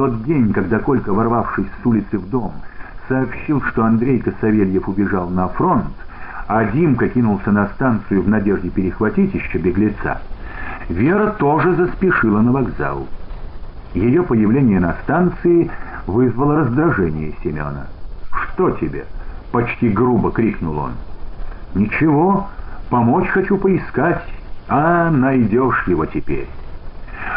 тот 0.00 0.24
день, 0.24 0.50
когда 0.54 0.78
Колька, 0.78 1.12
ворвавшись 1.12 1.66
с 1.82 1.86
улицы 1.86 2.16
в 2.16 2.30
дом, 2.30 2.52
сообщил, 3.06 3.60
что 3.60 3.84
Андрейка 3.84 4.32
Савельев 4.40 4.88
убежал 4.88 5.28
на 5.28 5.46
фронт, 5.48 5.92
а 6.48 6.64
Димка 6.64 7.10
кинулся 7.10 7.52
на 7.52 7.66
станцию 7.66 8.22
в 8.22 8.28
надежде 8.30 8.70
перехватить 8.70 9.34
еще 9.34 9.58
беглеца, 9.58 10.22
Вера 10.88 11.32
тоже 11.32 11.74
заспешила 11.74 12.40
на 12.40 12.50
вокзал. 12.50 13.08
Ее 13.92 14.22
появление 14.22 14.80
на 14.80 14.94
станции 15.02 15.70
вызвало 16.06 16.60
раздражение 16.60 17.34
Семена. 17.44 17.84
«Что 18.32 18.70
тебе?»— 18.70 19.04
почти 19.52 19.90
грубо 19.90 20.32
крикнул 20.32 20.78
он. 20.78 20.92
«Ничего, 21.74 22.48
помочь 22.88 23.28
хочу 23.28 23.58
поискать, 23.58 24.24
а 24.66 25.10
найдешь 25.10 25.86
его 25.86 26.06
теперь». 26.06 26.48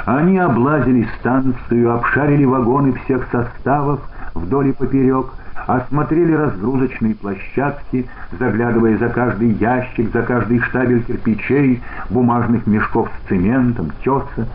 Они 0.05 0.37
облазили 0.37 1.07
станцию, 1.19 1.93
обшарили 1.93 2.43
вагоны 2.43 2.93
всех 2.93 3.25
составов 3.31 4.01
вдоль 4.33 4.69
и 4.69 4.71
поперек, 4.73 5.27
осмотрели 5.65 6.33
разгрузочные 6.33 7.15
площадки, 7.15 8.07
заглядывая 8.37 8.97
за 8.97 9.07
каждый 9.07 9.51
ящик, 9.51 10.11
за 10.11 10.23
каждый 10.23 10.59
штабель 10.59 11.03
кирпичей, 11.03 11.81
бумажных 12.09 12.67
мешков 12.67 13.09
с 13.09 13.29
цементом, 13.29 13.91
теса, 14.03 14.47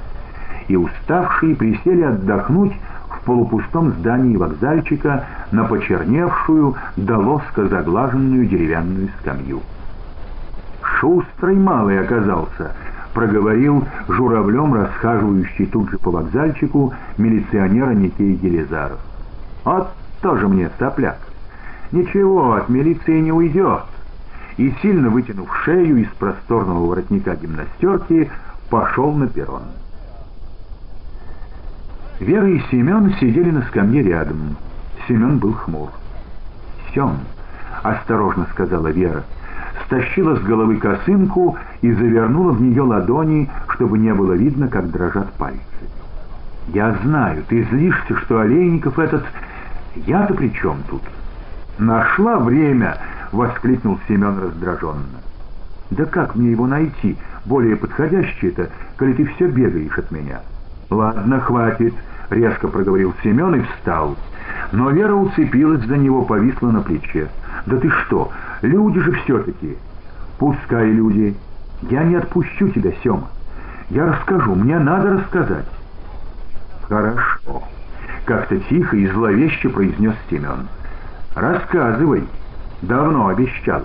и 0.69 0.77
уставшие 0.77 1.57
присели 1.57 2.03
отдохнуть 2.03 2.75
в 3.09 3.25
полупустом 3.25 3.93
здании 3.93 4.37
вокзальчика 4.37 5.25
на 5.51 5.65
почерневшую, 5.65 6.75
до 6.97 7.17
лоска 7.17 7.69
заглаженную 7.69 8.47
деревянную 8.47 9.09
скамью. 9.21 9.61
Шустрый 10.83 11.57
малый 11.57 12.01
оказался—— 12.01 12.73
проговорил 13.19 13.85
журавлем 14.07 14.75
расхаживающий 14.75 15.67
тут 15.67 15.91
же 15.91 15.99
по 15.99 16.13
вокзальчику 16.13 16.95
милиционера 17.17 17.91
Никей 17.91 18.37
Елизаров. 18.37 19.01
«Вот 19.65 19.89
тоже 20.23 20.47
мне 20.47 20.71
сопляк. 20.79 21.19
Ничего, 21.91 22.53
от 22.53 22.69
милиции 22.69 23.19
не 23.19 23.33
уйдет». 23.33 23.83
И, 24.57 24.73
сильно 24.83 25.11
вытянув 25.11 25.53
шею 25.65 25.97
из 25.97 26.09
просторного 26.11 26.87
воротника 26.87 27.35
гимнастерки, 27.35 28.31
пошел 28.71 29.13
на 29.13 29.27
перрон. 29.27 29.63
Вера 32.21 32.49
и 32.49 32.61
Семен 32.71 33.15
сидели 33.15 33.51
на 33.51 33.63
скамье 33.63 34.01
рядом. 34.05 34.57
Семен 35.09 35.39
был 35.39 35.55
хмур. 35.55 35.89
«Сем»,— 36.95 37.19
осторожно 37.83 38.47
сказала 38.53 38.89
Вера,— 38.89 39.25
стащила 39.87 40.37
с 40.37 40.43
головы 40.43 40.77
косынку 40.77 41.57
и 41.81 41.93
завернула 41.93 42.53
в 42.53 42.61
нее 42.61 42.83
ладони, 42.83 43.51
чтобы 43.69 43.99
не 43.99 44.13
было 44.13 44.33
видно, 44.33 44.69
как 44.69 44.91
дрожат 44.91 45.33
пальцы. 45.35 45.61
«Я 46.69 46.95
знаю, 47.03 47.45
ты 47.49 47.65
злишься, 47.65 48.17
что 48.17 48.41
Олейников 48.41 48.99
этот... 48.99 49.25
Я-то 50.07 50.35
при 50.35 50.53
чем 50.53 50.79
тут?» 50.89 51.03
«Нашла 51.79 52.39
время!»— 52.39 52.99
воскликнул 53.33 53.99
Семен 54.07 54.39
раздраженно. 54.39 55.23
«Да 55.91 56.05
как 56.05 56.35
мне 56.35 56.51
его 56.51 56.67
найти, 56.67 57.17
более 57.47 57.77
подходящее-то, 57.77 58.69
коли 58.99 59.15
ты 59.15 59.25
все 59.27 59.49
бегаешь 59.49 59.97
от 59.97 60.11
меня?» 60.11 60.41
«Ладно, 60.91 61.41
хватит»,— 61.41 61.95
резко 62.31 62.69
проговорил 62.69 63.15
Семен 63.23 63.55
и 63.57 63.63
встал. 63.63 64.17
Но 64.73 64.91
Вера 64.91 65.15
уцепилась 65.15 65.85
за 65.85 65.97
него, 65.97 66.23
повисла 66.23 66.71
на 66.71 66.81
плече. 66.81 67.29
«Да 67.67 67.77
ты 67.77 67.91
что, 67.91 68.31
люди 68.63 69.01
же 69.01 69.13
все-таки!» 69.13 69.77
«Пускай 70.39 70.93
люди. 70.93 71.37
Я 71.83 72.05
не 72.05 72.15
отпущу 72.15 72.69
тебя, 72.69 72.93
Сема. 73.03 73.29
Я 73.91 74.07
расскажу, 74.07 74.55
мне 74.55 74.79
надо 74.79 75.15
рассказать». 75.15 75.67
«Хорошо»,— 76.83 77.65
как-то 78.25 78.59
тихо 78.61 78.97
и 78.97 79.09
зловеще 79.09 79.69
произнес 79.69 80.15
Семен. 80.31 80.69
«Рассказывай. 81.35 82.25
Давно 82.83 83.29
обещал». 83.29 83.83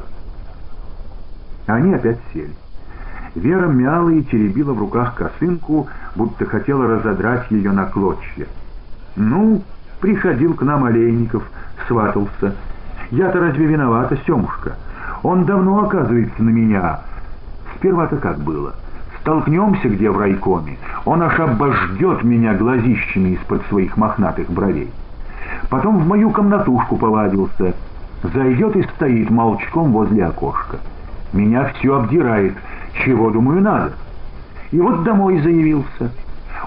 Они 1.65 1.93
опять 1.93 2.19
сели. 2.33 2.53
Вера 3.35 3.67
мяла 3.67 4.09
и 4.09 4.23
теребила 4.23 4.73
в 4.73 4.79
руках 4.79 5.15
косынку, 5.15 5.87
будто 6.15 6.45
хотела 6.45 6.87
разодрать 6.87 7.49
ее 7.49 7.71
на 7.71 7.85
клочья. 7.85 8.47
«Ну, 9.15 9.63
приходил 9.99 10.53
к 10.53 10.61
нам 10.61 10.83
Олейников, 10.83 11.43
сватался. 11.87 12.55
Я-то 13.09 13.39
разве 13.39 13.65
виновата, 13.65 14.17
Семушка? 14.25 14.75
Он 15.23 15.45
давно 15.45 15.85
оказывается 15.85 16.43
на 16.43 16.49
меня. 16.49 16.99
Сперва-то 17.75 18.17
как 18.17 18.39
было? 18.39 18.73
Столкнемся 19.21 19.87
где 19.87 20.11
в 20.11 20.19
райкоме, 20.19 20.77
он 21.05 21.21
аж 21.21 21.39
обождет 21.39 22.23
меня 22.23 22.53
глазищами 22.55 23.29
из-под 23.29 23.65
своих 23.67 23.95
мохнатых 23.95 24.49
бровей. 24.49 24.91
Потом 25.69 25.99
в 25.99 26.07
мою 26.07 26.29
комнатушку 26.31 26.97
повадился, 26.97 27.73
зайдет 28.21 28.75
и 28.75 28.83
стоит 28.83 29.29
молчком 29.29 29.93
возле 29.93 30.25
окошка. 30.25 30.77
Меня 31.31 31.71
все 31.73 31.97
обдирает, 31.97 32.53
чего, 32.93 33.31
думаю, 33.31 33.61
надо. 33.61 33.93
И 34.71 34.79
вот 34.79 35.03
домой 35.03 35.39
заявился. 35.41 36.11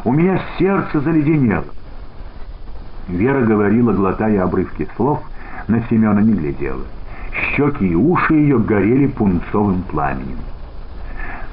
У 0.04 0.12
меня 0.12 0.40
сердце 0.58 1.00
заледенело. 1.00 1.64
Вера 3.08 3.42
говорила, 3.42 3.92
глотая 3.92 4.42
обрывки 4.42 4.88
слов, 4.96 5.22
на 5.68 5.82
Семена 5.88 6.20
не 6.20 6.32
глядела. 6.32 6.82
Щеки 7.32 7.88
и 7.88 7.94
уши 7.94 8.34
ее 8.34 8.58
горели 8.58 9.06
пунцовым 9.06 9.82
пламенем. 9.82 10.38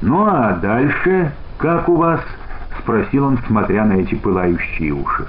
«Ну 0.02 0.26
а 0.26 0.54
дальше 0.54 1.32
как 1.58 1.88
у 1.88 1.96
вас?»— 1.96 2.20
спросил 2.80 3.26
он, 3.26 3.40
смотря 3.48 3.86
на 3.86 3.94
эти 3.94 4.16
пылающие 4.16 4.92
уши. 4.92 5.28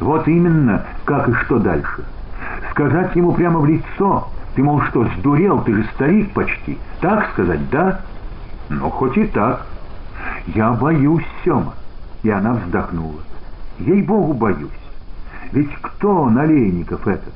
«Вот 0.00 0.26
именно, 0.28 0.84
как 1.04 1.28
и 1.28 1.32
что 1.34 1.58
дальше. 1.58 2.04
Сказать 2.70 3.14
ему 3.16 3.32
прямо 3.32 3.58
в 3.58 3.66
лицо, 3.66 4.28
ты, 4.54 4.62
мол, 4.62 4.80
что, 4.82 5.06
сдурел, 5.18 5.60
ты 5.62 5.74
же 5.74 5.84
старик 5.94 6.32
почти. 6.32 6.78
Так 7.00 7.28
сказать, 7.32 7.68
да? 7.70 8.00
Ну, 8.68 8.90
хоть 8.90 9.16
и 9.16 9.26
так. 9.26 9.66
Я 10.46 10.72
боюсь, 10.72 11.26
Сема. 11.44 11.74
И 12.22 12.30
она 12.30 12.54
вздохнула. 12.54 13.20
Ей-богу, 13.78 14.34
боюсь. 14.34 14.70
Ведь 15.52 15.72
кто 15.80 16.22
он, 16.22 16.38
Олейников 16.38 17.06
этот? 17.06 17.34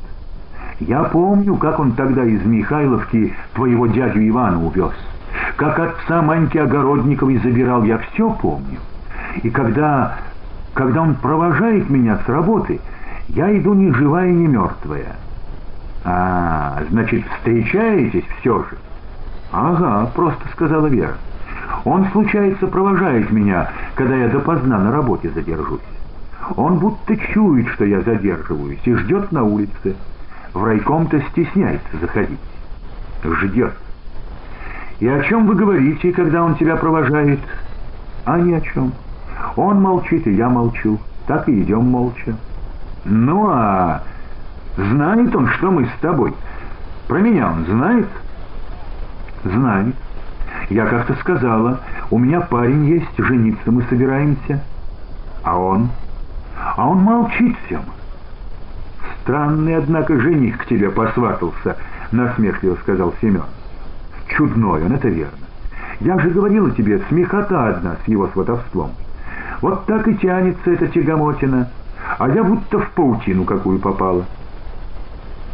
Я 0.81 1.05
помню, 1.05 1.57
как 1.57 1.79
он 1.79 1.93
тогда 1.93 2.25
из 2.25 2.45
Михайловки 2.45 3.35
твоего 3.55 3.87
дядю 3.87 4.27
Ивана 4.29 4.65
увез. 4.65 4.93
Как 5.57 5.79
отца 5.79 6.23
Маньки 6.23 6.59
Огородниковой 6.59 7.39
забирал, 7.39 7.85
я 7.85 7.99
все 7.99 8.31
помню. 8.31 8.79
И 9.43 9.51
когда, 9.51 10.17
когда 10.75 11.03
он 11.03 11.15
провожает 11.15 11.89
меня 11.89 12.19
с 12.25 12.29
работы, 12.29 12.81
я 13.29 13.57
иду 13.57 13.75
ни 13.75 13.91
живая, 13.93 14.31
ни 14.31 14.47
мертвая. 14.47 15.17
А, 16.05 16.83
значит, 16.91 17.25
встречаетесь 17.39 18.25
все 18.41 18.59
же? 18.65 18.77
Ага, 19.53 20.11
просто 20.15 20.49
сказала 20.53 20.87
Вера. 20.87 21.15
Он, 21.85 22.07
случается, 22.11 22.67
провожает 22.67 23.31
меня, 23.31 23.71
когда 23.95 24.17
я 24.17 24.29
допоздна 24.29 24.79
на 24.79 24.93
работе 24.93 25.31
задержусь. 25.31 25.81
Он 26.57 26.79
будто 26.79 27.17
чует, 27.17 27.69
что 27.69 27.85
я 27.85 28.01
задерживаюсь, 28.01 28.81
и 28.85 28.95
ждет 28.95 29.31
на 29.31 29.45
улице. 29.45 29.95
В 30.55 30.65
райком-то 30.65 31.21
стесняется 31.31 31.97
заходить. 32.01 32.39
Ждет. 33.25 33.75
И 35.01 35.09
о 35.09 35.23
чем 35.23 35.47
вы 35.47 35.55
говорите, 35.55 36.13
когда 36.13 36.43
он 36.43 36.55
тебя 36.55 36.77
провожает? 36.77 37.41
А 38.25 38.39
ни 38.39 38.53
о 38.55 38.61
чем. 38.61 38.93
Он 39.57 39.81
молчит, 39.81 40.27
и 40.27 40.33
я 40.33 40.49
молчу. 40.49 40.99
Так 41.27 41.49
и 41.49 41.63
идем 41.63 41.87
молча. 41.87 42.37
Ну 43.05 43.49
а 43.51 44.03
знает 44.77 45.35
он, 45.35 45.49
что 45.49 45.71
мы 45.71 45.87
с 45.87 46.01
тобой? 46.01 46.35
Про 47.09 47.19
меня 47.19 47.51
он 47.51 47.65
знает? 47.67 48.09
Знает. 49.45 49.95
Я 50.71 50.87
как-то 50.87 51.15
сказала, 51.15 51.81
у 52.11 52.19
меня 52.19 52.41
парень 52.41 52.87
есть, 52.87 53.17
жениться 53.19 53.71
мы 53.71 53.83
собираемся. 53.85 54.63
А 55.43 55.59
он? 55.59 55.91
А 56.77 56.89
он 56.89 56.99
молчит 56.99 57.57
всем. 57.67 57.83
«Странный, 59.23 59.77
однако, 59.77 60.19
жених 60.19 60.59
к 60.59 60.67
тебе 60.67 60.91
посватался»,— 60.91 61.77
насмешливо 62.13 62.75
сказал 62.77 63.15
Семен. 63.21 63.45
«Чудной 64.29 64.85
он, 64.85 64.93
это 64.93 65.09
верно. 65.09 65.47
Я 66.01 66.19
же 66.19 66.31
говорила 66.31 66.71
тебе, 66.73 67.01
смехота 67.09 67.69
одна 67.69 67.97
с 68.05 68.09
его 68.09 68.29
сватовством. 68.29 68.91
Вот 69.61 69.87
так 69.87 70.09
и 70.09 70.17
тянется 70.17 70.73
эта 70.73 70.89
тягомотина, 70.89 71.71
а 72.19 72.29
я 72.31 72.43
будто 72.43 72.81
в 72.81 72.91
паутину 72.91 73.45
какую 73.45 73.79
попала». 73.79 74.25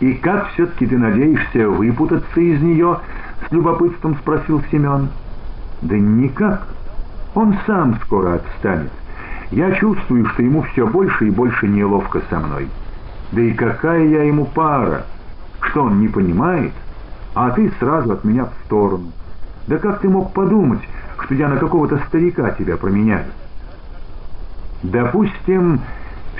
«И 0.01 0.15
как 0.15 0.49
все-таки 0.53 0.87
ты 0.87 0.97
надеешься 0.97 1.69
выпутаться 1.69 2.41
из 2.41 2.63
нее?»— 2.63 3.01
с 3.47 3.53
любопытством 3.53 4.17
спросил 4.17 4.63
Семен. 4.71 5.09
«Да 5.83 5.97
никак. 5.97 6.67
Он 7.35 7.57
сам 7.67 7.99
скоро 8.05 8.35
отстанет. 8.37 8.91
Я 9.51 9.73
чувствую, 9.73 10.27
что 10.27 10.43
ему 10.43 10.63
все 10.63 10.87
больше 10.87 11.29
и 11.29 11.31
больше 11.31 11.69
неловко 11.69 12.23
со 12.31 12.39
мной». 12.39 12.69
Да 13.33 13.43
и 13.43 13.53
какая 13.53 14.07
я 14.07 14.23
ему 14.23 14.47
пара? 14.47 15.05
Что 15.61 15.83
он 15.85 16.01
не 16.01 16.09
понимает? 16.09 16.73
А 17.35 17.51
ты 17.51 17.71
сразу 17.79 18.13
от 18.13 18.25
меня 18.25 18.47
в 18.47 18.53
сторону. 18.65 19.13
Да 19.67 19.79
как 19.79 20.01
ты 20.01 20.09
мог 20.09 20.33
подумать, 20.33 20.81
что 21.23 21.35
я 21.35 21.49
на 21.49 21.57
какого-то 21.57 22.01
старика 22.09 22.51
тебя 22.53 22.77
променяю? 22.77 23.27
Допустим, 24.83 25.81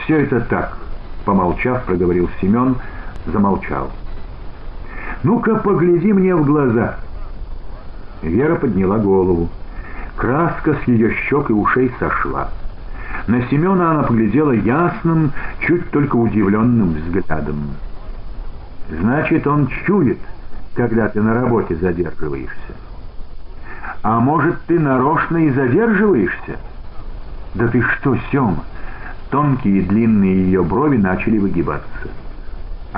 Все 0.05 0.23
это 0.23 0.41
так, 0.41 0.79
помолчав, 1.25 1.85
проговорил 1.85 2.31
Семен, 2.41 2.77
замолчал. 3.27 3.91
Ну-ка, 5.23 5.57
погляди 5.57 6.13
мне 6.13 6.35
в 6.35 6.45
глаза. 6.45 6.97
Вера 8.23 8.57
подняла 8.57 8.99
голову. 8.99 9.49
Краска 10.17 10.75
с 10.75 10.89
ее 10.89 11.13
щек 11.29 11.51
и 11.51 11.53
ушей 11.53 11.93
сошла. 11.99 12.51
На 13.27 13.43
Семена 13.49 13.93
она 13.93 14.03
поглядела 14.05 14.53
ясным, 14.53 15.33
чуть 15.61 15.91
только 15.91 16.17
удивленным 16.17 16.95
взглядом. 16.95 17.75
«Значит, 18.91 19.47
он 19.47 19.69
чует, 19.87 20.19
когда 20.75 21.09
ты 21.09 21.21
на 21.21 21.35
работе 21.35 21.77
задерживаешься. 21.77 22.73
А 24.03 24.19
может, 24.19 24.61
ты 24.67 24.79
нарочно 24.79 25.37
и 25.37 25.51
задерживаешься?» 25.51 26.59
«Да 27.55 27.69
ты 27.69 27.83
что, 27.83 28.17
Сема?» 28.31 28.65
Тонкие 29.31 29.83
длинные 29.83 30.45
ее 30.45 30.63
брови 30.63 30.97
начали 30.97 31.39
выгибаться. 31.39 32.09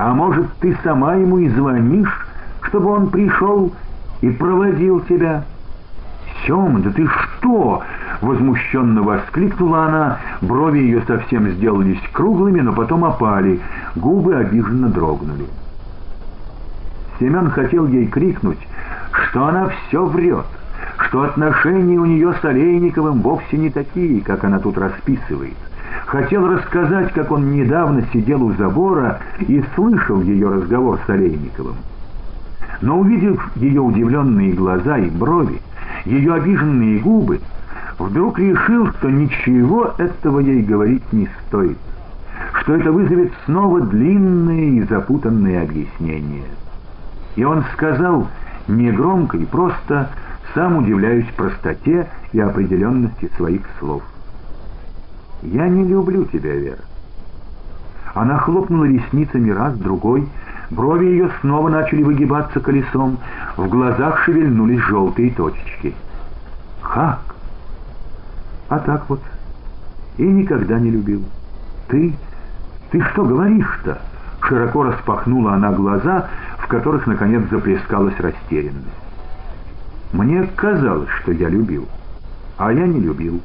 «А 0.01 0.15
может, 0.15 0.47
ты 0.61 0.75
сама 0.83 1.13
ему 1.13 1.37
и 1.37 1.47
звонишь, 1.49 2.27
чтобы 2.63 2.89
он 2.89 3.11
пришел 3.11 3.71
и 4.21 4.31
проводил 4.31 5.01
тебя?» 5.01 5.43
«Сема, 6.43 6.79
да 6.79 6.89
ты 6.89 7.05
что?»— 7.05 7.83
возмущенно 8.21 9.03
воскликнула 9.03 9.85
она. 9.85 10.17
Брови 10.41 10.79
ее 10.79 11.03
совсем 11.03 11.47
сделались 11.49 12.01
круглыми, 12.13 12.61
но 12.61 12.73
потом 12.73 13.05
опали. 13.05 13.59
Губы 13.95 14.35
обиженно 14.35 14.89
дрогнули. 14.89 15.45
Семен 17.19 17.51
хотел 17.51 17.85
ей 17.85 18.07
крикнуть, 18.07 18.67
что 19.11 19.45
она 19.45 19.67
все 19.67 20.03
врет, 20.03 20.47
что 20.97 21.21
отношения 21.21 21.99
у 21.99 22.05
нее 22.05 22.33
с 22.41 22.43
Олейниковым 22.43 23.21
вовсе 23.21 23.55
не 23.55 23.69
такие, 23.69 24.21
как 24.21 24.45
она 24.45 24.57
тут 24.57 24.79
расписывает. 24.79 25.57
Хотел 26.11 26.45
рассказать, 26.45 27.13
как 27.13 27.31
он 27.31 27.53
недавно 27.53 28.03
сидел 28.11 28.43
у 28.43 28.51
забора 28.55 29.21
и 29.39 29.63
слышал 29.75 30.21
ее 30.21 30.49
разговор 30.49 30.99
с 31.07 31.09
Олейниковым. 31.09 31.77
Но 32.81 32.99
увидев 32.99 33.49
ее 33.55 33.79
удивленные 33.79 34.51
глаза 34.51 34.97
и 34.97 35.09
брови, 35.09 35.61
ее 36.03 36.33
обиженные 36.33 36.99
губы, 36.99 37.39
вдруг 37.97 38.39
решил, 38.39 38.87
что 38.87 39.09
ничего 39.09 39.93
этого 39.97 40.39
ей 40.39 40.63
говорить 40.63 41.13
не 41.13 41.29
стоит, 41.47 41.77
что 42.55 42.75
это 42.75 42.91
вызовет 42.91 43.31
снова 43.45 43.79
длинные 43.79 44.79
и 44.79 44.83
запутанные 44.83 45.61
объяснения. 45.61 46.49
И 47.37 47.45
он 47.45 47.63
сказал 47.71 48.27
негромко 48.67 49.37
и 49.37 49.45
просто, 49.45 50.09
сам 50.55 50.75
удивляюсь 50.75 51.27
простоте 51.37 52.09
и 52.33 52.39
определенности 52.41 53.31
своих 53.37 53.61
слов. 53.79 54.03
«Я 55.41 55.67
не 55.67 55.83
люблю 55.85 56.25
тебя, 56.25 56.53
Вера». 56.55 56.83
Она 58.13 58.37
хлопнула 58.37 58.85
ресницами 58.85 59.49
раз, 59.51 59.75
другой, 59.77 60.27
брови 60.69 61.05
ее 61.05 61.31
снова 61.41 61.69
начали 61.69 62.03
выгибаться 62.03 62.59
колесом, 62.59 63.17
в 63.57 63.67
глазах 63.67 64.19
шевельнулись 64.23 64.81
желтые 64.81 65.31
точечки. 65.31 65.95
«Как?» 66.81 67.21
«А 68.69 68.79
так 68.79 69.09
вот. 69.09 69.21
И 70.17 70.23
никогда 70.23 70.79
не 70.79 70.91
любил. 70.91 71.23
Ты... 71.87 72.13
Ты 72.91 73.01
что 73.01 73.23
говоришь-то?» 73.23 73.99
Широко 74.41 74.83
распахнула 74.83 75.53
она 75.53 75.71
глаза, 75.71 76.27
в 76.57 76.67
которых, 76.67 77.07
наконец, 77.07 77.43
заплескалась 77.49 78.19
растерянность. 78.19 78.87
«Мне 80.11 80.43
казалось, 80.55 81.09
что 81.21 81.31
я 81.31 81.47
любил, 81.47 81.87
а 82.57 82.73
я 82.73 82.85
не 82.85 82.99
любил. 82.99 83.41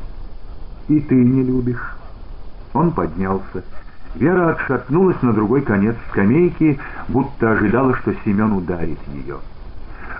И 0.89 1.01
ты 1.01 1.15
не 1.15 1.43
любишь». 1.43 1.97
Он 2.73 2.91
поднялся. 2.93 3.65
Вера 4.15 4.51
отшатнулась 4.51 5.21
на 5.23 5.33
другой 5.33 5.63
конец 5.63 5.97
скамейки, 6.11 6.79
будто 7.09 7.53
ожидала, 7.53 7.95
что 7.97 8.15
Семен 8.25 8.53
ударит 8.53 8.99
ее. 9.13 9.37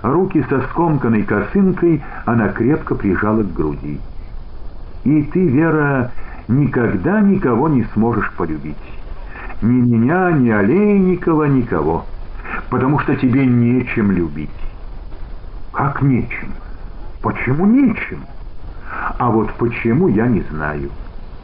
Руки 0.03 0.45
со 0.49 0.61
скомканной 0.61 1.23
косынкой 1.23 2.03
она 2.25 2.49
крепко 2.49 2.95
прижала 2.95 3.41
к 3.41 3.53
груди. 3.53 3.99
«И 5.03 5.23
ты, 5.23 5.47
Вера, 5.47 6.11
никогда 6.47 7.21
никого 7.21 7.69
не 7.69 7.83
сможешь 7.93 8.31
полюбить. 8.33 8.75
Ни 9.61 9.81
меня, 9.81 10.31
ни 10.31 10.49
Олейникова, 10.49 11.45
никого. 11.45 12.05
Потому 12.69 12.99
что 12.99 13.15
тебе 13.15 13.45
нечем 13.45 14.11
любить». 14.11 14.49
«Как 15.71 16.01
нечем? 16.01 16.51
Почему 17.21 17.65
нечем?» 17.65 18.19
«А 19.17 19.29
вот 19.29 19.51
почему, 19.53 20.07
я 20.07 20.27
не 20.27 20.41
знаю. 20.51 20.89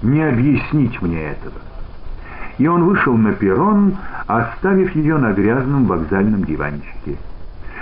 Не 0.02 0.24
объяснить 0.24 1.02
мне 1.02 1.22
этого» 1.22 1.64
и 2.58 2.68
он 2.68 2.86
вышел 2.86 3.16
на 3.18 3.34
перрон, 3.34 3.96
оставив 4.28 4.96
ее 4.96 5.18
на 5.18 5.34
грязном 5.34 5.86
вокзальном 5.86 6.44
диванчике. 6.44 7.18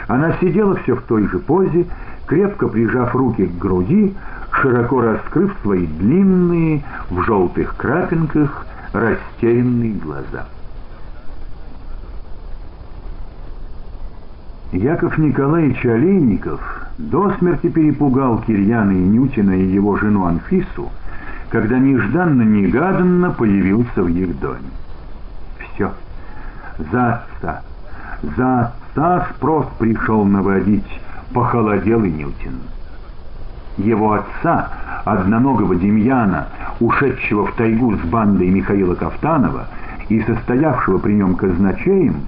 Она 0.07 0.33
сидела 0.39 0.75
все 0.77 0.95
в 0.95 1.01
той 1.03 1.27
же 1.27 1.39
позе, 1.39 1.85
крепко 2.25 2.67
прижав 2.67 3.15
руки 3.15 3.45
к 3.45 3.57
груди, 3.57 4.13
широко 4.51 5.01
раскрыв 5.01 5.53
свои 5.61 5.85
длинные, 5.85 6.83
в 7.09 7.21
желтых 7.23 7.75
крапинках, 7.77 8.65
растерянные 8.93 9.93
глаза. 9.93 10.45
Яков 14.71 15.17
Николаевич 15.17 15.85
Олейников 15.85 16.81
до 17.09 17.31
смерти 17.39 17.69
перепугал 17.69 18.39
Кирьяна 18.45 18.92
и 18.92 18.95
Нютина 18.95 19.51
и 19.51 19.74
его 19.74 19.98
жену 19.98 20.25
Анфису, 20.25 20.89
когда 21.50 21.80
нежданно-негаданно 21.80 23.31
появился 23.31 24.03
в 24.03 24.07
их 24.07 24.39
доме. 24.39 24.69
Все. 25.57 25.92
За 26.92 27.13
отца. 27.13 27.62
За 28.38 28.74
отца 28.94 29.27
спрос 29.36 29.65
пришел 29.80 30.25
наводить, 30.25 31.01
похолодел 31.33 32.03
и 32.03 32.12
Нютин. 32.12 32.59
Его 33.77 34.13
отца, 34.13 34.69
одноногого 35.06 35.75
Демьяна, 35.75 36.50
ушедшего 36.80 37.47
в 37.47 37.56
тайгу 37.56 37.95
с 37.95 38.00
бандой 38.01 38.50
Михаила 38.50 38.95
Кафтанова 38.95 39.68
и 40.09 40.21
состоявшего 40.21 41.00
при 41.00 41.13
нем 41.13 41.36
казначеем, 41.36 42.27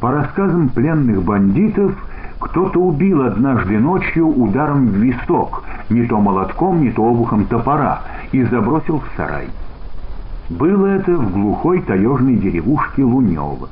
по 0.00 0.12
рассказам 0.12 0.68
пленных 0.70 1.22
бандитов, 1.22 1.92
кто-то 2.38 2.78
убил 2.78 3.22
однажды 3.22 3.78
ночью 3.78 4.28
ударом 4.28 4.88
в 4.88 4.96
висок, 4.96 5.64
не 5.88 6.06
то 6.06 6.20
молотком, 6.20 6.82
не 6.82 6.90
то 6.90 7.04
обухом 7.04 7.46
топора, 7.46 8.02
и 8.32 8.42
забросил 8.44 9.00
в 9.00 9.16
сарай. 9.16 9.48
Было 10.50 10.86
это 10.86 11.12
в 11.12 11.32
глухой 11.32 11.80
таежной 11.82 12.36
деревушке 12.36 13.02
Лунева. 13.02 13.68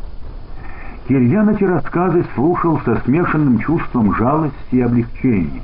Кирьян 1.07 1.51
эти 1.51 1.65
рассказы 1.65 2.25
слушал 2.35 2.81
со 2.85 2.97
смешанным 3.01 3.59
чувством 3.59 4.15
жалости 4.15 4.57
и 4.73 4.81
облегчения. 4.81 5.63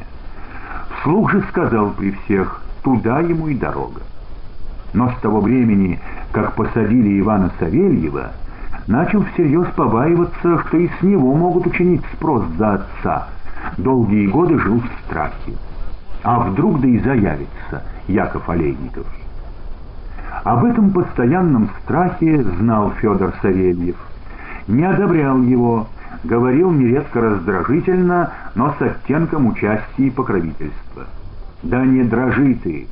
Вслух 1.01 1.33
же 1.33 1.43
сказал 1.49 1.91
при 1.91 2.11
всех, 2.11 2.63
туда 2.83 3.21
ему 3.21 3.49
и 3.49 3.55
дорога. 3.55 4.03
Но 4.93 5.11
с 5.11 5.21
того 5.21 5.41
времени, 5.41 5.99
как 6.33 6.55
посадили 6.55 7.19
Ивана 7.21 7.51
Савельева, 7.59 8.33
начал 8.87 9.25
всерьез 9.25 9.67
побаиваться, 9.77 10.59
что 10.67 10.77
и 10.77 10.89
с 10.89 11.03
него 11.03 11.35
могут 11.35 11.67
учинить 11.67 12.03
спрос 12.15 12.45
за 12.59 12.75
отца. 12.75 13.29
Долгие 13.77 14.27
годы 14.27 14.59
жил 14.59 14.81
в 14.81 15.07
страхе. 15.07 15.53
А 16.23 16.41
вдруг 16.41 16.81
да 16.81 16.89
и 16.89 16.99
заявится 16.99 17.83
Яков 18.09 18.49
Олейников. 18.49 19.07
Об 20.45 20.65
этом 20.65 20.91
постоянном 20.91 21.71
страхе 21.83 22.43
знал 22.43 22.93
Федор 23.01 23.35
Савельев. 23.43 23.97
Не 24.67 24.85
одобрял 24.85 25.41
его, 25.43 25.89
говорил 26.25 26.71
нередко 26.71 27.21
раздражительно, 27.21 28.31
но 28.55 28.75
с 28.79 28.83
оттенком 28.83 29.49
участия 29.49 30.07
и 30.07 30.11
покровительства. 30.11 31.07
«Да 31.63 31.85
не 31.85 32.05
дрожи 32.05 32.55
ты! 32.55 32.87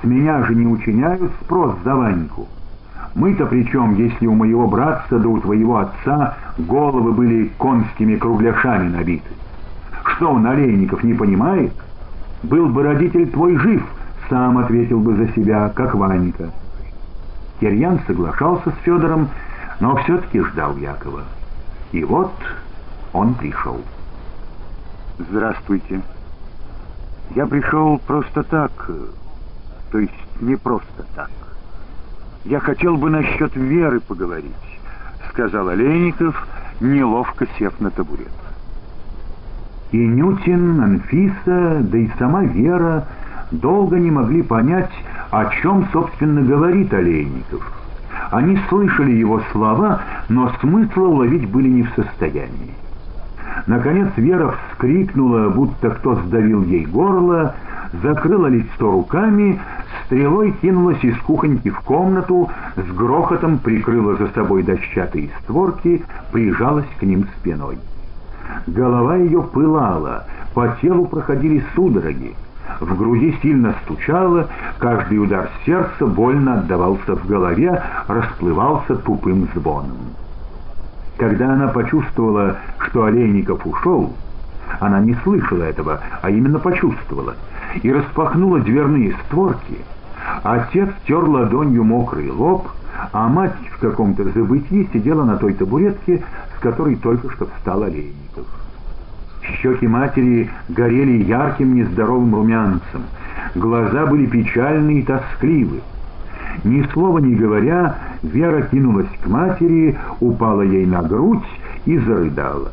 С 0.00 0.04
меня 0.04 0.44
же 0.44 0.54
не 0.54 0.66
учиняют 0.66 1.32
спрос 1.42 1.74
за 1.84 1.96
Ваньку. 1.96 2.46
Мы-то 3.16 3.46
при 3.46 3.66
чем, 3.66 3.96
если 3.96 4.26
у 4.26 4.34
моего 4.34 4.68
братца 4.68 5.18
да 5.18 5.28
у 5.28 5.40
твоего 5.40 5.78
отца 5.78 6.36
головы 6.56 7.12
были 7.12 7.50
конскими 7.58 8.14
кругляшами 8.14 8.88
набиты? 8.88 9.30
Что 10.04 10.30
он, 10.30 10.46
Олейников, 10.46 11.02
не 11.02 11.14
понимает?» 11.14 11.72
Был 12.42 12.68
бы 12.68 12.82
родитель 12.84 13.28
твой 13.30 13.56
жив, 13.56 13.82
сам 14.28 14.58
ответил 14.58 15.00
бы 15.00 15.16
за 15.16 15.28
себя, 15.32 15.68
как 15.74 15.94
Ванька. 15.94 16.50
Кирьян 17.60 18.00
соглашался 18.06 18.70
с 18.70 18.84
Федором, 18.84 19.30
но 19.80 19.96
все-таки 19.96 20.40
ждал 20.40 20.76
Якова. 20.76 21.22
И 21.92 22.04
вот 22.04 22.32
он 23.12 23.34
пришел. 23.34 23.80
«Здравствуйте. 25.18 26.02
Я 27.34 27.46
пришел 27.46 27.98
просто 28.06 28.42
так, 28.44 28.70
то 29.90 29.98
есть 29.98 30.12
не 30.40 30.56
просто 30.56 31.04
так. 31.14 31.30
Я 32.46 32.60
хотел 32.60 32.96
бы 32.96 33.10
насчет 33.10 33.56
веры 33.56 33.98
поговорить»,— 33.98 34.52
сказал 35.30 35.68
Олейников, 35.68 36.46
неловко 36.80 37.46
сев 37.58 37.72
на 37.80 37.90
табурет. 37.90 38.30
И 39.90 39.96
Нютин, 39.96 40.80
Анфиса, 40.80 41.78
да 41.80 41.98
и 41.98 42.08
сама 42.18 42.44
Вера 42.44 43.08
долго 43.50 43.98
не 43.98 44.12
могли 44.12 44.42
понять, 44.42 44.92
о 45.32 45.46
чем, 45.46 45.88
собственно, 45.92 46.42
говорит 46.42 46.94
Олейников. 46.94 47.68
Они 48.30 48.56
слышали 48.68 49.12
его 49.12 49.40
слова, 49.50 50.02
но 50.28 50.52
смысла 50.60 51.02
уловить 51.02 51.48
были 51.48 51.68
не 51.68 51.82
в 51.82 51.90
состоянии. 51.96 52.74
Наконец 53.66 54.08
Вера 54.16 54.54
вскрикнула, 54.70 55.48
будто 55.48 55.90
кто 55.90 56.14
сдавил 56.14 56.62
ей 56.62 56.86
горло, 56.86 57.56
закрыла 57.92 58.46
лицо 58.46 58.90
руками, 58.90 59.60
стрелой 60.04 60.52
кинулась 60.62 61.02
из 61.02 61.16
кухоньки 61.18 61.70
в 61.70 61.80
комнату, 61.80 62.50
с 62.76 62.94
грохотом 62.94 63.58
прикрыла 63.58 64.16
за 64.16 64.28
собой 64.28 64.62
дощатые 64.62 65.30
створки, 65.42 66.02
прижалась 66.32 66.86
к 66.98 67.02
ним 67.02 67.26
спиной. 67.38 67.78
Голова 68.66 69.16
ее 69.16 69.42
пылала, 69.42 70.24
по 70.54 70.68
телу 70.80 71.06
проходили 71.06 71.64
судороги. 71.74 72.34
В 72.80 72.96
груди 72.96 73.36
сильно 73.42 73.74
стучало, 73.84 74.48
каждый 74.78 75.18
удар 75.18 75.48
сердца 75.64 76.06
больно 76.06 76.58
отдавался 76.58 77.14
в 77.14 77.26
голове, 77.26 77.82
расплывался 78.08 78.96
тупым 78.96 79.48
звоном. 79.54 79.96
Когда 81.16 81.54
она 81.54 81.68
почувствовала, 81.68 82.56
что 82.78 83.04
Олейников 83.04 83.66
ушел, 83.66 84.12
она 84.80 85.00
не 85.00 85.14
слышала 85.22 85.62
этого, 85.62 86.00
а 86.20 86.30
именно 86.30 86.58
почувствовала, 86.58 87.34
и 87.82 87.92
распахнула 87.92 88.60
дверные 88.60 89.14
створки. 89.26 89.78
Отец 90.42 90.88
тер 91.06 91.24
ладонью 91.24 91.84
мокрый 91.84 92.30
лоб, 92.30 92.68
а 93.12 93.28
мать 93.28 93.56
в 93.72 93.78
каком-то 93.78 94.24
забытии 94.24 94.88
сидела 94.92 95.24
на 95.24 95.36
той 95.36 95.54
табуретке, 95.54 96.22
с 96.56 96.60
которой 96.60 96.96
только 96.96 97.30
что 97.30 97.46
встал 97.46 97.82
Олейников. 97.82 98.46
Щеки 99.42 99.86
матери 99.86 100.50
горели 100.68 101.22
ярким 101.22 101.74
нездоровым 101.74 102.34
румянцем, 102.34 103.02
глаза 103.54 104.06
были 104.06 104.26
печальны 104.26 105.00
и 105.00 105.02
тоскливы. 105.02 105.80
Ни 106.64 106.82
слова 106.92 107.18
не 107.18 107.34
говоря, 107.34 107.96
Вера 108.22 108.62
кинулась 108.62 109.10
к 109.22 109.26
матери, 109.26 109.98
упала 110.20 110.62
ей 110.62 110.86
на 110.86 111.02
грудь 111.02 111.44
и 111.84 111.98
зарыдала. 111.98 112.72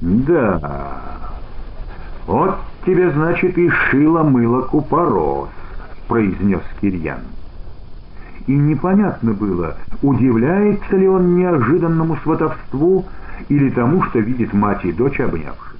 «Да, 0.00 0.98
вот 2.26 2.56
тебе, 2.84 3.10
значит, 3.10 3.56
и 3.58 3.68
шило 3.68 4.22
мыло 4.22 4.62
купорос»,— 4.62 5.48
произнес 6.08 6.62
Кирьян. 6.80 7.20
И 8.46 8.52
непонятно 8.52 9.32
было, 9.32 9.76
удивляется 10.02 10.96
ли 10.96 11.08
он 11.08 11.36
неожиданному 11.36 12.16
сватовству 12.22 13.04
или 13.48 13.70
тому, 13.70 14.02
что 14.04 14.18
видит 14.18 14.52
мать 14.52 14.84
и 14.84 14.92
дочь 14.92 15.20
обнявшимися. 15.20 15.78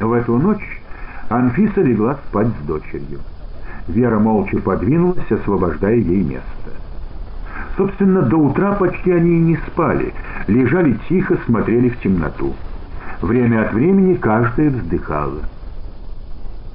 В 0.00 0.12
эту 0.12 0.36
ночь 0.36 0.82
Анфиса 1.28 1.80
легла 1.80 2.18
спать 2.28 2.48
с 2.48 2.66
дочерью. 2.66 3.20
Вера 3.88 4.18
молча 4.18 4.58
подвинулась, 4.58 5.30
освобождая 5.30 5.96
ей 5.96 6.22
место. 6.22 6.70
Собственно, 7.76 8.22
до 8.22 8.36
утра 8.36 8.72
почти 8.72 9.12
они 9.12 9.36
и 9.36 9.40
не 9.40 9.56
спали, 9.68 10.12
лежали 10.48 10.98
тихо, 11.08 11.38
смотрели 11.46 11.90
в 11.90 12.00
темноту. 12.00 12.54
Время 13.22 13.62
от 13.66 13.72
времени 13.72 14.14
каждая 14.14 14.70
вздыхала. 14.70 15.40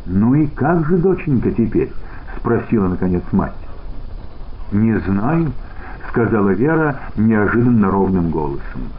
«Ну 0.06 0.34
и 0.34 0.48
как 0.48 0.86
же, 0.88 0.98
доченька, 0.98 1.52
теперь?»— 1.52 1.92
спросила, 2.38 2.88
наконец, 2.88 3.24
мать. 3.32 3.54
«Не 4.72 4.98
знаю»,— 5.00 5.52
сказала 6.10 6.50
Вера 6.50 7.00
неожиданно 7.16 7.92
ровным 7.92 8.32
голосом. 8.32 8.90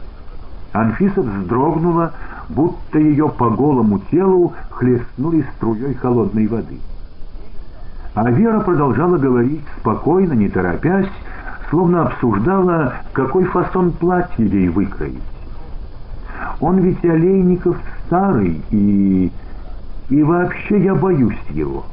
Анфиса 0.71 1.21
вздрогнула, 1.21 2.13
будто 2.49 2.97
ее 2.97 3.27
по 3.29 3.49
голому 3.49 3.99
телу 4.09 4.53
хлестнули 4.71 5.45
струей 5.55 5.93
холодной 5.95 6.47
воды. 6.47 6.79
А 8.15 8.31
Вера 8.31 8.61
продолжала 8.61 9.17
говорить 9.17 9.61
спокойно, 9.79 10.33
не 10.33 10.47
торопясь, 10.47 11.11
словно 11.69 12.03
обсуждала, 12.03 12.93
какой 13.11 13.43
фасон 13.45 13.91
платья 13.91 14.45
ей 14.45 14.69
выкроить. 14.69 15.32
Он 16.63 16.79
ведь 16.79 17.03
Олейников 17.03 17.75
старый, 18.05 18.61
и... 18.71 19.29
и 20.07 20.23
вообще 20.23 20.81
я 20.81 20.95
боюсь 20.95 21.45
его. 21.49 21.83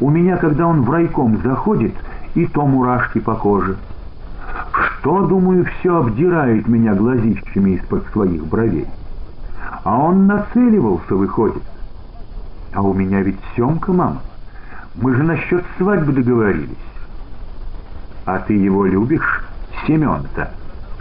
У 0.00 0.08
меня, 0.08 0.38
когда 0.38 0.68
он 0.68 0.84
в 0.84 0.90
райком 0.90 1.36
заходит, 1.42 1.92
и 2.34 2.46
то 2.46 2.66
мурашки 2.66 3.18
по 3.18 3.34
коже. 3.34 3.76
Что, 4.72 5.26
думаю, 5.26 5.66
все 5.66 5.98
обдирает 5.98 6.66
меня 6.66 6.94
глазищами 6.94 7.72
из-под 7.72 8.06
своих 8.12 8.46
бровей. 8.46 8.86
А 9.84 9.98
он 9.98 10.26
нацеливался, 10.26 11.14
выходит. 11.14 11.62
А 12.72 12.80
у 12.80 12.94
меня 12.94 13.20
ведь 13.20 13.38
Семка, 13.54 13.92
мама. 13.92 14.22
Мы 14.94 15.14
же 15.14 15.24
насчет 15.24 15.62
свадьбы 15.76 16.14
договорились. 16.14 16.70
А 18.24 18.38
ты 18.38 18.54
его 18.54 18.86
любишь, 18.86 19.44
Семен-то? 19.86 20.52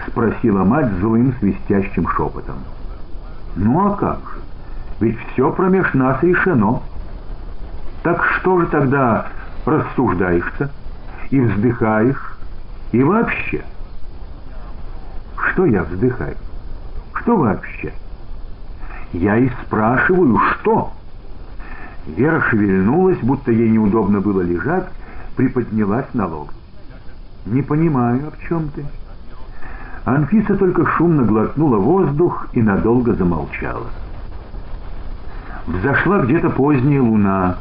Спросила 0.05 0.65
мать 0.65 0.91
злым 0.99 1.33
свистящим 1.39 2.05
шепотом. 2.09 2.57
Ну 3.55 3.87
а 3.87 3.95
как? 3.95 4.39
Ведь 4.99 5.17
все 5.31 5.51
промеж 5.51 5.93
нас 5.93 6.21
решено. 6.21 6.81
Так 8.03 8.23
что 8.23 8.61
же 8.61 8.67
тогда 8.67 9.27
рассуждаешься 9.65 10.71
и 11.29 11.39
вздыхаешь, 11.39 12.37
и 12.91 13.03
вообще? 13.03 13.63
Что 15.51 15.65
я 15.65 15.83
вздыхаю? 15.83 16.37
Что 17.13 17.37
вообще? 17.37 17.93
Я 19.11 19.37
и 19.37 19.49
спрашиваю, 19.63 20.39
что? 20.39 20.91
Вера 22.05 22.41
шевельнулась, 22.41 23.19
будто 23.19 23.51
ей 23.51 23.69
неудобно 23.69 24.21
было 24.21 24.41
лежать, 24.41 24.87
приподнялась 25.35 26.07
на 26.13 26.27
лоб. 26.27 26.49
«Не 27.45 27.61
понимаю, 27.61 28.27
о 28.27 28.47
чем 28.47 28.69
ты?» 28.69 28.85
Анфиса 30.05 30.55
только 30.55 30.85
шумно 30.85 31.23
глотнула 31.23 31.77
воздух 31.77 32.47
и 32.53 32.61
надолго 32.61 33.13
замолчала. 33.13 33.87
Взошла 35.67 36.19
где-то 36.19 36.49
поздняя 36.49 37.01
луна. 37.01 37.57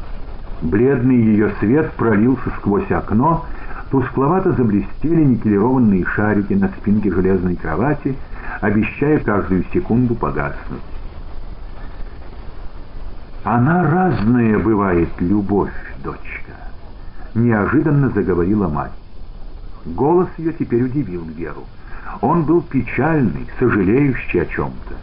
Бледный 0.61 1.15
ее 1.15 1.51
свет 1.59 1.91
пролился 1.93 2.49
сквозь 2.57 2.89
окно, 2.91 3.45
тускловато 3.91 4.51
заблестели 4.53 5.23
никелированные 5.23 6.05
шарики 6.05 6.53
на 6.53 6.69
спинке 6.69 7.11
железной 7.11 7.55
кровати, 7.55 8.15
обещая 8.61 9.19
каждую 9.19 9.63
секунду 9.71 10.15
погаснуть. 10.15 10.81
Она 13.43 13.83
разная 13.83 14.59
бывает, 14.59 15.09
любовь, 15.19 15.71
дочка, 16.03 16.53
неожиданно 17.35 18.09
заговорила 18.09 18.67
мать. 18.67 18.91
Голос 19.85 20.27
ее 20.37 20.51
теперь 20.53 20.83
удивил 20.83 21.23
Веру. 21.23 21.63
Он 22.21 22.43
был 22.43 22.61
печальный, 22.61 23.47
сожалеющий 23.59 24.41
о 24.41 24.45
чем-то. 24.45 24.95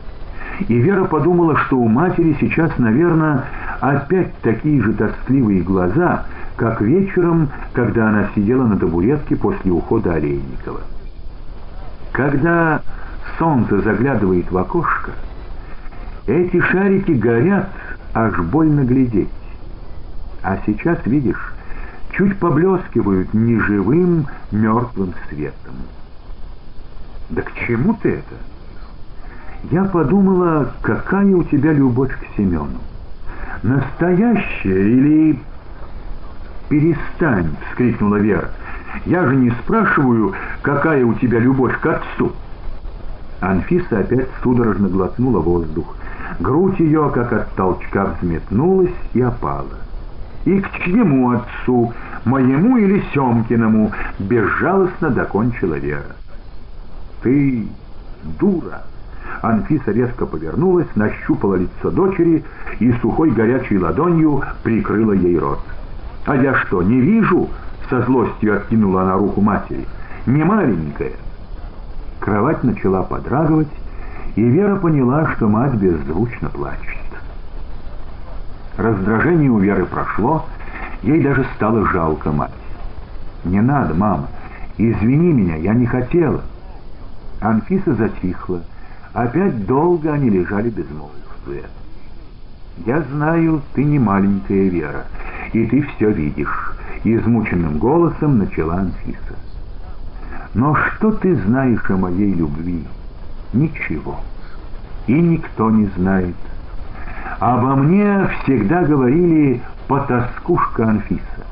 И 0.69 0.75
Вера 0.75 1.05
подумала, 1.05 1.57
что 1.57 1.77
у 1.77 1.89
матери 1.89 2.37
сейчас, 2.41 2.77
наверное, 2.79 3.45
опять 3.81 4.33
такие 4.41 4.83
же 4.83 4.93
тоскливые 4.95 5.63
глаза, 5.63 6.25
как 6.57 6.81
вечером, 6.81 7.51
когда 7.73 8.09
она 8.09 8.29
сидела 8.35 8.65
на 8.65 8.79
табуретке 8.79 9.37
после 9.37 9.71
ухода 9.71 10.15
Олейникова. 10.15 10.81
Когда 12.13 12.81
солнце 13.39 13.81
заглядывает 13.83 14.51
в 14.51 14.57
окошко, 14.57 15.13
эти 16.27 16.61
шарики 16.61 17.13
горят, 17.13 17.71
аж 18.15 18.39
больно 18.39 18.81
глядеть. 18.85 19.29
А 20.43 20.59
сейчас, 20.65 20.99
видишь, 21.05 21.53
чуть 22.13 22.39
поблескивают 22.39 23.35
неживым 23.35 24.27
мертвым 24.51 25.13
светом. 25.29 25.75
Да 27.31 27.43
к 27.43 27.53
чему 27.67 27.95
ты 28.03 28.11
это? 28.11 28.35
Я 29.71 29.85
подумала, 29.85 30.73
какая 30.83 31.35
у 31.35 31.43
тебя 31.43 31.73
любовь 31.73 32.13
к 32.13 32.37
Семену. 32.37 32.81
Настоящая 33.63 34.89
или... 34.89 35.41
«Перестань!»— 36.69 37.55
вскрикнула 37.71 38.17
Вера. 38.17 38.51
«Я 39.05 39.25
же 39.27 39.37
не 39.37 39.51
спрашиваю, 39.51 40.35
какая 40.63 41.05
у 41.05 41.15
тебя 41.15 41.39
любовь 41.39 41.79
к 41.81 41.87
отцу!» 41.87 42.33
Анфиса 43.41 44.01
опять 44.01 44.29
судорожно 44.43 44.89
глотнула 44.89 45.39
воздух. 45.39 45.97
Грудь 46.41 46.81
ее, 46.81 47.11
как 47.15 47.33
от 47.33 47.53
толчка, 47.55 48.17
взметнулась 48.21 48.95
и 49.15 49.21
опала. 49.21 49.79
«И 50.45 50.61
к 50.61 50.71
чьему 50.85 51.31
отцу? 51.31 51.93
Моему 52.25 52.79
или 52.79 53.03
Семкиному?»— 53.13 53.93
безжалостно 54.19 55.11
докончила 55.11 55.75
Вера. 55.75 56.17
«Ты 57.27 57.67
дура!» 58.39 58.83
Анфиса 59.43 59.91
резко 59.91 60.27
повернулась, 60.27 60.87
нащупала 60.95 61.57
лицо 61.57 61.91
дочери 61.91 62.45
и 62.79 62.93
сухой 63.03 63.33
горячей 63.33 63.81
ладонью 63.81 64.45
прикрыла 64.63 65.11
ей 65.11 65.37
рот. 65.37 65.59
«А 66.27 66.37
я 66.37 66.55
что, 66.55 66.85
не 66.85 67.01
вижу?»— 67.01 67.49
со 67.91 68.03
злостью 68.03 68.57
откинула 68.57 69.03
она 69.03 69.15
руку 69.15 69.41
матери. 69.41 69.89
«Не 70.27 70.45
маленькая». 70.45 71.15
Кровать 72.21 72.63
начала 72.63 73.03
подрагивать, 73.03 73.73
и 74.37 74.43
Вера 74.43 74.77
поняла, 74.77 75.27
что 75.35 75.49
мать 75.49 75.75
беззвучно 75.75 76.49
плачет. 76.51 76.97
Раздражение 78.77 79.51
у 79.51 79.59
Веры 79.59 79.85
прошло, 79.87 80.47
ей 81.03 81.21
даже 81.25 81.45
стало 81.57 81.89
жалко 81.89 82.31
мать. 82.31 82.53
«Не 83.45 83.61
надо, 83.61 83.95
мама, 83.95 84.29
Извини 84.79 85.33
меня, 85.33 85.57
я 85.57 85.75
не 85.75 85.87
хотела». 85.87 86.43
Анфиса 87.41 87.95
затихла. 87.95 88.63
Опять 89.13 89.67
долго 89.67 90.13
они 90.13 90.31
лежали 90.31 90.71
безмолвствуя. 90.71 91.65
«Я 92.85 93.01
знаю, 93.03 93.63
ты 93.75 93.85
не 93.85 93.99
маленькая 93.99 94.69
Вера, 94.69 95.07
и 95.53 95.67
ты 95.67 95.83
все 95.83 96.11
видишь»,— 96.11 96.73
измученным 97.05 97.79
голосом 97.79 98.39
начала 98.39 98.77
Анфиса. 98.77 99.37
«Но 100.55 100.75
что 100.75 101.13
ты 101.13 101.35
знаешь 101.37 101.89
о 101.91 101.97
моей 101.97 102.35
любви? 102.35 102.85
Ничего. 103.53 104.21
И 105.07 105.15
никто 105.15 105.71
не 105.71 105.87
знает. 105.97 106.35
Обо 107.39 107.77
мне 107.77 108.29
всегда 108.43 108.83
говорили 108.83 109.63
«потаскушка 109.89 110.89
Анфиса», 110.89 111.47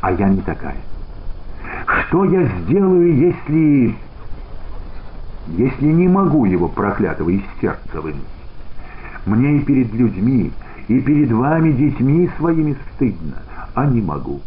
а 0.00 0.12
я 0.12 0.28
не 0.28 0.40
такая. 0.42 0.76
Что 1.86 2.24
я 2.24 2.44
сделаю, 2.44 3.16
если... 3.16 3.96
если 5.48 5.86
не 5.86 6.08
могу 6.08 6.44
его 6.44 6.68
проклятого 6.68 7.30
из 7.30 7.42
сердца 7.60 8.00
вынуть? 8.00 8.22
Мне 9.26 9.56
и 9.56 9.60
перед 9.60 9.92
людьми, 9.92 10.52
и 10.88 11.00
перед 11.00 11.32
вами, 11.32 11.72
детьми 11.72 12.30
своими, 12.36 12.76
стыдно, 12.94 13.42
а 13.74 13.86
не 13.86 14.00
могу. 14.00 14.40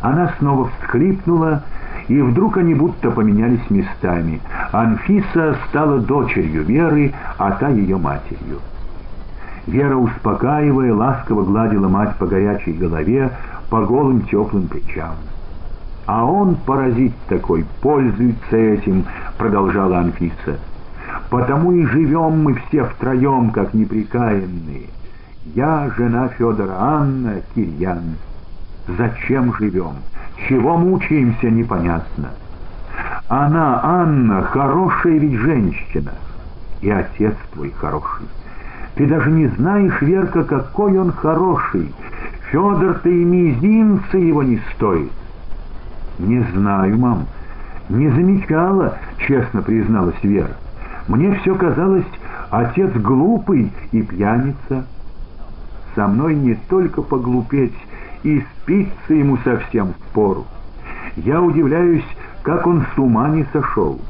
Она 0.00 0.32
снова 0.38 0.68
всхлипнула, 0.68 1.62
и 2.08 2.20
вдруг 2.20 2.56
они 2.56 2.74
будто 2.74 3.10
поменялись 3.10 3.70
местами. 3.70 4.40
Анфиса 4.72 5.56
стала 5.68 6.00
дочерью 6.00 6.64
Веры, 6.64 7.12
а 7.36 7.52
та 7.52 7.68
ее 7.68 7.98
матерью. 7.98 8.60
Вера, 9.66 9.96
успокаивая, 9.96 10.94
ласково 10.94 11.44
гладила 11.44 11.88
мать 11.88 12.16
по 12.16 12.26
горячей 12.26 12.72
голове, 12.72 13.30
по 13.68 13.84
голым 13.84 14.22
теплым 14.22 14.66
плечам. 14.66 15.14
«А 16.08 16.24
он, 16.24 16.54
паразит 16.54 17.12
такой, 17.28 17.66
пользуется 17.82 18.56
этим»,— 18.56 19.04
продолжала 19.36 19.98
Анфиса. 19.98 20.58
«Потому 21.28 21.72
и 21.72 21.84
живем 21.84 22.44
мы 22.44 22.54
все 22.54 22.84
втроем, 22.84 23.50
как 23.50 23.74
неприкаянные. 23.74 24.86
Я, 25.54 25.90
жена 25.98 26.28
Федора 26.28 26.76
Анна, 26.78 27.42
Кирьян. 27.54 28.16
Зачем 28.96 29.54
живем? 29.58 29.96
Чего 30.48 30.78
мучаемся, 30.78 31.50
непонятно. 31.50 32.30
Она, 33.28 33.78
Анна, 33.82 34.44
хорошая 34.44 35.18
ведь 35.18 35.38
женщина. 35.38 36.12
И 36.80 36.88
отец 36.88 37.34
твой 37.52 37.70
хороший. 37.72 38.26
Ты 38.94 39.06
даже 39.06 39.30
не 39.30 39.48
знаешь, 39.48 40.00
Верка, 40.00 40.42
какой 40.42 40.98
он 40.98 41.12
хороший. 41.12 41.92
Федор-то 42.50 43.10
и 43.10 43.24
мизинца 43.24 44.16
его 44.16 44.42
не 44.42 44.58
стоит. 44.74 45.12
Не 46.18 46.40
знаю, 46.54 46.98
мам. 46.98 47.26
Не 47.88 48.08
замечала, 48.10 48.98
честно 49.18 49.62
призналась 49.62 50.22
Вера. 50.22 50.56
Мне 51.06 51.34
все 51.36 51.54
казалось, 51.54 52.06
отец 52.50 52.92
глупый 52.92 53.72
и 53.92 54.02
пьяница. 54.02 54.84
Со 55.94 56.06
мной 56.06 56.34
не 56.34 56.54
только 56.68 57.02
поглупеть, 57.02 57.74
и 58.24 58.40
спится 58.40 59.14
ему 59.14 59.38
совсем 59.38 59.94
в 59.94 60.12
пору. 60.12 60.44
Я 61.16 61.40
удивляюсь, 61.40 62.04
как 62.42 62.66
он 62.66 62.84
с 62.94 62.98
ума 62.98 63.28
не 63.30 63.44
сошел. 63.52 64.00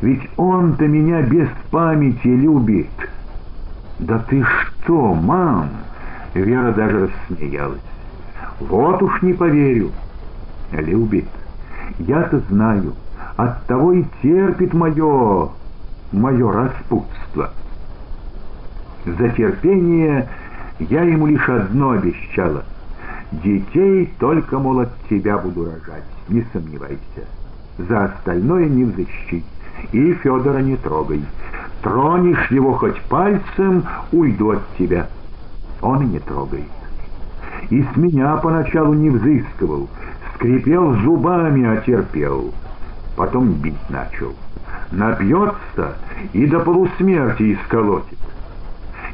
Ведь 0.00 0.28
он-то 0.36 0.86
меня 0.86 1.22
без 1.22 1.48
памяти 1.70 2.26
любит. 2.26 2.90
Да 4.00 4.18
ты 4.18 4.42
что, 4.44 5.14
мам? 5.14 5.68
Вера 6.34 6.72
даже 6.72 7.10
рассмеялась. 7.30 7.80
Вот 8.60 9.02
уж 9.02 9.22
не 9.22 9.32
поверю. 9.32 9.92
Любит. 10.72 11.28
Я-то 11.98 12.40
знаю. 12.50 12.94
Оттого 13.36 13.92
и 13.92 14.04
терпит 14.22 14.74
мое... 14.74 15.48
мое 16.12 16.52
распутство. 16.52 17.50
За 19.04 19.28
терпение 19.30 20.28
я 20.78 21.02
ему 21.02 21.26
лишь 21.26 21.48
одно 21.48 21.90
обещала. 21.90 22.64
Детей 23.32 24.12
только, 24.18 24.58
мол, 24.58 24.80
от 24.80 24.90
тебя 25.08 25.38
буду 25.38 25.64
рожать, 25.64 26.04
не 26.28 26.44
сомневайся. 26.52 27.26
За 27.78 28.04
остальное 28.04 28.66
не 28.66 28.84
взыщи. 28.84 29.44
И 29.92 30.12
Федора 30.14 30.58
не 30.58 30.76
трогай. 30.76 31.22
Тронешь 31.82 32.50
его 32.50 32.74
хоть 32.74 33.00
пальцем, 33.02 33.84
уйду 34.12 34.52
от 34.52 34.62
тебя. 34.78 35.08
Он 35.82 36.02
и 36.02 36.06
не 36.06 36.18
трогает. 36.20 36.64
И 37.70 37.82
с 37.82 37.96
меня 37.96 38.36
поначалу 38.36 38.94
не 38.94 39.10
взыскивал, 39.10 39.88
скрипел 40.44 40.92
зубами, 40.96 41.64
а 41.64 41.80
терпел. 41.80 42.52
Потом 43.16 43.52
бить 43.52 43.88
начал. 43.88 44.34
Напьется 44.92 45.94
и 46.32 46.46
до 46.46 46.60
полусмерти 46.60 47.54
исколотит. 47.54 48.18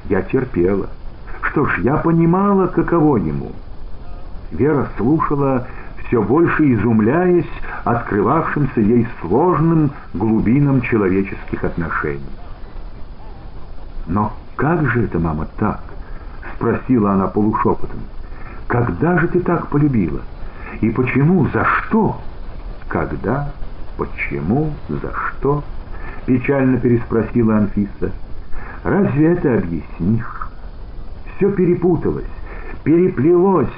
Я 0.09 0.23
терпела. 0.23 0.89
Что 1.43 1.67
ж, 1.67 1.79
я 1.83 1.99
понимала, 1.99 2.67
каково 2.67 3.19
ему. 3.19 3.53
Вера 4.51 4.89
слушала, 4.97 5.69
все 6.05 6.21
больше 6.21 6.75
изумляясь 6.75 7.47
открывавшимся 7.85 8.81
ей 8.81 9.07
сложным 9.21 9.93
глубинам 10.13 10.83
человеческих 10.83 11.63
отношений. 11.63 12.21
«Но 14.09 14.33
как 14.57 14.85
же 14.91 15.05
это, 15.05 15.21
мама, 15.21 15.47
так?»— 15.57 15.81
спросила 16.57 17.13
она 17.13 17.29
полушепотом. 17.29 18.01
«Когда 18.67 19.19
же 19.19 19.29
ты 19.29 19.41
так 19.41 19.69
полюбила? 19.69 20.21
И 20.81 20.91
почему? 20.91 21.47
За 21.53 21.65
что?» 21.65 22.21
«Когда? 22.89 23.53
Почему? 23.97 24.73
За 24.89 25.13
что?»— 25.13 25.63
печально 26.27 26.79
переспросила 26.79 27.59
Анфиса. 27.59 28.13
«Разве 28.83 29.33
это 29.33 29.59
объяснишь?» 29.59 30.49
Все 31.37 31.51
перепуталось, 31.53 32.25
переплелось, 32.85 33.69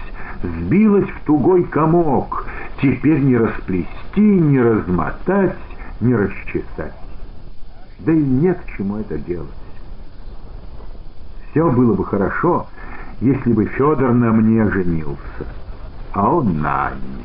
сбилось 0.43 1.09
в 1.09 1.25
тугой 1.25 1.65
комок, 1.65 2.47
теперь 2.81 3.21
не 3.21 3.37
расплести, 3.37 4.21
не 4.21 4.61
размотать, 4.61 5.57
не 6.01 6.15
расчесать. 6.15 6.95
Да 8.01 8.13
и 8.13 8.17
нет 8.17 8.59
к 8.65 8.77
чему 8.77 8.97
это 8.97 9.17
делать. 9.19 9.49
Все 11.51 11.71
было 11.71 11.95
бы 11.95 12.05
хорошо, 12.05 12.67
если 13.21 13.53
бы 13.53 13.67
Федор 13.67 14.13
на 14.13 14.33
мне 14.33 14.69
женился, 14.71 15.47
а 16.13 16.29
он 16.29 16.61
на 16.61 16.89
Анне. 16.89 17.25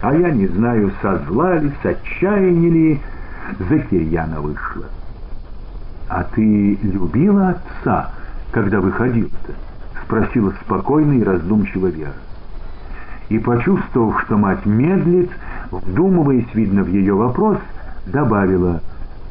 А 0.00 0.14
я 0.14 0.30
не 0.30 0.46
знаю, 0.46 0.92
со 1.02 1.18
зла 1.26 1.56
ли, 1.56 1.72
с 1.82 1.86
отчаяния 1.86 2.70
ли, 2.70 3.00
за 3.58 3.78
Кирьяна 3.78 4.40
вышла. 4.40 4.86
А 6.08 6.24
ты 6.24 6.74
любила 6.82 7.50
отца, 7.50 8.10
когда 8.50 8.80
выходил-то? 8.80 9.52
Спросила 10.04 10.52
спокойно 10.64 11.12
и 11.12 11.22
раздумчиво 11.22 11.86
Вера 11.88 12.14
и, 13.30 13.38
почувствовав, 13.38 14.20
что 14.22 14.36
мать 14.36 14.66
медлит, 14.66 15.30
вдумываясь, 15.70 16.52
видно, 16.52 16.82
в 16.82 16.88
ее 16.88 17.14
вопрос, 17.14 17.58
добавила, 18.06 18.82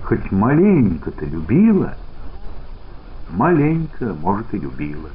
«Хоть 0.04 0.32
маленько-то 0.32 1.25
любила?» 1.25 1.93
«Маленько, 3.30 4.15
может, 4.21 4.52
и 4.54 4.58
любила. 4.58 5.10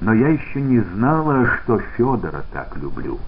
Но 0.00 0.12
я 0.12 0.28
еще 0.28 0.60
не 0.60 0.80
знала, 0.80 1.46
что 1.46 1.78
Федора 1.96 2.44
так 2.52 2.76
люблю. 2.76 3.18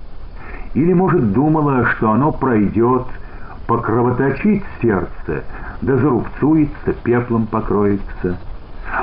Или, 0.74 0.92
может, 0.92 1.32
думала, 1.32 1.84
что 1.86 2.12
оно 2.12 2.32
пройдет, 2.32 3.06
покровоточит 3.66 4.62
сердце, 4.80 5.44
да 5.82 5.96
зарубцуется, 5.96 6.92
пеплом 7.02 7.46
покроется, 7.46 8.36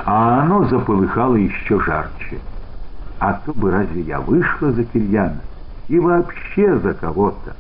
а 0.06 0.42
оно 0.44 0.64
заполыхало 0.66 1.36
еще 1.36 1.80
жарче». 1.82 2.40
А 3.20 3.34
то 3.34 3.54
бы 3.54 3.72
разве 3.72 4.02
я 4.02 4.20
вышла 4.20 4.72
за 4.72 4.84
Кирьяна? 4.84 5.42
И 5.88 6.00
вообще 6.00 6.78
за 6.78 6.94
кого-то. 6.94 7.56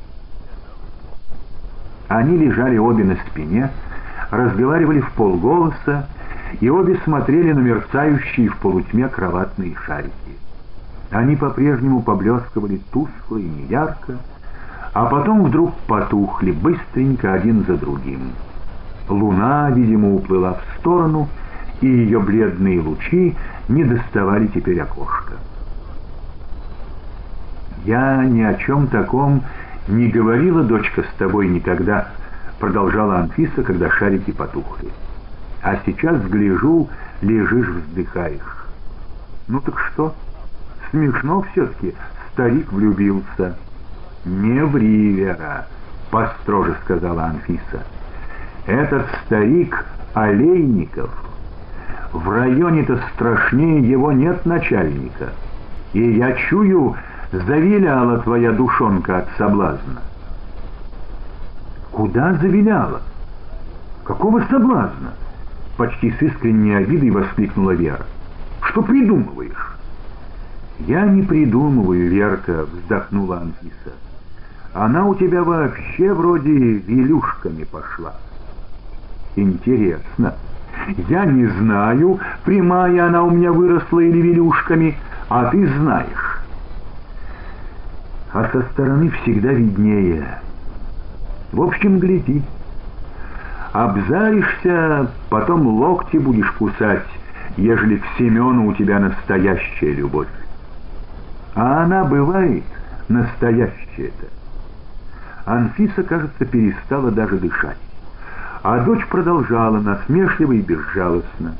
Они 2.07 2.37
лежали 2.37 2.77
обе 2.77 3.03
на 3.03 3.15
спине, 3.27 3.71
разговаривали 4.29 4.99
в 4.99 5.11
полголоса, 5.13 6.07
и 6.59 6.69
обе 6.69 6.97
смотрели 7.03 7.51
на 7.51 7.59
мерцающие 7.59 8.49
в 8.49 8.57
полутьме 8.57 9.07
кроватные 9.07 9.75
шарики. 9.85 10.13
Они 11.11 11.35
по-прежнему 11.35 12.01
поблескивали 12.01 12.81
тускло 12.91 13.37
и 13.37 13.43
неярко, 13.43 14.17
а 14.93 15.05
потом 15.05 15.43
вдруг 15.43 15.73
потухли 15.87 16.51
быстренько 16.51 17.33
один 17.33 17.65
за 17.65 17.77
другим. 17.77 18.31
Луна, 19.07 19.69
видимо, 19.71 20.13
уплыла 20.15 20.55
в 20.55 20.79
сторону, 20.79 21.29
и 21.81 21.87
ее 21.87 22.19
бледные 22.19 22.81
лучи 22.81 23.35
не 23.69 23.83
доставали 23.83 24.47
теперь 24.47 24.81
окошка. 24.81 25.33
«Я 27.85 28.25
ни 28.25 28.41
о 28.41 28.55
чем 28.55 28.87
таком 28.87 29.43
не 29.87 30.09
говорила, 30.09 30.63
дочка, 30.63 31.03
с 31.03 31.17
тобой 31.17 31.47
никогда»,— 31.47 32.09
продолжала 32.59 33.19
Анфиса, 33.19 33.63
когда 33.63 33.89
шарики 33.89 34.31
потухли. 34.31 34.89
«А 35.67 35.77
сейчас, 35.85 36.21
гляжу, 36.21 36.87
лежишь, 37.21 37.67
вздыхаешь. 37.67 38.65
Ну 39.49 39.59
так 39.59 39.77
что? 39.79 40.15
Смешно 40.89 41.41
все-таки, 41.51 41.93
старик 42.31 42.71
влюбился». 42.71 43.57
«Не 44.23 44.63
ври, 44.63 45.11
Вера,— 45.11 45.67
построже 46.09 46.77
сказала 46.85 47.25
Анфиса. 47.25 47.83
«Этот 48.65 49.07
старик 49.25 49.83
Олейников. 50.13 51.09
В 52.13 52.29
районе-то 52.29 53.01
страшнее 53.13 53.89
его 53.89 54.13
нет 54.13 54.45
начальника. 54.45 55.31
И 55.91 56.13
я 56.13 56.31
чую, 56.31 56.95
завиляла 57.33 58.19
твоя 58.19 58.53
душонка 58.53 59.17
от 59.17 59.27
соблазна». 59.37 60.01
«Куда 61.91 62.35
завиляла? 62.35 63.01
Какого 64.05 64.41
соблазна?» 64.49 65.11
Почти 65.77 66.11
с 66.11 66.21
искренней 66.23 66.73
обидой 66.73 67.11
воскликнула 67.11 67.71
Вера. 67.71 68.05
«Что 68.61 68.81
придумываешь?» 68.81 69.77
«Я 70.79 71.05
не 71.05 71.21
придумываю, 71.21 72.09
Верка»,— 72.09 72.65
вздохнула 72.73 73.41
Анфиса. 73.41 73.93
«Она 74.73 75.05
у 75.05 75.13
тебя 75.13 75.43
вообще 75.43 76.13
вроде 76.13 76.51
вилюшками 76.51 77.63
пошла». 77.63 78.15
«Интересно. 79.35 80.33
Я 81.09 81.25
не 81.25 81.45
знаю, 81.45 82.19
прямая 82.43 83.07
она 83.07 83.23
у 83.23 83.29
меня 83.29 83.51
выросла 83.51 83.99
или 83.99 84.19
вилюшками, 84.19 84.97
а 85.29 85.45
ты 85.51 85.67
знаешь». 85.77 86.41
«А 88.33 88.49
со 88.51 88.63
стороны 88.73 89.11
всегда 89.21 89.51
виднее. 89.51 90.27
В 91.51 91.61
общем, 91.61 91.99
гляди. 91.99 92.43
Обзаришься, 93.73 95.11
потом 95.29 95.67
локти 95.67 96.17
будешь 96.17 96.51
кусать, 96.51 97.05
ежели 97.57 97.97
к 97.97 98.05
Семену 98.17 98.67
у 98.67 98.73
тебя 98.73 98.99
настоящая 98.99 99.93
любовь. 99.93 100.27
А 101.55 101.83
она 101.83 102.05
бывает 102.05 102.63
настоящая-то. 103.09 104.27
Анфиса, 105.45 106.03
кажется, 106.03 106.45
перестала 106.45 107.11
даже 107.11 107.37
дышать. 107.37 107.77
А 108.63 108.79
дочь 108.79 109.05
продолжала 109.07 109.79
насмешливо 109.79 110.53
и 110.53 110.61
безжалостно. 110.61 111.55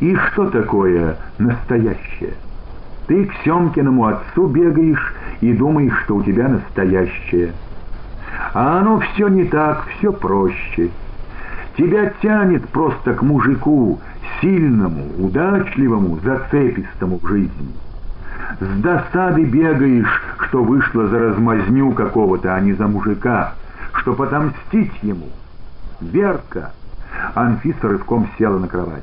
«И 0.00 0.14
что 0.16 0.50
такое 0.50 1.16
настоящее? 1.38 2.34
Ты 3.06 3.26
к 3.26 3.34
Семкиному 3.44 4.06
отцу 4.06 4.48
бегаешь 4.48 5.14
и 5.40 5.52
думаешь, 5.52 5.96
что 6.04 6.16
у 6.16 6.22
тебя 6.22 6.48
настоящее. 6.48 7.52
А 8.54 8.80
оно 8.80 9.00
все 9.00 9.28
не 9.28 9.44
так, 9.44 9.86
все 9.98 10.12
проще. 10.12 10.90
Тебя 11.76 12.12
тянет 12.22 12.68
просто 12.68 13.14
к 13.14 13.22
мужику, 13.22 14.00
сильному, 14.40 15.04
удачливому, 15.18 16.18
зацепистому 16.24 17.18
в 17.22 17.28
жизни. 17.28 17.74
С 18.60 18.80
досады 18.80 19.44
бегаешь, 19.44 20.22
что 20.38 20.62
вышло 20.62 21.06
за 21.08 21.18
размазню 21.18 21.92
какого-то, 21.92 22.54
а 22.54 22.60
не 22.60 22.72
за 22.72 22.86
мужика, 22.86 23.54
что 23.92 24.14
потомстить 24.14 25.02
ему. 25.02 25.28
Верка! 26.00 26.72
Анфиса 27.34 27.88
рывком 27.88 28.28
села 28.38 28.58
на 28.58 28.68
кровати. 28.68 29.02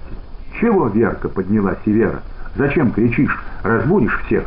«Чего, 0.59 0.87
Верка?»— 0.87 1.29
подняла 1.29 1.75
Севера. 1.83 2.21
«Зачем 2.55 2.91
кричишь? 2.91 3.37
Разбудишь 3.63 4.19
всех!» 4.25 4.45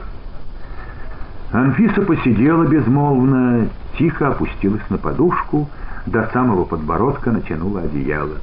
Анфиса 1.56 2.02
посидела 2.02 2.64
безмолвно, 2.64 3.68
тихо 3.96 4.28
опустилась 4.28 4.82
на 4.90 4.98
подушку, 4.98 5.70
до 6.04 6.28
самого 6.30 6.64
подбородка 6.64 7.30
натянула 7.30 7.80
одеяло. 7.80 8.36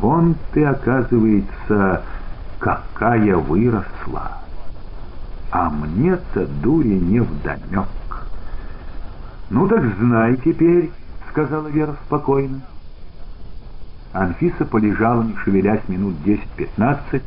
«Вон 0.00 0.34
ты, 0.52 0.66
оказывается, 0.66 2.02
какая 2.58 3.36
выросла!» 3.36 4.32
А 5.50 5.70
мне-то 5.70 6.46
дури 6.46 6.88
не 6.88 7.20
вдомек. 7.20 7.88
«Ну 9.48 9.66
так 9.66 9.82
знай 9.98 10.36
теперь»,— 10.36 10.90
сказала 11.30 11.68
Вера 11.68 11.96
спокойно. 12.04 12.60
Анфиса 14.12 14.66
полежала, 14.66 15.22
не 15.22 15.34
шевелясь 15.36 15.88
минут 15.88 16.22
десять-пятнадцать, 16.22 17.24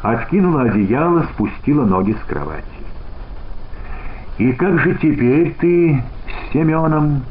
откинула 0.00 0.62
одеяло, 0.62 1.26
спустила 1.34 1.84
ноги 1.84 2.12
с 2.12 2.26
кровати. 2.26 2.81
«И 4.38 4.52
как 4.52 4.78
же 4.80 4.94
теперь 4.94 5.54
ты 5.60 6.02
с 6.26 6.52
Семеном?» 6.52 7.22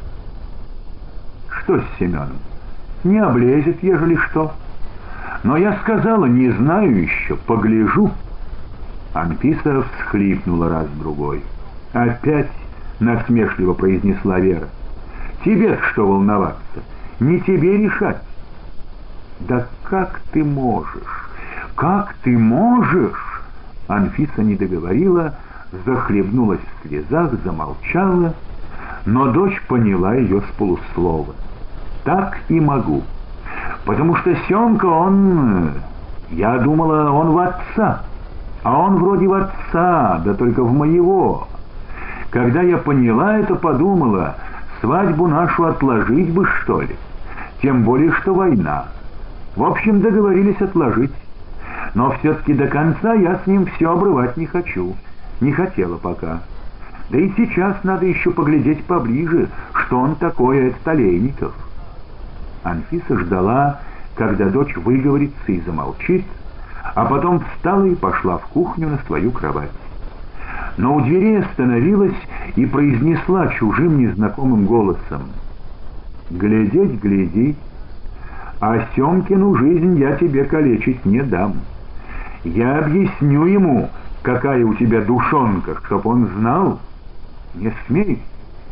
«Что 1.48 1.80
с 1.80 1.84
Семеном? 1.98 2.38
Не 3.04 3.18
облезет, 3.18 3.82
ежели 3.82 4.16
что. 4.16 4.52
Но 5.42 5.56
я 5.56 5.76
сказала, 5.82 6.26
не 6.26 6.50
знаю 6.50 7.02
еще, 7.02 7.36
погляжу». 7.36 8.10
Анфиса 9.14 9.82
всхлипнула 9.82 10.68
раз-другой. 10.68 11.42
«Опять?»— 11.92 12.50
насмешливо 13.00 13.74
произнесла 13.74 14.38
Вера. 14.38 14.68
тебе 15.44 15.78
что 15.90 16.06
волноваться? 16.06 16.82
Не 17.20 17.40
тебе 17.40 17.78
решать». 17.78 18.22
«Да 19.40 19.66
как 19.82 20.20
ты 20.32 20.44
можешь? 20.44 21.28
Как 21.74 22.14
ты 22.22 22.38
можешь?» 22.38 23.42
Анфиса 23.88 24.42
не 24.42 24.54
договорила, 24.54 25.34
захлебнулась 25.84 26.60
в 26.60 26.88
слезах, 26.88 27.32
замолчала, 27.44 28.34
но 29.06 29.26
дочь 29.28 29.60
поняла 29.68 30.14
ее 30.14 30.40
с 30.40 30.56
полуслова. 30.56 31.34
«Так 32.04 32.38
и 32.48 32.60
могу. 32.60 33.02
Потому 33.84 34.16
что 34.16 34.34
Семка, 34.48 34.86
он... 34.86 35.70
Я 36.30 36.58
думала, 36.58 37.10
он 37.10 37.30
в 37.30 37.38
отца». 37.38 38.02
А 38.62 38.78
он 38.78 38.96
вроде 38.96 39.26
в 39.26 39.34
отца, 39.34 40.20
да 40.24 40.34
только 40.34 40.62
в 40.62 40.72
моего. 40.72 41.48
Когда 42.30 42.62
я 42.62 42.78
поняла 42.78 43.38
это, 43.38 43.56
подумала, 43.56 44.36
свадьбу 44.80 45.26
нашу 45.26 45.64
отложить 45.64 46.32
бы, 46.32 46.46
что 46.46 46.80
ли. 46.80 46.96
Тем 47.60 47.82
более, 47.82 48.12
что 48.12 48.34
война. 48.34 48.86
В 49.56 49.64
общем, 49.64 50.00
договорились 50.00 50.60
отложить. 50.60 51.12
Но 51.94 52.12
все-таки 52.12 52.54
до 52.54 52.68
конца 52.68 53.14
я 53.14 53.36
с 53.36 53.46
ним 53.46 53.66
все 53.66 53.92
обрывать 53.92 54.36
не 54.36 54.46
хочу. 54.46 54.94
Не 55.42 55.50
хотела 55.50 55.98
пока. 55.98 56.40
Да 57.10 57.18
и 57.18 57.28
сейчас 57.36 57.82
надо 57.82 58.06
еще 58.06 58.30
поглядеть 58.30 58.84
поближе, 58.84 59.48
что 59.74 59.98
он 59.98 60.14
такое 60.14 60.68
от 60.68 60.76
Столейников. 60.76 61.52
Анфиса 62.62 63.18
ждала, 63.18 63.80
когда 64.14 64.48
дочь 64.48 64.76
выговорится 64.76 65.50
и 65.50 65.60
замолчит, 65.62 66.24
а 66.94 67.04
потом 67.06 67.40
встала 67.40 67.84
и 67.86 67.96
пошла 67.96 68.38
в 68.38 68.46
кухню 68.46 68.88
на 68.88 68.98
свою 68.98 69.32
кровать. 69.32 69.72
Но 70.76 70.94
у 70.94 71.00
двери 71.00 71.34
остановилась 71.34 72.14
и 72.54 72.64
произнесла 72.64 73.48
чужим 73.48 73.98
незнакомым 73.98 74.66
голосом. 74.66 75.22
«Глядеть, 76.30 77.00
гляди, 77.00 77.56
а 78.60 78.86
Семкину 78.94 79.56
жизнь 79.56 79.98
я 79.98 80.14
тебе 80.14 80.44
калечить 80.44 81.04
не 81.04 81.20
дам. 81.20 81.54
Я 82.44 82.78
объясню 82.78 83.46
ему, 83.46 83.90
какая 84.22 84.64
у 84.64 84.74
тебя 84.74 85.02
душонка, 85.02 85.76
чтоб 85.84 86.06
он 86.06 86.28
знал. 86.38 86.80
Не 87.54 87.72
смей, 87.86 88.22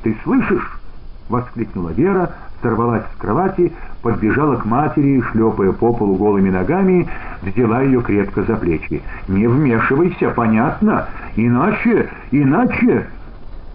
ты 0.03 0.17
слышишь?»— 0.23 0.81
воскликнула 1.29 1.91
Вера, 1.91 2.31
сорвалась 2.63 3.05
с 3.15 3.21
кровати, 3.21 3.73
подбежала 4.03 4.57
к 4.57 4.65
матери, 4.65 5.21
шлепая 5.21 5.73
по 5.73 5.93
полу 5.93 6.17
голыми 6.17 6.51
ногами, 6.51 7.09
взяла 7.43 7.83
ее 7.83 8.01
крепко 8.03 8.43
за 8.43 8.57
плечи. 8.57 9.03
«Не 9.29 9.47
вмешивайся, 9.47 10.31
понятно? 10.31 11.09
Иначе, 11.37 12.09
иначе...» 12.31 13.07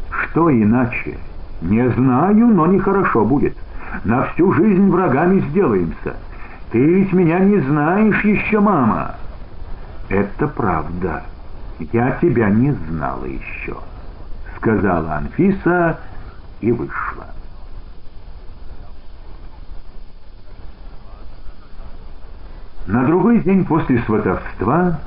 «Что 0.09 0.51
иначе?» 0.51 1.17
«Не 1.61 1.89
знаю, 1.91 2.47
но 2.47 2.67
нехорошо 2.67 3.23
будет. 3.25 3.55
На 4.03 4.23
всю 4.23 4.51
жизнь 4.53 4.89
врагами 4.89 5.39
сделаемся. 5.49 6.15
Ты 6.71 6.79
ведь 6.79 7.13
меня 7.13 7.39
не 7.39 7.59
знаешь 7.59 8.23
еще, 8.23 8.59
мама!» 8.59 9.15
«Это 10.09 10.47
правда. 10.47 11.23
Я 11.79 12.17
тебя 12.21 12.49
не 12.49 12.71
знала 12.71 13.25
еще»,— 13.25 13.77
сказала 14.57 15.15
Анфиса 15.15 15.99
и 16.61 16.71
вышла. 16.71 17.25
На 22.87 23.03
другой 23.03 23.39
день 23.39 23.65
после 23.65 23.99
сватовства 24.03 24.99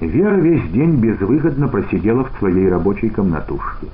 Вера 0.00 0.34
весь 0.36 0.70
день 0.70 0.96
безвыходно 0.96 1.68
просидела 1.68 2.24
в 2.24 2.38
своей 2.38 2.68
рабочей 2.68 3.08
комнатушке. 3.10 3.86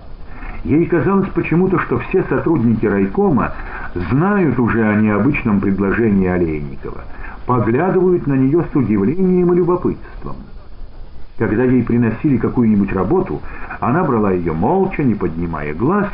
Ей 0.64 0.86
казалось 0.86 1.28
почему-то, 1.30 1.78
что 1.78 1.98
все 1.98 2.22
сотрудники 2.24 2.86
райкома 2.86 3.52
знают 3.94 4.58
уже 4.58 4.86
о 4.86 4.96
необычном 4.96 5.60
предложении 5.60 6.28
Олейникова, 6.28 7.02
поглядывают 7.46 8.26
на 8.26 8.34
нее 8.34 8.64
с 8.70 8.76
удивлением 8.76 9.52
и 9.52 9.56
любопытством. 9.56 10.36
Когда 11.40 11.64
ей 11.64 11.82
приносили 11.82 12.36
какую-нибудь 12.36 12.92
работу, 12.92 13.40
она 13.80 14.04
брала 14.04 14.30
ее 14.30 14.52
молча, 14.52 15.02
не 15.02 15.14
поднимая 15.14 15.72
глаз, 15.72 16.06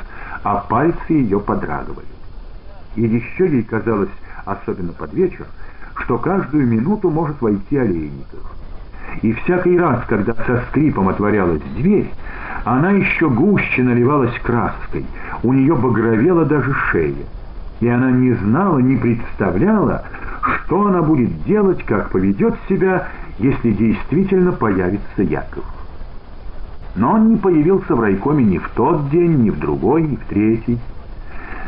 а 0.45 0.59
пальцы 0.59 1.15
ее 1.15 1.41
подрагивали. 1.41 2.07
И 2.95 3.03
еще 3.03 3.49
ей 3.49 3.65
казалось, 3.65 4.09
особенно 4.45 4.93
под 4.93 5.13
вечер, 5.15 5.47
что 5.97 6.19
каждую 6.19 6.69
минуту 6.69 7.11
может 7.11 7.43
войти 7.43 7.77
Олейников. 7.77 8.55
и 9.23 9.33
всякий 9.33 9.77
раз, 9.77 10.05
когда 10.07 10.33
со 10.33 10.63
скрипом 10.69 11.09
отворялась 11.09 11.63
дверь, 11.77 12.09
она 12.65 12.93
еще 12.93 13.29
гуще 13.29 13.83
наливалась 13.83 14.39
краской, 14.45 15.07
у 15.43 15.53
нее 15.53 15.75
багровела 15.75 16.45
даже 16.45 16.73
шея, 16.93 17.27
и 17.81 17.89
она 17.89 18.13
не 18.13 18.33
знала, 18.35 18.79
не 18.79 18.97
представляла, 18.97 20.05
что 20.41 20.87
она 20.87 21.03
будет 21.03 21.43
делать, 21.43 21.83
как 21.85 22.11
поведет 22.11 22.55
себя, 22.69 23.09
если 23.39 23.71
действительно 23.73 24.53
появится 24.53 25.23
Яков. 25.23 25.65
Но 26.95 27.13
он 27.13 27.31
не 27.31 27.37
появился 27.37 27.95
в 27.95 28.01
райкоме 28.01 28.45
ни 28.45 28.59
в 28.59 28.69
тот 28.71 29.11
день, 29.11 29.43
ни 29.43 29.51
в 29.51 29.59
другой, 29.59 30.03
ни 30.03 30.17
в 30.17 30.25
третий. 30.27 30.79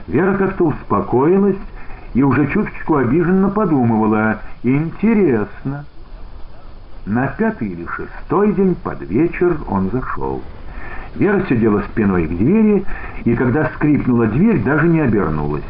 Вера 0.06 0.36
как-то 0.36 0.68
успокоилась 0.68 1.58
и 2.14 2.22
уже 2.22 2.46
чуточку 2.48 2.96
обиженно 2.96 3.50
подумывала 3.50 4.40
«Интересно». 4.62 5.84
На 7.04 7.26
пятый 7.26 7.68
или 7.68 7.86
шестой 7.86 8.52
день 8.54 8.74
под 8.74 9.02
вечер 9.02 9.58
он 9.68 9.90
зашел. 9.90 10.42
Вера 11.14 11.42
сидела 11.48 11.82
спиной 11.82 12.26
к 12.26 12.36
двери, 12.36 12.84
и 13.24 13.34
когда 13.34 13.70
скрипнула 13.74 14.26
дверь, 14.26 14.62
даже 14.62 14.88
не 14.88 15.00
обернулась. 15.00 15.64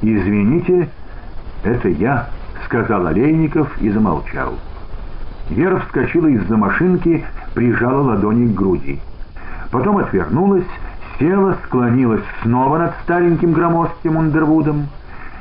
«Извините, 0.00 0.88
это 1.64 1.88
я»,— 1.88 2.28
сказал 2.68 3.06
Олейников 3.06 3.80
и 3.80 3.90
замолчал. 3.90 4.54
Вера 5.48 5.78
вскочила 5.78 6.26
из-за 6.26 6.56
машинки, 6.56 7.24
прижала 7.54 8.02
ладони 8.02 8.46
к 8.46 8.54
груди. 8.54 9.00
Потом 9.70 9.96
отвернулась, 9.96 10.66
села, 11.18 11.56
склонилась 11.64 12.22
снова 12.42 12.78
над 12.78 12.94
стареньким 13.04 13.52
громоздким 13.52 14.16
Ундервудом. 14.16 14.88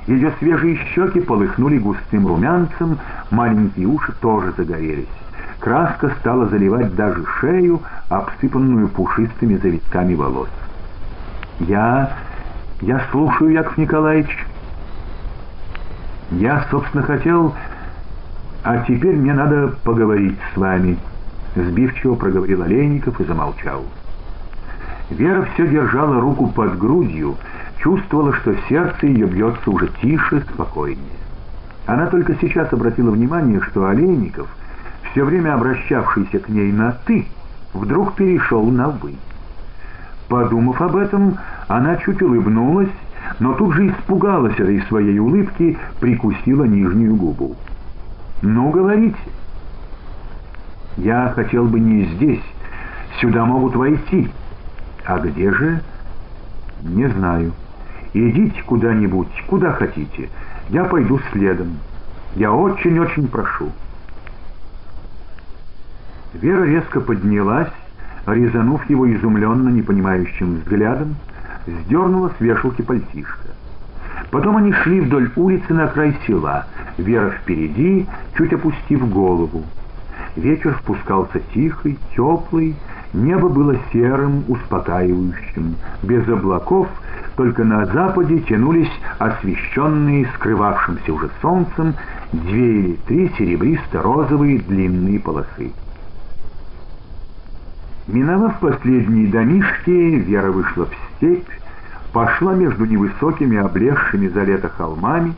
Ее 0.08 0.32
свежие 0.40 0.78
щеки 0.96 1.20
полыхнули 1.20 1.80
густым 1.80 2.28
румянцем, 2.28 2.98
маленькие 3.30 3.88
уши 3.88 4.14
тоже 4.22 4.54
загорелись. 4.56 5.08
Краска 5.60 6.10
стала 6.22 6.46
заливать 6.46 6.96
даже 6.96 7.26
шею, 7.42 7.82
обсыпанную 8.08 8.88
пушистыми 8.88 9.58
завитками 9.58 10.16
волос. 10.16 10.50
«Я... 11.60 12.12
я 12.80 13.02
слушаю, 13.12 13.52
Яков 13.52 13.78
Николаевич». 13.78 14.48
«Я, 16.32 16.66
собственно, 16.70 17.04
хотел... 17.04 17.56
А 18.64 18.80
теперь 18.80 19.16
мне 19.16 19.34
надо 19.34 19.76
поговорить 19.84 20.38
с 20.54 20.58
вами»,— 20.58 20.98
сбивчиво 21.56 22.16
проговорил 22.16 22.64
Олейников 22.64 23.22
и 23.22 23.24
замолчал. 23.24 23.86
Вера 25.10 25.48
все 25.54 25.68
держала 25.68 26.20
руку 26.20 26.48
под 26.48 26.78
грудью, 26.78 27.38
чувствовала, 27.78 28.34
что 28.34 28.56
сердце 28.68 29.08
ее 29.08 29.26
бьется 29.28 29.72
уже 29.72 29.88
тише, 30.02 30.42
спокойнее. 30.42 31.06
Она 31.86 32.08
только 32.08 32.36
сейчас 32.42 32.74
обратила 32.74 33.12
внимание, 33.12 33.62
что 33.62 33.88
Олейников, 33.88 34.50
все 35.12 35.24
время 35.24 35.54
обращавшийся 35.54 36.40
к 36.40 36.50
ней 36.50 36.74
на 36.74 36.92
«ты», 37.06 37.26
вдруг 37.74 38.16
перешел 38.16 38.66
на 38.66 38.90
«вы». 38.90 39.16
Подумав 40.28 40.82
об 40.82 40.98
этом, 40.98 41.38
она 41.70 41.96
чуть 41.96 42.22
улыбнулась, 42.22 42.90
но 43.40 43.54
тут 43.54 43.74
же 43.74 43.90
испугалась 43.90 44.60
этой 44.60 44.82
своей 44.84 45.20
улыбки, 45.20 45.78
прикусила 46.00 46.64
нижнюю 46.64 47.16
губу. 47.16 47.56
«Ну, 48.42 48.70
говорите». 48.70 49.18
«Я 50.98 51.32
хотел 51.36 51.66
бы 51.66 51.80
не 51.80 52.06
здесь. 52.06 52.44
Сюда 53.20 53.46
могут 53.46 53.76
войти». 53.76 54.30
«А 55.06 55.20
где 55.20 55.52
же?» 55.52 55.82
«Не 56.84 57.08
знаю. 57.08 57.54
Идите 58.14 58.62
куда-нибудь, 58.64 59.44
куда 59.48 59.72
хотите. 59.72 60.30
Я 60.70 60.86
пойду 60.86 61.20
следом. 61.32 61.78
Я 62.36 62.52
очень-очень 62.52 63.28
прошу». 63.28 63.72
Вера 66.34 66.64
резко 66.66 67.00
поднялась, 67.00 67.72
резанув 68.26 68.88
его 68.90 69.12
изумленно 69.12 69.70
непонимающим 69.70 70.58
взглядом, 70.58 71.16
сдернула 71.68 72.32
с 72.38 72.42
вешалки 72.42 72.82
пальтишко. 72.82 73.50
Потом 74.32 74.58
они 74.58 74.72
шли 74.74 75.02
вдоль 75.02 75.32
улицы 75.36 75.74
на 75.74 75.88
край 75.88 76.18
села, 76.26 76.66
Вера 76.98 77.30
впереди, 77.30 78.08
чуть 78.36 78.54
опустив 78.54 79.08
голову. 79.10 79.64
Вечер 80.36 80.76
спускался 80.82 81.40
тихий, 81.54 82.00
теплый, 82.16 82.76
Небо 83.14 83.48
было 83.48 83.76
серым, 83.92 84.44
успокаивающим, 84.48 85.76
без 86.04 86.28
облаков, 86.28 86.88
только 87.36 87.64
на 87.64 87.86
западе 87.86 88.40
тянулись 88.40 88.92
освещенные 89.18 90.28
скрывавшимся 90.36 91.14
уже 91.14 91.30
солнцем 91.42 91.96
две 92.34 92.80
или 92.80 92.94
три 93.08 93.32
серебристо-розовые 93.38 94.60
длинные 94.60 95.20
полосы. 95.20 95.72
Миновав 98.08 98.60
последние 98.62 99.28
домишки, 99.28 99.90
Вера 99.90 100.50
вышла 100.50 100.86
в 100.86 101.18
степь, 101.18 101.50
пошла 102.14 102.54
между 102.54 102.86
невысокими, 102.86 103.58
облезшими 103.58 104.28
за 104.30 104.44
лето 104.44 104.70
холмами, 104.70 105.34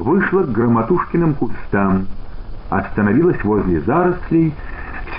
вышла 0.00 0.42
к 0.42 0.50
громотушкиным 0.50 1.34
кустам, 1.34 2.06
остановилась 2.70 3.42
возле 3.44 3.80
зарослей, 3.82 4.52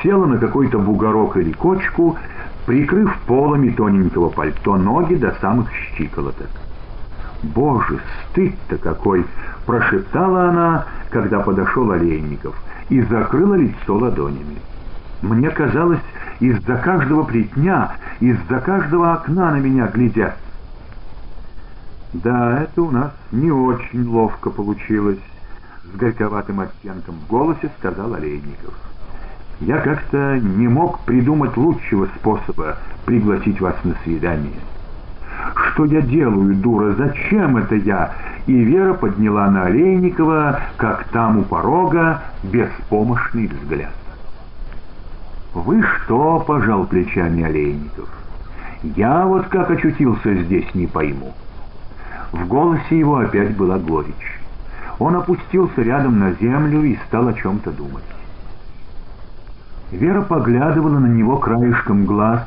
села 0.04 0.26
на 0.26 0.38
какой-то 0.40 0.78
бугорок 0.78 1.38
или 1.38 1.54
кочку, 1.54 2.18
прикрыв 2.66 3.18
полами 3.26 3.70
тоненького 3.70 4.30
пальто 4.30 4.76
ноги 4.76 5.16
до 5.16 5.32
самых 5.40 5.70
щиколоток. 5.96 6.50
«Боже, 7.42 8.00
стыд-то 8.30 8.78
какой!»— 8.78 9.26
прошептала 9.66 10.50
она, 10.50 10.86
когда 11.10 11.40
подошел 11.40 11.90
Олейников, 11.92 12.62
и 12.90 13.02
закрыла 13.04 13.56
лицо 13.56 13.96
ладонями. 13.96 14.58
«Мне 15.22 15.50
казалось, 15.50 16.00
из-за 16.40 16.76
каждого 16.78 17.24
плетня, 17.24 17.92
из-за 18.20 18.60
каждого 18.60 19.14
окна 19.14 19.52
на 19.52 19.60
меня 19.60 19.88
глядят». 19.88 20.36
«Да, 22.14 22.62
это 22.64 22.82
у 22.82 22.92
нас 22.92 23.12
не 23.32 23.52
очень 23.52 24.08
ловко 24.08 24.50
получилось»,— 24.50 25.20
с 25.84 25.98
горьковатым 25.98 26.62
оттенком 26.62 27.16
в 27.16 27.28
голосе 27.28 27.70
сказал 27.78 28.14
Олейников. 28.14 28.74
Я 29.62 29.80
как-то 29.80 30.40
не 30.40 30.68
мог 30.70 31.00
придумать 31.02 31.58
лучшего 31.58 32.08
способа 32.18 32.78
пригласить 33.06 33.60
вас 33.60 33.76
на 33.84 33.94
свидание. 34.04 34.60
Что 35.56 35.86
я 35.86 36.02
делаю, 36.02 36.56
дура, 36.56 36.94
зачем 36.94 37.58
это 37.58 37.76
я? 37.76 38.12
И 38.48 38.54
Вера 38.54 38.94
подняла 38.94 39.50
на 39.50 39.66
Олейникова, 39.66 40.62
как 40.78 41.04
там 41.10 41.40
у 41.40 41.44
порога, 41.44 42.22
беспомощный 42.44 43.48
взгляд. 43.48 43.92
«Вы 45.54 45.82
что?»— 45.82 46.40
пожал 46.48 46.86
плечами 46.86 47.44
Олейников. 47.44 48.10
«Я 48.84 49.26
вот 49.26 49.48
как 49.48 49.72
очутился 49.72 50.36
здесь, 50.36 50.74
не 50.76 50.86
пойму». 50.86 51.34
В 52.32 52.48
голосе 52.48 53.00
его 53.00 53.18
опять 53.18 53.56
была 53.58 53.80
горечь. 53.80 54.40
Он 55.00 55.16
опустился 55.16 55.82
рядом 55.82 56.20
на 56.20 56.34
землю 56.34 56.84
и 56.84 56.98
стал 57.08 57.28
о 57.28 57.34
чем-то 57.34 57.72
думать. 57.72 58.04
Вера 59.92 60.22
поглядывала 60.22 61.00
на 61.00 61.08
него 61.08 61.38
краешком 61.38 62.06
глаз, 62.06 62.46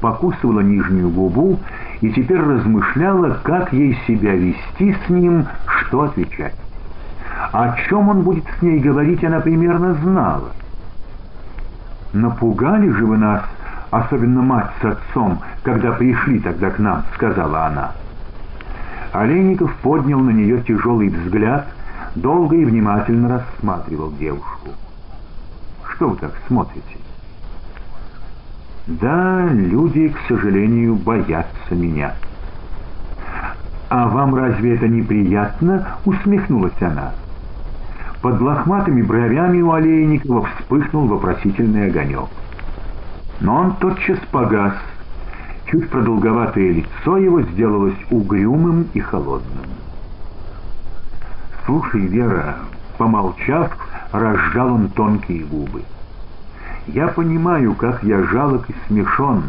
покусывала 0.00 0.60
нижнюю 0.60 1.08
губу 1.08 1.58
и 2.02 2.10
теперь 2.10 2.40
размышляла, 2.40 3.38
как 3.42 3.72
ей 3.72 3.96
себя 4.06 4.34
вести 4.34 4.94
с 5.06 5.08
ним, 5.08 5.46
что 5.66 6.02
отвечать. 6.02 6.54
О 7.52 7.76
чем 7.88 8.08
он 8.10 8.22
будет 8.22 8.44
с 8.58 8.62
ней 8.62 8.78
говорить, 8.78 9.24
она 9.24 9.40
примерно 9.40 9.94
знала. 9.94 10.50
«Напугали 12.12 12.88
же 12.90 13.06
вы 13.06 13.16
нас, 13.16 13.42
особенно 13.90 14.42
мать 14.42 14.70
с 14.80 14.84
отцом, 14.84 15.40
когда 15.62 15.92
пришли 15.92 16.38
тогда 16.40 16.70
к 16.70 16.78
нам»,— 16.78 17.04
сказала 17.14 17.66
она. 17.66 17.92
Олейников 19.12 19.74
поднял 19.76 20.20
на 20.20 20.30
нее 20.30 20.62
тяжелый 20.62 21.08
взгляд, 21.08 21.66
долго 22.14 22.56
и 22.56 22.64
внимательно 22.64 23.28
рассматривал 23.28 24.12
девушку. 24.12 24.70
Что 25.94 26.08
вы 26.08 26.16
так 26.16 26.32
смотрите? 26.46 26.98
Да, 28.86 29.46
люди, 29.50 30.08
к 30.08 30.18
сожалению, 30.28 30.96
боятся 30.96 31.74
меня. 31.74 32.14
А 33.88 34.08
вам 34.08 34.34
разве 34.34 34.74
это 34.74 34.88
неприятно? 34.88 35.86
Усмехнулась 36.04 36.80
она. 36.80 37.12
Под 38.22 38.40
лохматыми 38.40 39.02
бровями 39.02 39.60
у 39.62 39.72
Олейникова 39.72 40.46
вспыхнул 40.46 41.08
вопросительный 41.08 41.88
огонек. 41.88 42.28
Но 43.40 43.56
он 43.56 43.74
тотчас 43.76 44.18
погас. 44.30 44.74
Чуть 45.66 45.90
продолговатое 45.90 46.70
лицо 46.70 47.16
его 47.16 47.42
сделалось 47.42 47.98
угрюмым 48.10 48.86
и 48.94 49.00
холодным. 49.00 49.66
«Слушай, 51.66 52.02
Вера»,— 52.02 52.58
помолчав, 52.98 53.76
разжал 54.12 54.72
он 54.74 54.88
тонкие 54.90 55.44
губы. 55.44 55.82
Я 56.86 57.08
понимаю, 57.08 57.74
как 57.74 58.04
я 58.04 58.22
жалок 58.22 58.70
и 58.70 58.74
смешон, 58.86 59.42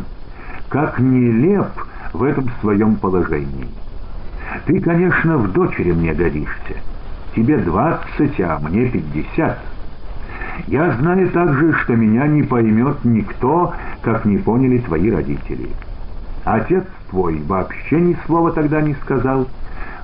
как 0.70 1.00
нелеп 1.00 1.68
в 2.14 2.24
этом 2.24 2.50
своем 2.62 2.96
положении. 2.96 3.68
Ты, 4.66 4.80
конечно, 4.80 5.38
в 5.38 5.52
дочери 5.52 5.92
мне 5.92 6.14
годишься. 6.14 6.78
Тебе 7.36 7.58
двадцать, 7.58 8.40
а 8.42 8.60
мне 8.60 8.88
пятьдесят. 8.90 9.60
Я 10.68 10.92
знаю 10.92 11.30
также, 11.32 11.74
что 11.74 11.96
меня 11.96 12.28
не 12.28 12.44
поймет 12.44 13.04
никто, 13.04 13.74
как 14.02 14.26
не 14.26 14.38
поняли 14.38 14.78
твои 14.80 15.10
родители. 15.10 15.70
Отец 16.44 16.84
твой 17.10 17.42
вообще 17.42 18.00
ни 18.00 18.18
слова 18.26 18.52
тогда 18.52 18.82
не 18.82 18.94
сказал. 18.96 19.48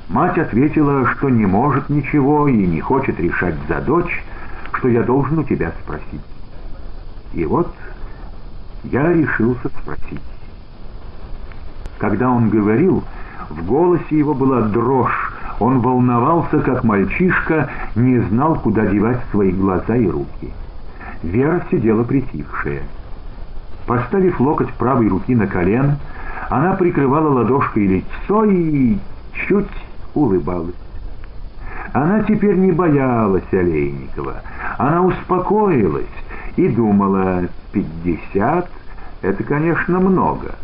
Мать 0.08 0.40
ответила, 0.40 1.06
что 1.06 1.30
не 1.30 1.46
может 1.46 1.90
ничего 1.90 2.48
и 2.48 2.66
не 2.66 2.82
хочет 2.82 3.20
решать 3.20 3.56
за 3.68 3.80
дочь, 3.82 4.24
что 4.74 4.88
я 4.88 5.04
должен 5.04 5.40
у 5.40 5.44
тебя 5.44 5.72
спросить. 5.84 6.22
И 7.34 7.46
вот 7.46 7.72
я 8.86 9.14
решился 9.14 9.70
спросить. 9.82 10.20
Когда 12.00 12.32
он 12.32 12.50
говорил, 12.50 13.04
в 13.50 13.66
голосе 13.66 14.18
его 14.18 14.34
была 14.34 14.62
дрожь, 14.62 15.34
он 15.60 15.82
волновался, 15.82 16.60
как 16.60 16.84
мальчишка, 16.84 17.70
не 17.96 18.20
знал, 18.20 18.56
куда 18.56 18.86
девать 18.86 19.20
свои 19.32 19.52
глаза 19.52 19.96
и 19.96 20.08
руки. 20.08 20.54
Вера 21.24 21.64
сидела 21.70 22.04
притихшая. 22.04 22.84
Поставив 23.86 24.40
локоть 24.40 24.72
правой 24.74 25.10
руки 25.10 25.36
на 25.36 25.48
колено, 25.48 25.98
она 26.50 26.74
прикрывала 26.76 27.30
ладошкой 27.30 27.88
лицо 27.88 28.46
и 28.46 28.98
чуть 29.34 29.68
улыбалась. 30.14 30.76
Она 31.94 32.22
теперь 32.24 32.56
не 32.56 32.72
боялась 32.72 33.52
Олейникова. 33.52 34.42
Она 34.78 35.02
успокоилась 35.02 36.06
и 36.56 36.68
думала, 36.68 37.46
пятьдесят— 37.72 38.70
это, 39.22 39.44
конечно, 39.44 40.00
много. 40.00 40.56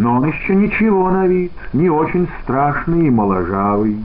Но 0.00 0.14
он 0.14 0.28
еще 0.28 0.54
ничего 0.54 1.10
на 1.10 1.26
вид, 1.26 1.52
не 1.74 1.90
очень 1.90 2.26
страшный 2.42 3.08
и 3.08 3.10
моложавый. 3.10 4.02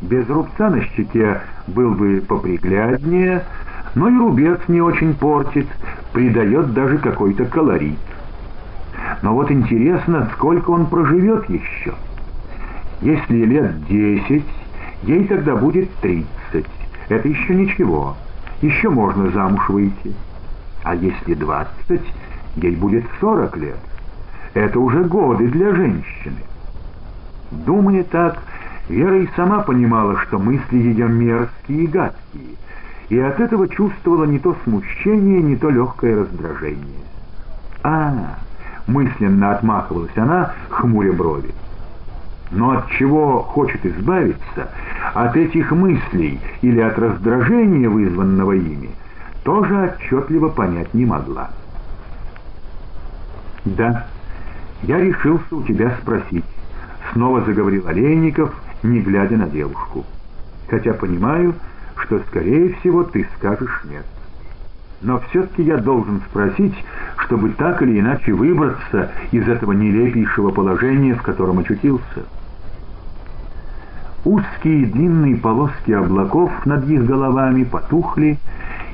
Без 0.00 0.26
рубца 0.30 0.70
на 0.70 0.80
щеке 0.80 1.42
был 1.66 1.90
бы 1.90 2.24
попригляднее, 2.26 3.44
но 3.94 4.08
и 4.08 4.16
рубец 4.16 4.60
не 4.68 4.80
очень 4.80 5.12
портит, 5.12 5.66
придает 6.14 6.72
даже 6.72 6.96
какой-то 6.96 7.44
колорит. 7.44 7.98
Но 9.20 9.34
вот 9.34 9.50
интересно, 9.50 10.30
сколько 10.36 10.70
он 10.70 10.86
проживет 10.86 11.50
еще. 11.50 11.92
Если 13.02 13.44
лет 13.44 13.86
десять, 13.88 14.46
ей 15.02 15.26
тогда 15.26 15.54
будет 15.54 15.90
тридцать. 15.96 16.70
Это 17.10 17.28
еще 17.28 17.54
ничего. 17.54 18.16
Еще 18.62 18.88
можно 18.88 19.30
замуж 19.32 19.68
выйти. 19.68 20.14
А 20.82 20.94
если 20.94 21.34
двадцать, 21.34 22.06
ей 22.56 22.74
будет 22.74 23.04
сорок 23.20 23.58
лет. 23.58 23.76
Это 24.54 24.78
уже 24.80 25.04
годы 25.04 25.48
для 25.48 25.74
женщины. 25.74 26.40
Думая 27.50 28.04
так, 28.04 28.38
Вера 28.90 29.20
и 29.20 29.28
сама 29.36 29.60
понимала, 29.60 30.16
что 30.18 30.40
мысли 30.40 30.76
ее 30.76 31.08
мерзкие 31.08 31.84
и 31.84 31.86
гадкие, 31.86 32.56
и 33.08 33.18
от 33.20 33.38
этого 33.38 33.68
чувствовала 33.68 34.24
не 34.24 34.40
то 34.40 34.56
смущение, 34.64 35.40
не 35.42 35.54
то 35.54 35.70
легкое 35.70 36.16
раздражение. 36.16 37.04
«А, 37.84 38.38
мысленно 38.88 39.52
отмахивалась 39.52 40.16
она, 40.16 40.52
хмуря 40.70 41.12
брови. 41.12 41.54
Но 42.50 42.72
от 42.72 42.90
чего 42.90 43.42
хочет 43.42 43.86
избавиться, 43.86 44.70
от 45.14 45.36
этих 45.36 45.70
мыслей 45.70 46.40
или 46.62 46.80
от 46.80 46.98
раздражения, 46.98 47.88
вызванного 47.88 48.52
ими, 48.52 48.90
тоже 49.44 49.94
отчетливо 49.94 50.48
понять 50.48 50.92
не 50.94 51.06
могла. 51.06 51.50
«Да, 53.64 54.06
я 54.82 54.98
решился 54.98 55.56
у 55.56 55.62
тебя 55.62 55.92
спросить»,— 56.00 56.44
снова 57.12 57.42
заговорил 57.42 57.86
Олейников, 57.88 58.54
не 58.82 59.00
глядя 59.00 59.36
на 59.36 59.48
девушку. 59.48 60.04
«Хотя 60.68 60.94
понимаю, 60.94 61.54
что, 61.96 62.20
скорее 62.28 62.74
всего, 62.74 63.04
ты 63.04 63.26
скажешь 63.36 63.82
нет. 63.84 64.04
Но 65.02 65.20
все-таки 65.30 65.62
я 65.62 65.78
должен 65.78 66.20
спросить, 66.30 66.74
чтобы 67.18 67.50
так 67.50 67.82
или 67.82 68.00
иначе 68.00 68.32
выбраться 68.32 69.10
из 69.32 69.48
этого 69.48 69.72
нелепейшего 69.72 70.50
положения, 70.50 71.14
в 71.14 71.22
котором 71.22 71.58
очутился». 71.58 72.24
Узкие 74.24 74.84
длинные 74.84 75.36
полоски 75.36 75.92
облаков 75.92 76.52
над 76.66 76.86
их 76.90 77.06
головами 77.06 77.64
потухли, 77.64 78.38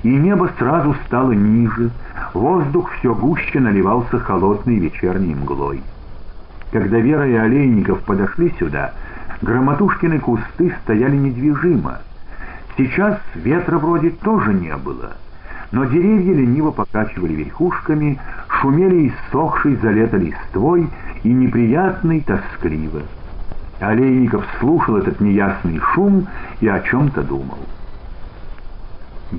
и 0.03 0.09
небо 0.09 0.51
сразу 0.59 0.95
стало 1.07 1.33
ниже, 1.33 1.91
воздух 2.35 2.93
все 2.93 3.15
гуще 3.15 3.61
наливался 3.61 4.19
холодной 4.19 4.79
вечерней 4.79 5.35
мглой. 5.35 5.83
Когда 6.73 6.99
Вера 6.99 7.29
и 7.29 7.35
Олейников 7.35 8.01
подошли 8.03 8.53
сюда, 8.59 8.93
громотушкины 9.43 10.19
кусты 10.19 10.75
стояли 10.83 11.17
недвижимо. 11.17 11.99
Сейчас 12.77 13.19
ветра 13.35 13.79
вроде 13.79 14.11
тоже 14.11 14.53
не 14.53 14.77
было, 14.77 15.13
но 15.73 15.85
деревья 15.85 16.35
лениво 16.35 16.71
покачивали 16.71 17.33
верхушками, 17.33 18.19
шумели 18.49 19.09
иссохшей 19.09 19.77
за 19.77 19.91
лето 19.91 20.17
листвой 20.19 20.89
и 21.23 21.29
неприятной 21.29 22.21
тоскливо. 22.21 23.03
Олейников 23.81 24.45
слушал 24.59 24.97
этот 24.97 25.21
неясный 25.21 25.79
шум 25.79 26.27
и 26.61 26.69
о 26.69 26.81
чем-то 26.81 27.23
думал. 27.23 27.59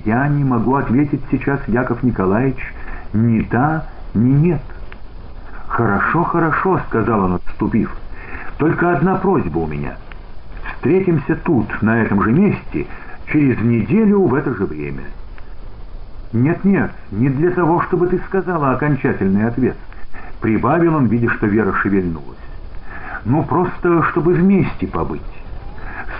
«Я 0.06 0.28
не 0.28 0.44
могу 0.44 0.76
ответить 0.76 1.22
сейчас, 1.32 1.60
Яков 1.68 2.04
Николаевич, 2.04 2.74
ни 3.14 3.42
да, 3.42 3.86
ни 4.14 4.32
нет». 4.32 4.62
«Хорошо, 5.68 6.24
хорошо»,— 6.24 6.80
сказал 6.88 7.26
он, 7.26 7.36
отступив. 7.36 7.96
«Только 8.58 8.92
одна 8.92 9.16
просьба 9.16 9.60
у 9.60 9.68
меня. 9.68 9.96
Встретимся 10.74 11.36
тут, 11.36 11.82
на 11.82 12.02
этом 12.02 12.24
же 12.24 12.32
месте, 12.32 12.88
через 13.32 13.60
неделю 13.62 14.22
в 14.22 14.34
это 14.34 14.54
же 14.54 14.66
время». 14.66 15.04
«Нет-нет, 16.34 16.92
не 17.12 17.30
для 17.30 17.52
того, 17.52 17.82
чтобы 17.84 18.08
ты 18.08 18.20
сказала 18.28 18.72
окончательный 18.72 19.48
ответ»,— 19.48 19.78
прибавил 20.42 20.96
он, 20.96 21.06
видя, 21.06 21.30
что 21.30 21.48
Вера 21.48 21.74
шевельнулась. 21.74 22.38
Ну, 23.28 23.44
просто, 23.44 24.04
чтобы 24.04 24.34
вместе 24.34 24.88
побыть. 24.88 25.22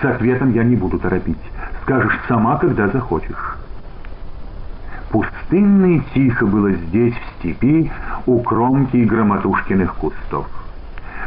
С 0.00 0.04
ответом 0.04 0.52
я 0.52 0.62
не 0.62 0.76
буду 0.76 0.98
торопить. 0.98 1.38
Скажешь 1.82 2.18
сама, 2.28 2.58
когда 2.58 2.88
захочешь. 2.88 3.56
Пустынно 5.10 5.96
и 5.96 6.00
тихо 6.12 6.46
было 6.46 6.72
здесь, 6.72 7.14
в 7.14 7.38
степи, 7.38 7.90
у 8.26 8.40
кромки 8.40 8.98
громотушкиных 8.98 9.94
кустов. 9.94 10.46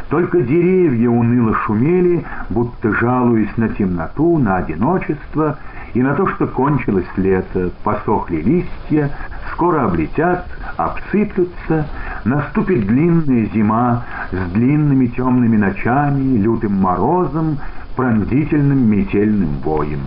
Только 0.08 0.42
деревья 0.42 1.08
уныло 1.08 1.54
шумели, 1.54 2.24
будто 2.50 2.92
жалуясь 2.92 3.56
на 3.56 3.70
темноту, 3.70 4.38
на 4.38 4.56
одиночество 4.56 5.58
и 5.94 6.02
на 6.02 6.14
то, 6.14 6.26
что 6.28 6.46
кончилось 6.46 7.06
лето, 7.16 7.70
посохли 7.82 8.36
листья, 8.36 9.10
скоро 9.52 9.84
облетят, 9.84 10.46
обсыплются, 10.76 11.86
наступит 12.24 12.86
длинная 12.86 13.46
зима 13.46 14.04
с 14.30 14.52
длинными 14.52 15.06
темными 15.06 15.56
ночами, 15.56 16.38
лютым 16.38 16.74
морозом, 16.74 17.58
пронзительным 17.96 18.90
метельным 18.90 19.58
боем. 19.64 20.00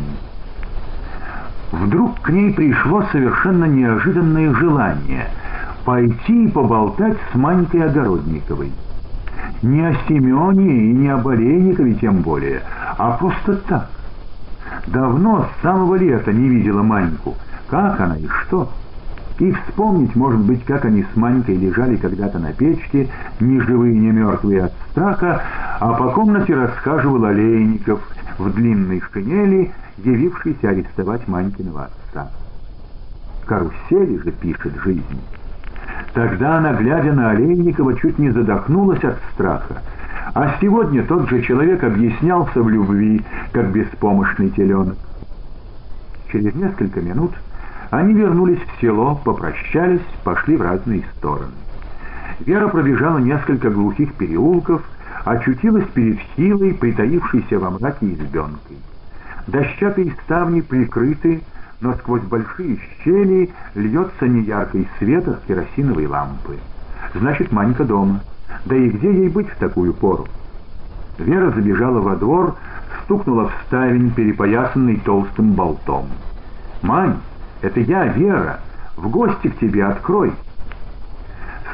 Вдруг 1.81 2.21
к 2.21 2.29
ней 2.29 2.53
пришло 2.53 3.03
совершенно 3.11 3.65
неожиданное 3.65 4.53
желание 4.53 5.27
пойти 5.83 6.45
и 6.45 6.47
поболтать 6.47 7.17
с 7.31 7.35
Манькой 7.35 7.83
Огородниковой. 7.83 8.71
Не 9.61 9.81
о 9.85 9.93
Семене 10.07 10.89
и 10.89 10.93
не 10.93 11.09
о 11.09 11.17
Олейникове 11.17 11.95
тем 11.95 12.21
более, 12.21 12.61
а 12.97 13.11
просто 13.11 13.57
так. 13.67 13.89
Давно, 14.87 15.45
с 15.45 15.61
самого 15.61 15.95
лета, 15.95 16.31
не 16.31 16.47
видела 16.47 16.81
Маньку. 16.81 17.35
Как 17.69 17.99
она 17.99 18.15
и 18.17 18.27
что? 18.27 18.69
И 19.39 19.51
вспомнить, 19.51 20.15
может 20.15 20.39
быть, 20.39 20.63
как 20.63 20.85
они 20.85 21.03
с 21.03 21.15
Манькой 21.17 21.57
лежали 21.57 21.97
когда-то 21.97 22.39
на 22.39 22.53
печке, 22.53 23.09
ни 23.41 23.59
живые, 23.59 23.99
ни 23.99 24.11
мертвые 24.11 24.65
от 24.65 24.73
страха, 24.91 25.41
а 25.79 25.93
по 25.93 26.09
комнате 26.09 26.55
расхаживал 26.55 27.25
Олейников 27.25 27.99
в 28.37 28.53
длинной 28.53 29.01
шинели, 29.11 29.71
явившийся 29.97 30.69
арестовать 30.69 31.27
Манькиного 31.27 31.85
отца. 31.85 32.29
Карусели 33.45 34.17
же 34.17 34.31
пишет 34.31 34.73
жизнь. 34.83 35.21
Тогда 36.13 36.57
она, 36.57 36.73
глядя 36.73 37.13
на 37.13 37.31
Олейникова, 37.31 37.97
чуть 37.99 38.17
не 38.19 38.31
задохнулась 38.31 39.03
от 39.03 39.17
страха. 39.33 39.81
А 40.33 40.55
сегодня 40.59 41.03
тот 41.03 41.29
же 41.29 41.41
человек 41.41 41.83
объяснялся 41.83 42.61
в 42.61 42.69
любви, 42.69 43.21
как 43.51 43.71
беспомощный 43.71 44.49
теленок. 44.49 44.97
Через 46.31 46.55
несколько 46.55 47.01
минут 47.01 47.31
они 47.91 48.13
вернулись 48.13 48.59
в 48.59 48.81
село, 48.81 49.19
попрощались, 49.23 50.01
пошли 50.23 50.57
в 50.57 50.61
разные 50.61 51.03
стороны. 51.17 51.53
Вера 52.39 52.67
пробежала 52.67 53.19
несколько 53.19 53.69
глухих 53.69 54.13
переулков, 54.15 54.81
очутилась 55.25 55.87
перед 55.89 56.19
хилой, 56.35 56.73
притаившейся 56.73 57.59
во 57.59 57.71
мраке 57.71 58.13
избенкой. 58.13 58.77
Дощатые 59.47 60.15
ставни 60.23 60.61
прикрыты, 60.61 61.41
но 61.81 61.93
сквозь 61.95 62.21
большие 62.21 62.79
щели 63.03 63.49
льется 63.73 64.27
неяркий 64.27 64.87
свет 64.97 65.27
от 65.27 65.41
керосиновой 65.45 66.05
лампы. 66.05 66.57
Значит, 67.13 67.51
Манька 67.51 67.83
дома. 67.83 68.21
Да 68.65 68.75
и 68.75 68.89
где 68.89 69.11
ей 69.11 69.29
быть 69.29 69.49
в 69.49 69.57
такую 69.57 69.93
пору? 69.93 70.27
Вера 71.17 71.51
забежала 71.51 71.99
во 71.99 72.15
двор, 72.15 72.55
стукнула 73.03 73.49
в 73.49 73.53
ставень, 73.67 74.11
перепоясанный 74.11 74.97
толстым 74.97 75.53
болтом. 75.53 76.07
«Мань, 76.81 77.17
Это 77.61 77.79
я, 77.79 78.05
Вера. 78.05 78.59
В 78.95 79.09
гости 79.09 79.47
к 79.47 79.57
тебе 79.57 79.85
открой!» 79.85 80.33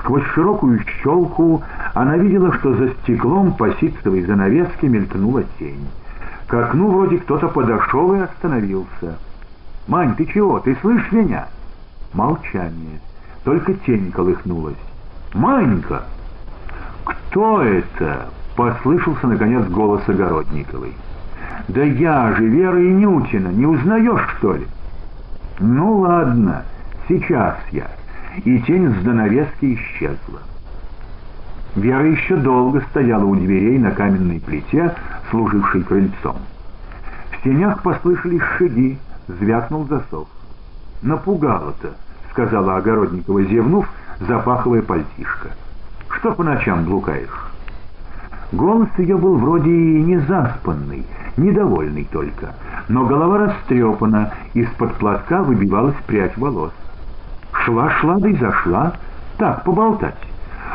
Сквозь 0.02 0.26
широкую 0.34 0.80
щелку 1.04 1.62
она 1.94 2.18
видела, 2.18 2.52
что 2.54 2.74
за 2.74 2.90
стеклом 2.90 3.54
по 3.54 3.72
ситцевой 3.76 4.24
занавеске 4.24 4.88
мелькнула 4.88 5.44
тень. 5.60 5.88
К 6.48 6.56
окну 6.56 6.90
вроде 6.90 7.20
кто-то 7.20 7.48
подошел 7.48 8.16
и 8.16 8.20
остановился. 8.20 9.18
«Мань, 9.88 10.16
ты 10.16 10.26
чего? 10.26 10.60
Ты 10.60 10.76
слышишь 10.82 11.12
меня?» 11.12 11.48
Молчание. 12.14 13.00
Только 13.44 13.74
тень 13.74 14.12
колыхнулась. 14.12 14.76
«Манька!» 15.34 16.04
«Кто 17.06 17.62
это?»— 17.62 18.26
послышался, 18.56 19.28
наконец, 19.28 19.66
голос 19.68 20.02
Огородниковой. 20.08 20.94
«Да 21.68 21.84
я 21.84 22.34
же, 22.34 22.48
Вера 22.48 22.82
Инютина, 22.82 23.50
не 23.50 23.68
узнаешь, 23.68 24.28
что 24.38 24.54
ли?» 24.54 24.66
«Ну 25.60 26.00
ладно, 26.00 26.64
сейчас 27.08 27.58
я» 27.72 27.88
и 28.44 28.60
тень 28.62 28.94
с 28.94 29.04
занавески 29.04 29.76
исчезла. 29.76 30.40
Вера 31.76 32.06
еще 32.06 32.36
долго 32.36 32.82
стояла 32.90 33.24
у 33.24 33.36
дверей 33.36 33.80
на 33.80 33.92
каменной 33.92 34.40
плите, 34.40 34.94
служившей 35.30 35.84
крыльцом. 35.84 36.38
В 37.32 37.44
тенях 37.44 37.82
послышались 37.82 38.42
шаги, 38.58 38.98
звякнул 39.28 39.86
засов. 39.86 40.28
«Напугало-то»,— 41.02 41.92
сказала 42.32 42.78
Огородникова, 42.78 43.44
зевнув, 43.44 43.90
запаховая 44.20 44.82
пальтишко. 44.82 45.50
«Что 46.10 46.34
по 46.34 46.44
ночам 46.44 46.84
блукаешь?» 46.84 47.52
Голос 48.52 48.90
ее 48.98 49.18
был 49.18 49.38
вроде 49.38 49.72
и 49.72 50.02
не 50.04 50.18
заспанный, 50.18 51.06
недовольный 51.38 52.06
только, 52.12 52.54
но 52.90 53.06
голова 53.06 53.38
растрепана, 53.38 54.34
из-под 54.54 54.94
платка 54.96 55.42
выбивалась 55.42 55.96
прядь 56.06 56.38
волос. 56.38 56.74
Шла-шла, 57.52 58.20
да 58.20 58.30
и 58.30 58.36
зашла. 58.36 58.94
Так, 59.38 59.64
поболтать. 59.64 60.16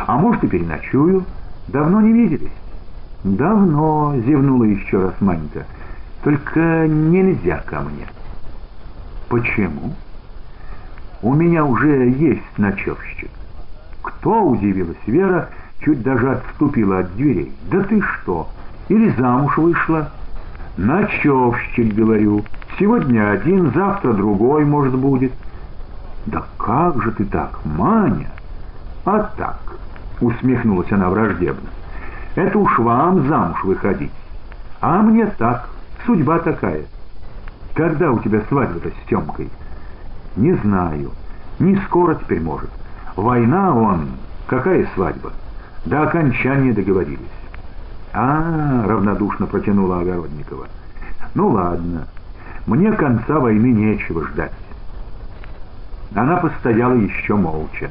А 0.07 0.16
может, 0.16 0.45
и 0.45 0.49
переночую. 0.49 1.24
Давно 1.68 2.01
не 2.01 2.12
виделись? 2.12 2.53
Давно, 3.24 4.14
зевнула 4.24 4.64
еще 4.64 5.01
раз 5.01 5.14
Манька. 5.20 5.66
Только 6.22 6.87
нельзя 6.87 7.62
ко 7.66 7.81
мне. 7.81 8.07
Почему? 9.29 9.95
У 11.22 11.35
меня 11.35 11.64
уже 11.64 12.11
есть 12.11 12.59
ночевщик. 12.59 13.31
Кто, 14.03 14.45
удивилась 14.45 14.97
Вера, 15.07 15.49
чуть 15.81 16.03
даже 16.03 16.33
отступила 16.33 17.01
от 17.01 17.16
дверей. 17.16 17.53
Да 17.70 17.83
ты 17.83 18.01
что, 18.01 18.49
или 18.89 19.11
замуж 19.11 19.57
вышла? 19.57 20.11
Ночевщик, 20.77 21.95
говорю. 21.95 22.45
Сегодня 22.79 23.31
один, 23.31 23.72
завтра 23.72 24.12
другой, 24.12 24.64
может, 24.64 24.95
будет. 24.95 25.33
«Да 26.27 26.43
как 26.59 27.03
же 27.03 27.12
ты 27.12 27.24
так, 27.24 27.59
Маня?» 27.64 28.31
«А 29.05 29.31
так»,— 29.37 29.61
усмехнулась 30.20 30.91
она 30.91 31.09
враждебно,— 31.09 31.68
«это 32.35 32.59
уж 32.59 32.79
вам 32.79 33.29
замуж 33.29 33.62
выходить. 33.64 34.12
А 34.81 35.03
мне 35.03 35.27
так, 35.39 35.68
судьба 36.05 36.41
такая. 36.41 36.85
Когда 37.74 38.11
у 38.11 38.18
тебя 38.18 38.43
свадьба-то 38.49 38.91
с 38.91 39.09
Тёмкой?» 39.09 39.49
«Не 40.37 40.55
знаю. 40.55 41.12
Не 41.59 41.77
скоро 41.87 42.16
теперь 42.16 42.41
может. 42.41 42.70
Война 43.14 43.74
он. 43.74 44.09
Какая 44.47 44.87
свадьба? 44.95 45.33
До 45.85 46.03
окончания 46.03 46.72
договорились». 46.72 47.20
«А,— 48.12 48.85
равнодушно 48.87 49.47
протянула 49.47 50.01
Огородникова. 50.01 50.66
Ну 51.35 51.49
ладно, 51.49 52.07
мне 52.66 52.91
конца 52.93 53.39
войны 53.39 53.66
нечего 53.66 54.24
ждать. 54.24 54.53
Она 56.16 56.38
постояла 56.38 56.94
еще 56.94 57.34
молча. 57.34 57.90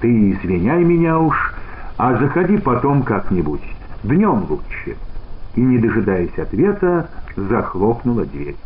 «Ты 0.00 0.32
извиняй 0.32 0.82
меня 0.82 1.20
уж, 1.20 1.54
а 1.96 2.16
заходи 2.16 2.58
потом 2.58 3.04
как-нибудь, 3.04 3.62
днем 4.02 4.44
лучше». 4.50 4.96
И, 5.54 5.60
не 5.60 5.78
дожидаясь 5.78 6.36
ответа, 6.36 7.08
захлопнула 7.36 8.24
дверь. 8.24 8.56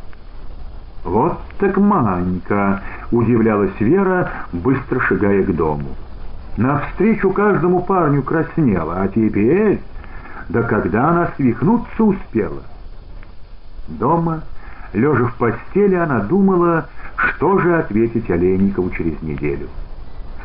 «Вот 1.04 1.38
так 1.58 1.76
Манька!»— 1.76 2.80
удивлялась 3.12 3.78
Вера, 3.78 4.30
быстро 4.54 5.00
шагая 5.00 5.42
к 5.42 5.54
дому. 5.54 5.90
Навстречу 6.56 7.30
каждому 7.30 7.82
парню 7.82 8.22
краснела, 8.22 9.02
а 9.02 9.08
теперь... 9.08 9.80
Да 10.48 10.62
когда 10.62 11.10
она 11.10 11.30
свихнуться 11.36 12.02
успела? 12.02 12.62
Дома, 13.86 14.40
лежа 14.94 15.26
в 15.26 15.34
постели, 15.34 15.94
она 15.94 16.20
думала 16.20 16.86
что 17.18 17.58
же 17.58 17.78
ответить 17.78 18.30
Олейникову 18.30 18.90
через 18.90 19.20
неделю? 19.22 19.68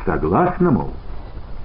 Согласна, 0.04 0.70
мол? 0.70 0.92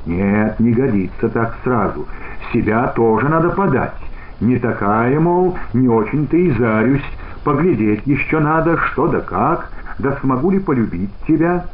Нет, 0.05 0.60
не 0.60 0.72
годится 0.72 1.30
так 1.30 1.57
сразу. 1.64 2.07
Себя 2.53 2.88
тоже 2.88 3.28
надо 3.28 3.49
подать. 3.49 3.93
Не 4.39 4.57
такая, 4.57 5.20
мол, 5.20 5.57
не 5.74 5.88
очень-то 5.88 6.38
и 6.38 6.51
зарюсь. 6.51 7.03
Поглядеть 7.43 8.05
еще 8.05 8.39
надо, 8.39 8.78
что 8.78 9.07
да 9.07 9.22
как, 9.22 9.72
да 9.97 10.16
смогу 10.22 10.51
ли 10.51 10.60
полюбить 10.60 11.12
тебя. 11.28 11.66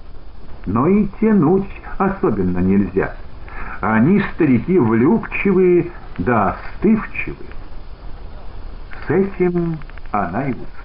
Но 0.65 0.87
и 0.87 1.07
тянуть 1.19 1.69
особенно 1.97 2.59
нельзя. 2.59 3.13
Они, 3.81 4.23
старики, 4.33 4.79
влюбчивые 4.79 5.91
да 6.17 6.55
остывчивые. 6.55 7.49
С 9.05 9.09
этим 9.09 9.77
она 10.11 10.45
и 10.47 10.51
уснула. 10.51 10.84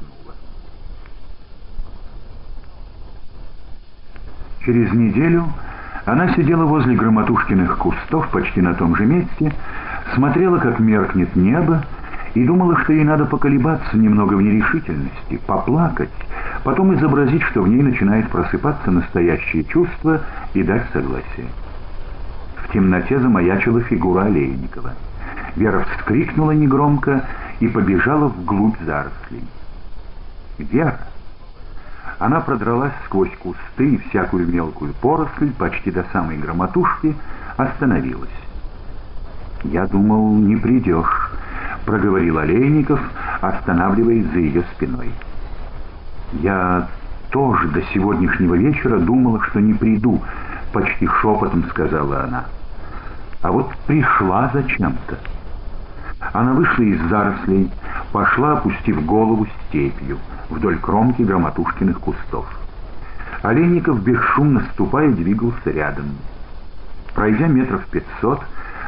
Через 4.64 4.92
неделю 4.92 5.46
она 6.04 6.34
сидела 6.34 6.64
возле 6.64 6.94
громотушкиных 6.94 7.78
кустов 7.78 8.28
почти 8.30 8.60
на 8.60 8.74
том 8.74 8.94
же 8.96 9.06
месте, 9.06 9.52
смотрела, 10.14 10.58
как 10.58 10.80
меркнет 10.80 11.34
небо, 11.34 11.82
и 12.34 12.44
думала, 12.44 12.76
что 12.78 12.92
ей 12.92 13.04
надо 13.04 13.24
поколебаться 13.24 13.96
немного 13.96 14.34
в 14.34 14.42
нерешительности, 14.42 15.40
поплакать, 15.46 16.10
потом 16.62 16.94
изобразить, 16.94 17.42
что 17.42 17.62
в 17.62 17.68
ней 17.68 17.82
начинает 17.82 18.28
просыпаться 18.28 18.90
настоящее 18.90 19.64
чувство 19.64 20.20
и 20.54 20.62
дать 20.62 20.84
согласие. 20.92 21.46
В 22.56 22.72
темноте 22.72 23.18
замаячила 23.18 23.80
фигура 23.80 24.26
Олейникова. 24.26 24.92
Вера 25.56 25.84
вскрикнула 25.84 26.52
негромко 26.52 27.24
и 27.58 27.66
побежала 27.66 28.28
вглубь 28.28 28.76
зарослей. 28.84 29.42
«Вера!» 30.58 31.09
Она 32.20 32.40
продралась 32.40 32.92
сквозь 33.06 33.34
кусты 33.38 33.94
и 33.94 33.98
всякую 34.08 34.46
мелкую 34.46 34.92
поросль, 35.00 35.50
почти 35.52 35.90
до 35.90 36.04
самой 36.12 36.36
громотушки, 36.36 37.16
остановилась. 37.56 38.28
«Я 39.64 39.86
думал, 39.86 40.34
не 40.34 40.54
придешь»,— 40.56 41.30
проговорил 41.86 42.36
Олейников, 42.36 43.00
останавливаясь 43.40 44.26
за 44.32 44.38
ее 44.38 44.62
спиной. 44.74 45.10
«Я 46.34 46.88
тоже 47.30 47.68
до 47.68 47.82
сегодняшнего 47.94 48.54
вечера 48.54 48.98
думала, 48.98 49.42
что 49.44 49.60
не 49.60 49.72
приду»,— 49.72 50.20
почти 50.74 51.06
шепотом 51.06 51.64
сказала 51.70 52.24
она. 52.24 52.44
«А 53.40 53.50
вот 53.50 53.70
пришла 53.86 54.50
зачем-то». 54.52 55.16
Она 56.32 56.52
вышла 56.52 56.82
из 56.82 57.00
зарослей, 57.08 57.70
пошла, 58.12 58.52
опустив 58.52 59.04
голову 59.04 59.46
степью 59.68 60.18
вдоль 60.50 60.78
кромки 60.78 61.22
громотушкиных 61.22 62.00
кустов. 62.00 62.46
Олейников, 63.42 64.02
бесшумно 64.02 64.62
ступая, 64.72 65.10
двигался 65.10 65.70
рядом. 65.70 66.06
Пройдя 67.14 67.46
метров 67.46 67.84
пятьсот, 67.86 68.42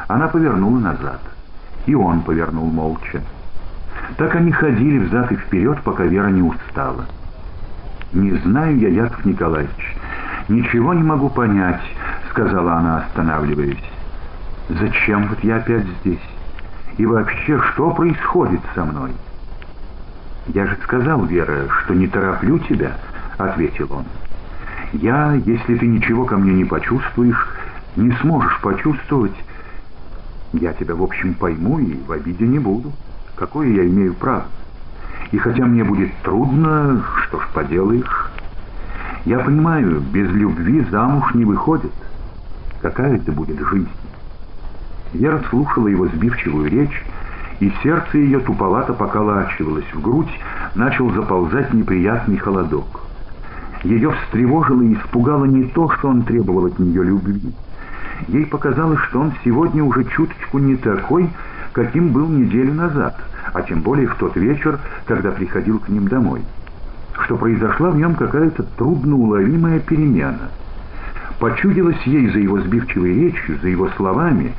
она 0.07 0.27
повернула 0.27 0.79
назад. 0.79 1.21
И 1.85 1.95
он 1.95 2.21
повернул 2.21 2.67
молча. 2.67 3.21
Так 4.17 4.35
они 4.35 4.51
ходили 4.51 4.99
взад 4.99 5.31
и 5.31 5.35
вперед, 5.35 5.79
пока 5.83 6.03
Вера 6.03 6.27
не 6.27 6.41
устала. 6.41 7.05
«Не 8.13 8.31
знаю 8.37 8.77
я, 8.77 8.89
Яков 8.89 9.25
Николаевич, 9.25 9.95
ничего 10.47 10.93
не 10.93 11.01
могу 11.01 11.29
понять»,— 11.29 11.81
сказала 12.29 12.73
она, 12.73 12.97
останавливаясь. 12.99 13.83
«Зачем 14.69 15.27
вот 15.29 15.43
я 15.43 15.57
опять 15.57 15.85
здесь? 16.01 16.21
И 16.97 17.05
вообще, 17.05 17.59
что 17.71 17.91
происходит 17.91 18.61
со 18.75 18.85
мной?» 18.85 19.11
«Я 20.47 20.67
же 20.67 20.77
сказал, 20.83 21.23
Вера, 21.25 21.67
что 21.83 21.93
не 21.93 22.07
тороплю 22.07 22.59
тебя»,— 22.59 22.97
ответил 23.37 23.87
он. 23.91 24.05
«Я, 24.91 25.33
если 25.33 25.77
ты 25.77 25.87
ничего 25.87 26.25
ко 26.25 26.37
мне 26.37 26.53
не 26.53 26.65
почувствуешь, 26.65 27.47
не 27.95 28.11
сможешь 28.21 28.59
почувствовать, 28.61 29.35
я 30.53 30.73
тебя, 30.73 30.95
в 30.95 31.01
общем, 31.01 31.33
пойму 31.33 31.79
и 31.79 31.97
в 32.05 32.11
обиде 32.11 32.45
не 32.45 32.59
буду. 32.59 32.91
Какое 33.35 33.69
я 33.69 33.85
имею 33.85 34.13
право? 34.13 34.45
И 35.31 35.37
хотя 35.37 35.65
мне 35.65 35.83
будет 35.83 36.11
трудно, 36.21 37.03
что 37.23 37.39
ж 37.39 37.47
поделаешь? 37.53 38.29
Я 39.25 39.39
понимаю, 39.39 39.99
без 39.99 40.29
любви 40.29 40.85
замуж 40.91 41.33
не 41.33 41.45
выходит. 41.45 41.93
Какая 42.81 43.15
это 43.15 43.31
будет 43.31 43.59
жизнь?» 43.67 43.89
Вера 45.13 45.41
слушала 45.49 45.87
его 45.87 46.07
сбивчивую 46.07 46.69
речь, 46.69 47.03
и 47.59 47.71
сердце 47.83 48.17
ее 48.17 48.39
туповато 48.39 48.93
поколачивалось, 48.93 49.85
в 49.93 50.01
грудь 50.01 50.31
начал 50.75 51.11
заползать 51.11 51.71
неприятный 51.73 52.37
холодок. 52.37 53.01
Ее 53.83 54.11
встревожило 54.11 54.81
и 54.81 54.93
испугало 54.95 55.45
не 55.45 55.65
то, 55.65 55.89
что 55.91 56.07
он 56.09 56.23
требовал 56.23 56.65
от 56.65 56.79
нее 56.79 57.03
любви. 57.03 57.53
Ей 58.27 58.45
показалось, 58.45 58.99
что 59.01 59.19
он 59.19 59.33
сегодня 59.43 59.83
уже 59.83 60.03
чуточку 60.05 60.57
не 60.57 60.77
такой, 60.77 61.29
каким 61.73 62.09
был 62.09 62.27
неделю 62.27 62.73
назад, 62.73 63.15
а 63.53 63.61
тем 63.61 63.81
более 63.81 64.07
в 64.07 64.15
тот 64.15 64.35
вечер, 64.35 64.79
когда 65.05 65.31
приходил 65.31 65.79
к 65.79 65.89
ним 65.89 66.07
домой. 66.07 66.41
Что 67.25 67.37
произошла 67.37 67.91
в 67.91 67.97
нем 67.97 68.15
какая-то 68.15 68.63
трудноуловимая 68.63 69.79
перемена. 69.79 70.49
Почудилась 71.39 72.01
ей 72.05 72.29
за 72.29 72.39
его 72.39 72.59
сбивчивой 72.61 73.13
речью, 73.13 73.59
за 73.61 73.67
его 73.67 73.89
словами, 73.97 74.53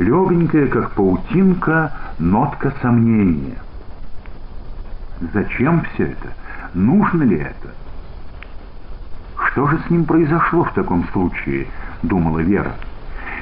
легонькая, 0.00 0.66
как 0.68 0.92
паутинка, 0.92 1.92
нотка 2.18 2.72
сомнения. 2.80 3.58
Зачем 5.32 5.82
все 5.82 6.04
это? 6.04 6.28
Нужно 6.72 7.22
ли 7.22 7.36
это? 7.36 7.74
Что 9.36 9.66
же 9.66 9.78
с 9.86 9.90
ним 9.90 10.04
произошло 10.04 10.64
в 10.64 10.72
таком 10.72 11.06
случае, 11.08 11.66
думала 12.02 12.38
Вера. 12.38 12.74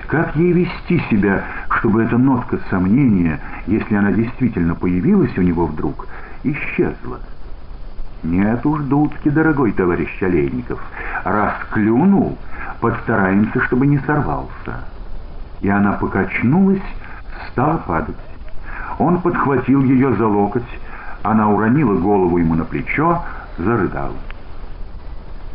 Как 0.09 0.35
ей 0.37 0.53
вести 0.53 1.01
себя, 1.11 1.45
чтобы 1.71 2.03
эта 2.03 2.19
нотка 2.19 2.59
сомнения, 2.71 3.39
если 3.67 3.95
она 3.95 4.11
действительно 4.11 4.75
появилась 4.75 5.37
у 5.37 5.43
него 5.43 5.67
вдруг, 5.67 6.09
исчезла? 6.43 7.21
Нет 8.25 8.67
уж, 8.67 8.81
дудки, 8.83 9.29
дорогой 9.29 9.71
товарищ 9.73 10.11
Олейников, 10.23 10.81
раз 11.25 11.55
клюнул, 11.71 12.37
постараемся, 12.81 13.61
чтобы 13.61 13.87
не 13.87 13.99
сорвался. 13.99 14.83
И 15.61 15.69
она 15.69 15.93
покачнулась, 15.93 16.83
стала 17.51 17.79
падать. 17.79 18.17
Он 18.99 19.21
подхватил 19.21 19.83
ее 19.83 20.15
за 20.15 20.27
локоть, 20.27 20.79
она 21.23 21.49
уронила 21.49 21.95
голову 21.95 22.39
ему 22.39 22.55
на 22.55 22.65
плечо, 22.65 23.23
зарыдала. 23.59 24.17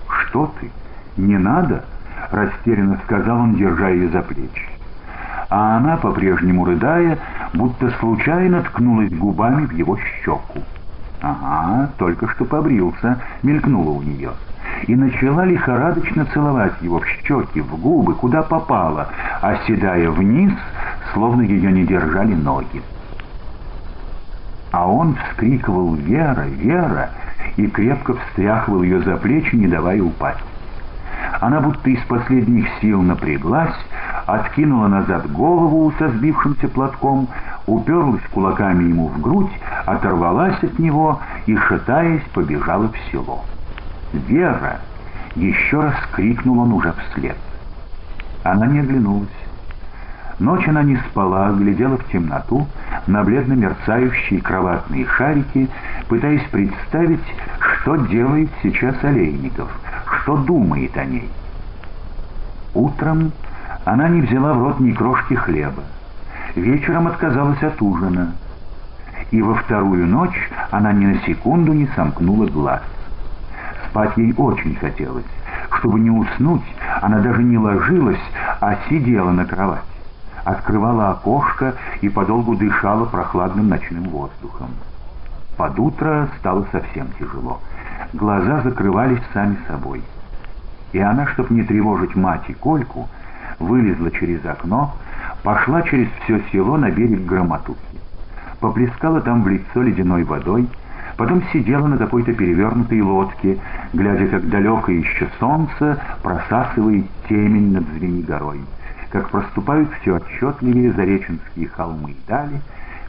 «Что 0.10 0.54
ты? 0.60 0.70
Не 1.18 1.38
надо?»— 1.38 1.84
растерянно 2.32 3.00
сказал 3.06 3.40
он, 3.40 3.56
держа 3.56 3.90
ее 3.90 4.10
за 4.10 4.22
плечи. 4.22 4.70
А 5.50 5.78
она, 5.78 5.98
по-прежнему 5.98 6.66
рыдая, 6.66 7.20
будто 7.54 7.92
случайно 8.00 8.62
ткнулась 8.64 9.12
губами 9.14 9.66
в 9.66 9.72
его 9.72 9.98
щеку. 9.98 10.64
«Ага, 11.22 11.90
только 11.98 12.28
что 12.30 12.46
побрился»,— 12.46 13.20
мелькнуло 13.44 13.92
у 13.92 14.02
нее. 14.02 14.32
И 14.88 14.96
начала 14.96 15.46
лихорадочно 15.46 16.26
целовать 16.26 16.74
его 16.82 17.00
в 17.00 17.08
щеки, 17.08 17.62
в 17.62 17.76
губы, 17.78 18.16
куда 18.16 18.44
попало, 18.44 19.08
оседая 19.42 20.10
вниз, 20.10 20.52
словно 21.14 21.42
ее 21.42 21.72
не 21.72 21.86
держали 21.86 22.34
ноги. 22.34 22.82
А 24.72 24.88
он 24.88 25.16
вскрикивал 25.16 25.96
«Вера! 25.96 26.46
Вера!» 26.48 27.12
и 27.56 27.68
крепко 27.68 28.16
встряхивал 28.16 28.84
ее 28.84 29.02
за 29.02 29.16
плечи, 29.18 29.56
не 29.56 29.68
давая 29.68 30.02
упасть. 30.02 30.44
Она 31.40 31.62
будто 31.62 31.90
из 31.90 32.04
последних 32.06 32.68
сил 32.82 33.02
напряглась, 33.02 33.76
откинула 34.26 34.88
назад 34.88 35.32
голову 35.32 35.94
со 35.98 36.10
сбившимся 36.10 36.68
платком, 36.68 37.30
уперлась 37.68 38.24
кулаками 38.34 38.90
ему 38.90 39.08
в 39.08 39.22
грудь, 39.22 39.52
оторвалась 39.86 40.62
от 40.62 40.78
него 40.80 41.20
и, 41.46 41.56
шатаясь, 41.56 42.24
побежала 42.34 42.90
в 42.90 43.12
село. 43.12 43.46
«Вера!»— 44.14 44.80
еще 45.36 45.82
раз 45.82 45.96
крикнул 46.12 46.60
он 46.60 46.74
уже 46.74 46.94
вслед. 46.94 47.36
Она 48.44 48.68
не 48.68 48.80
оглянулась. 48.80 49.30
Ночь 50.40 50.68
она 50.68 50.84
не 50.84 50.98
спала, 50.98 51.52
глядела 51.52 51.98
в 51.98 52.06
темноту, 52.10 52.68
на 53.08 53.24
бледно 53.24 53.54
мерцающие 53.54 54.42
кроватные 54.42 55.06
шарики, 55.08 55.68
пытаясь 56.08 56.44
представить, 56.52 57.24
что 57.60 57.96
делает 57.96 58.50
сейчас 58.62 58.96
Олейников, 59.04 59.70
что 60.06 60.38
думает 60.38 60.96
о 60.98 61.06
ней. 61.06 61.30
Утром 62.74 63.32
она 63.86 64.10
не 64.10 64.22
взяла 64.22 64.54
в 64.54 64.60
рот 64.60 64.80
ни 64.80 64.92
крошки 64.92 65.34
хлеба. 65.34 65.84
Вечером 66.56 67.08
отказалась 67.08 67.62
от 67.64 67.82
ужина. 67.82 68.34
И 69.32 69.42
во 69.42 69.56
вторую 69.56 70.06
ночь 70.08 70.50
она 70.72 70.92
ни 70.94 71.06
на 71.06 71.20
секунду 71.22 71.74
не 71.74 71.88
сомкнула 71.96 72.46
глаз. 72.46 72.82
Спать 73.94 74.18
ей 74.18 74.34
очень 74.36 74.76
хотелось. 74.76 75.26
Чтобы 75.78 76.00
не 76.00 76.10
уснуть, 76.10 76.66
она 77.00 77.20
даже 77.20 77.44
не 77.44 77.60
ложилась, 77.60 78.20
а 78.60 78.76
сидела 78.90 79.30
на 79.30 79.46
кровати 79.46 79.84
открывала 80.44 81.12
окошко 81.12 81.76
и 82.02 82.10
подолгу 82.10 82.56
дышала 82.56 83.06
прохладным 83.06 83.70
ночным 83.70 84.04
воздухом. 84.10 84.72
Под 85.58 85.80
утро 85.80 86.30
стало 86.40 86.66
совсем 86.72 87.08
тяжело. 87.20 87.62
Глаза 88.14 88.62
закрывались 88.62 89.22
сами 89.34 89.58
собой. 89.68 90.02
И 90.92 91.00
она, 91.00 91.28
чтобы 91.28 91.54
не 91.54 91.64
тревожить 91.64 92.16
мать 92.16 92.44
и 92.48 92.54
Кольку, 92.54 93.08
вылезла 93.60 94.12
через 94.12 94.46
окно, 94.46 94.94
пошла 95.44 95.82
через 95.84 96.10
все 96.24 96.42
село 96.52 96.78
на 96.78 96.92
берег 96.92 97.26
Громотухи. 97.26 97.80
Поплескала 98.60 99.22
там 99.22 99.44
в 99.44 99.48
лицо 99.48 99.82
ледяной 99.82 100.24
водой, 100.24 100.68
потом 101.18 101.44
сидела 101.52 101.88
на 101.88 101.98
какой-то 101.98 102.34
перевернутой 102.34 103.02
лодке, 103.02 103.58
глядя, 103.94 104.28
как 104.28 104.50
далекое 104.50 104.98
еще 104.98 105.28
солнце 105.40 106.02
просасывает 106.22 107.06
темень 107.28 107.74
над 107.74 107.88
Звенигорой 107.98 108.62
как 109.14 109.30
проступают 109.30 109.92
все 110.02 110.16
отчетливее 110.16 110.92
зареченские 110.92 111.68
холмы 111.68 112.12
и 112.12 112.18
дали, 112.28 112.60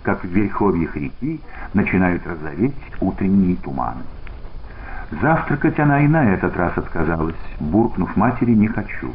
как 0.02 0.22
в 0.22 0.28
верховьях 0.28 0.94
реки 0.96 1.40
начинают 1.72 2.26
розоветь 2.26 2.74
утренние 3.00 3.57
туманы. 3.57 4.02
Завтракать 5.22 5.80
она 5.80 6.02
и 6.02 6.07
на 6.07 6.34
этот 6.34 6.55
раз 6.59 6.76
отказалась, 6.76 7.34
буркнув 7.59 8.14
матери 8.16 8.52
«не 8.52 8.68
хочу». 8.68 9.14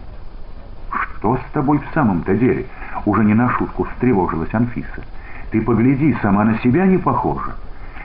«Что 0.91 1.37
с 1.37 1.51
тобой 1.53 1.77
в 1.77 1.93
самом-то 1.93 2.33
деле?»— 2.35 2.65
уже 3.05 3.23
не 3.23 3.35
на 3.35 3.49
шутку 3.49 3.83
встревожилась 3.83 4.53
Анфиса. 4.55 5.03
«Ты 5.51 5.61
погляди, 5.61 6.17
сама 6.23 6.43
на 6.43 6.57
себя 6.57 6.87
не 6.87 6.97
похожа». 6.97 7.53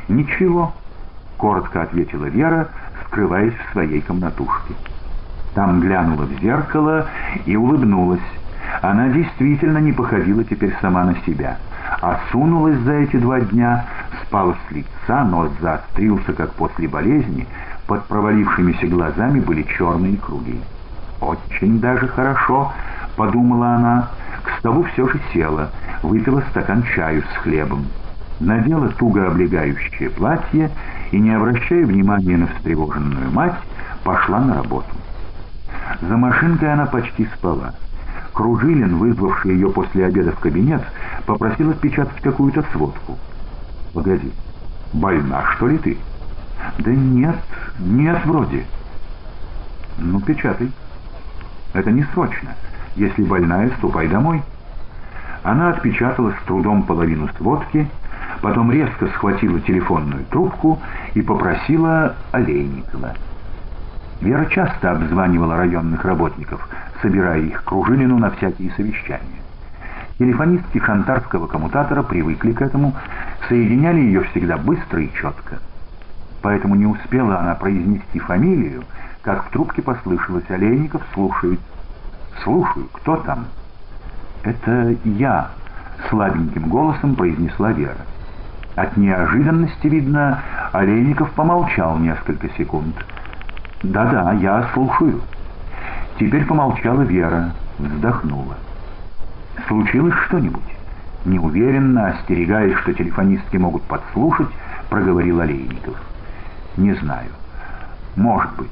«Ничего»,— 0.08 0.72
коротко 1.36 1.82
ответила 1.82 2.26
Вера, 2.26 2.68
скрываясь 3.06 3.54
в 3.54 3.72
своей 3.72 4.00
комнатушке. 4.00 4.74
Там 5.54 5.80
глянула 5.80 6.24
в 6.24 6.40
зеркало 6.40 7.06
и 7.46 7.56
улыбнулась, 7.56 8.20
она 8.82 9.08
действительно 9.08 9.78
не 9.78 9.92
походила 9.92 10.44
теперь 10.44 10.74
сама 10.80 11.04
на 11.04 11.14
себя. 11.26 11.58
Осунулась 12.00 12.78
за 12.80 12.92
эти 12.92 13.16
два 13.16 13.40
дня, 13.40 13.86
спала 14.22 14.54
с 14.68 14.72
лица, 14.72 15.24
нос 15.24 15.50
заострился, 15.60 16.32
как 16.32 16.52
после 16.52 16.88
болезни, 16.88 17.46
под 17.86 18.04
провалившимися 18.06 18.86
глазами 18.88 19.40
были 19.40 19.62
черные 19.62 20.16
круги. 20.16 20.60
«Очень 21.20 21.80
даже 21.80 22.08
хорошо»,— 22.08 22.72
подумала 23.16 23.74
она, 23.76 24.10
к 24.42 24.58
столу 24.58 24.84
все 24.92 25.08
же 25.08 25.20
села, 25.32 25.70
выпила 26.02 26.42
стакан 26.50 26.82
чаю 26.94 27.22
с 27.22 27.36
хлебом. 27.38 27.86
Надела 28.44 28.88
туго 28.90 29.26
облегающее 29.26 30.10
платье 30.10 30.70
и, 31.12 31.18
не 31.18 31.30
обращая 31.30 31.86
внимания 31.86 32.36
на 32.36 32.46
встревоженную 32.48 33.30
мать, 33.30 33.54
пошла 34.02 34.38
на 34.38 34.56
работу. 34.56 34.94
За 36.02 36.16
машинкой 36.18 36.74
она 36.74 36.84
почти 36.84 37.26
спала. 37.34 37.72
Кружилин, 38.34 38.98
вызвавший 38.98 39.54
ее 39.54 39.70
после 39.70 40.04
обеда 40.04 40.32
в 40.32 40.40
кабинет, 40.40 40.82
попросил 41.24 41.70
отпечатать 41.70 42.20
какую-то 42.20 42.62
сводку. 42.72 43.16
«Погоди, 43.94 44.30
больна, 44.92 45.42
что 45.54 45.68
ли 45.68 45.78
ты?» 45.78 45.96
«Да 46.78 46.90
нет, 46.90 47.36
нет 47.78 48.26
вроде». 48.26 48.66
«Ну, 49.96 50.20
печатай. 50.20 50.70
Это 51.72 51.90
не 51.90 52.04
срочно. 52.12 52.50
Если 52.94 53.22
больная, 53.22 53.70
ступай 53.78 54.06
домой». 54.06 54.42
Она 55.44 55.70
отпечатала 55.70 56.32
с 56.32 56.46
трудом 56.46 56.82
половину 56.82 57.30
сводки, 57.38 57.88
потом 58.44 58.70
резко 58.70 59.06
схватила 59.06 59.58
телефонную 59.60 60.26
трубку 60.26 60.78
и 61.14 61.22
попросила 61.22 62.14
Олейникова. 62.30 63.14
Вера 64.20 64.44
часто 64.50 64.90
обзванивала 64.90 65.56
районных 65.56 66.04
работников, 66.04 66.68
собирая 67.00 67.40
их 67.40 67.64
Кружилину 67.64 68.18
на 68.18 68.30
всякие 68.32 68.70
совещания. 68.72 69.40
Телефонистки 70.18 70.78
шантарского 70.78 71.46
коммутатора 71.46 72.02
привыкли 72.02 72.52
к 72.52 72.60
этому, 72.60 72.94
соединяли 73.48 74.00
ее 74.00 74.24
всегда 74.24 74.58
быстро 74.58 75.00
и 75.00 75.10
четко. 75.14 75.60
Поэтому 76.42 76.74
не 76.74 76.84
успела 76.84 77.38
она 77.38 77.54
произнести 77.54 78.18
фамилию, 78.18 78.84
как 79.22 79.46
в 79.46 79.50
трубке 79.52 79.80
послышалось 79.80 80.50
«Олейников 80.50 81.00
слушает». 81.14 81.60
«Слушаю, 82.42 82.88
кто 82.92 83.16
там?» 83.16 83.46
«Это 84.42 84.94
я»,— 85.04 85.48
слабеньким 86.10 86.68
голосом 86.68 87.14
произнесла 87.14 87.72
Вера. 87.72 88.04
От 88.76 88.96
неожиданности, 88.96 89.86
видно, 89.86 90.42
Олейников 90.72 91.30
помолчал 91.32 91.98
несколько 91.98 92.48
секунд— 92.50 92.94
«Да-да, 93.84 94.32
я 94.32 94.66
слушаю». 94.72 95.20
Теперь 96.18 96.46
помолчала 96.46 97.02
Вера, 97.02 97.52
вздохнула. 97.78 98.54
«Случилось 99.68 100.14
что-нибудь?» 100.26 100.62
Неуверенно, 101.26 102.08
остерегаясь, 102.08 102.76
что 102.78 102.94
телефонистки 102.94 103.58
могут 103.58 103.82
подслушать, 103.82 104.48
проговорил 104.88 105.40
Олейников. 105.40 106.00
«Не 106.78 106.94
знаю. 106.94 107.28
Может 108.16 108.54
быть. 108.56 108.70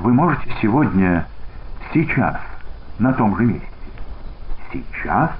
Вы 0.00 0.12
можете 0.12 0.50
сегодня, 0.60 1.26
сейчас, 1.94 2.40
на 2.98 3.12
том 3.12 3.36
же 3.36 3.44
месте. 3.44 3.68
Сейчас? 4.72 5.30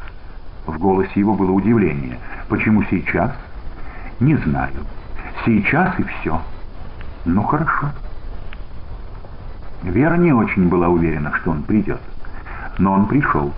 В 0.67 0.79
голосе 0.79 1.13
его 1.15 1.35
было 1.35 1.51
удивление. 1.51 2.19
Почему 2.49 2.83
сейчас? 2.85 3.33
Не 4.21 4.37
знаю. 4.37 4.87
Сейчас 5.45 5.99
и 5.99 6.05
все. 6.05 6.41
Ну 7.25 7.43
хорошо. 7.43 7.91
Вера 9.83 10.17
не 10.17 10.33
очень 10.33 10.69
была 10.69 10.89
уверена, 10.89 11.33
что 11.41 11.51
он 11.51 11.63
придет. 11.63 12.01
Но 12.79 12.93
он 12.93 13.07
пришел. 13.07 13.53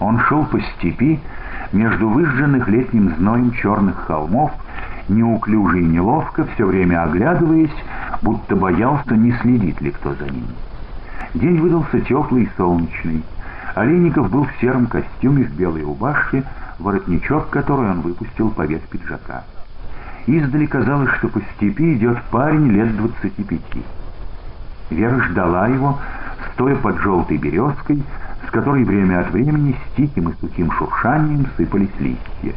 Он 0.00 0.18
шел 0.20 0.44
по 0.46 0.60
степи 0.60 1.20
между 1.72 2.08
выжженных 2.08 2.66
летним 2.68 3.14
зноем 3.16 3.52
черных 3.52 3.96
холмов, 4.06 4.50
неуклюже 5.08 5.80
и 5.80 5.84
неловко, 5.84 6.46
все 6.54 6.66
время 6.66 7.04
оглядываясь, 7.04 7.70
будто 8.22 8.56
боялся, 8.56 9.14
не 9.14 9.32
следит 9.32 9.80
ли 9.80 9.90
кто 9.90 10.14
за 10.14 10.24
ним. 10.24 10.46
День 11.34 11.60
выдался 11.60 12.00
теплый 12.00 12.44
и 12.44 12.50
солнечный. 12.56 13.22
Олейников 13.74 14.30
был 14.30 14.44
в 14.44 14.52
сером 14.60 14.86
костюме, 14.86 15.44
в 15.44 15.54
белой 15.56 15.82
рубашке, 15.82 16.42
воротничок, 16.78 17.50
который 17.50 17.90
он 17.90 18.00
выпустил 18.02 18.50
поверх 18.50 18.82
пиджака. 18.82 19.44
Издали 20.26 20.66
казалось, 20.66 21.10
что 21.18 21.28
по 21.28 21.40
степи 21.40 21.94
идет 21.94 22.22
парень 22.30 22.68
лет 22.68 22.96
двадцати 22.96 23.42
пяти. 23.42 23.82
Вера 24.90 25.20
ждала 25.22 25.68
его, 25.68 25.98
стоя 26.52 26.76
под 26.76 26.98
желтой 27.00 27.38
березкой, 27.38 28.02
с 28.46 28.50
которой 28.50 28.84
время 28.84 29.20
от 29.20 29.30
времени 29.30 29.74
с 29.74 29.96
тихим 29.96 30.28
и 30.28 30.34
сухим 30.40 30.70
шуршанием 30.72 31.46
сыпались 31.56 31.98
листья. 31.98 32.54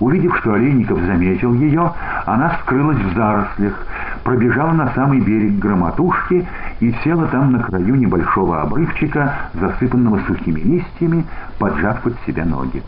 Увидев, 0.00 0.36
что 0.38 0.54
Олейников 0.54 1.00
заметил 1.00 1.54
ее, 1.54 1.92
она 2.26 2.58
скрылась 2.62 2.98
в 2.98 3.14
зарослях, 3.14 3.86
пробежала 4.24 4.72
на 4.72 4.92
самый 4.92 5.20
берег 5.20 5.58
громотушки 5.58 6.46
и 6.80 6.92
села 7.02 7.26
там 7.28 7.52
на 7.52 7.60
краю 7.60 7.94
небольшого 7.94 8.62
обрывчика, 8.62 9.34
засыпанного 9.54 10.20
сухими 10.26 10.60
листьями, 10.60 11.24
поджав 11.58 12.02
под 12.02 12.14
себя 12.26 12.44
ноги. 12.44 12.82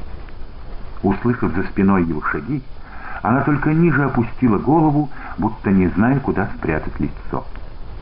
Услышав 1.03 1.55
за 1.55 1.63
спиной 1.65 2.05
его 2.05 2.21
шаги, 2.23 2.63
она 3.23 3.41
только 3.43 3.73
ниже 3.73 4.05
опустила 4.05 4.59
голову, 4.59 5.09
будто 5.39 5.71
не 5.71 5.89
зная, 5.89 6.19
куда 6.21 6.49
спрятать 6.57 6.99
лицо. 7.01 7.45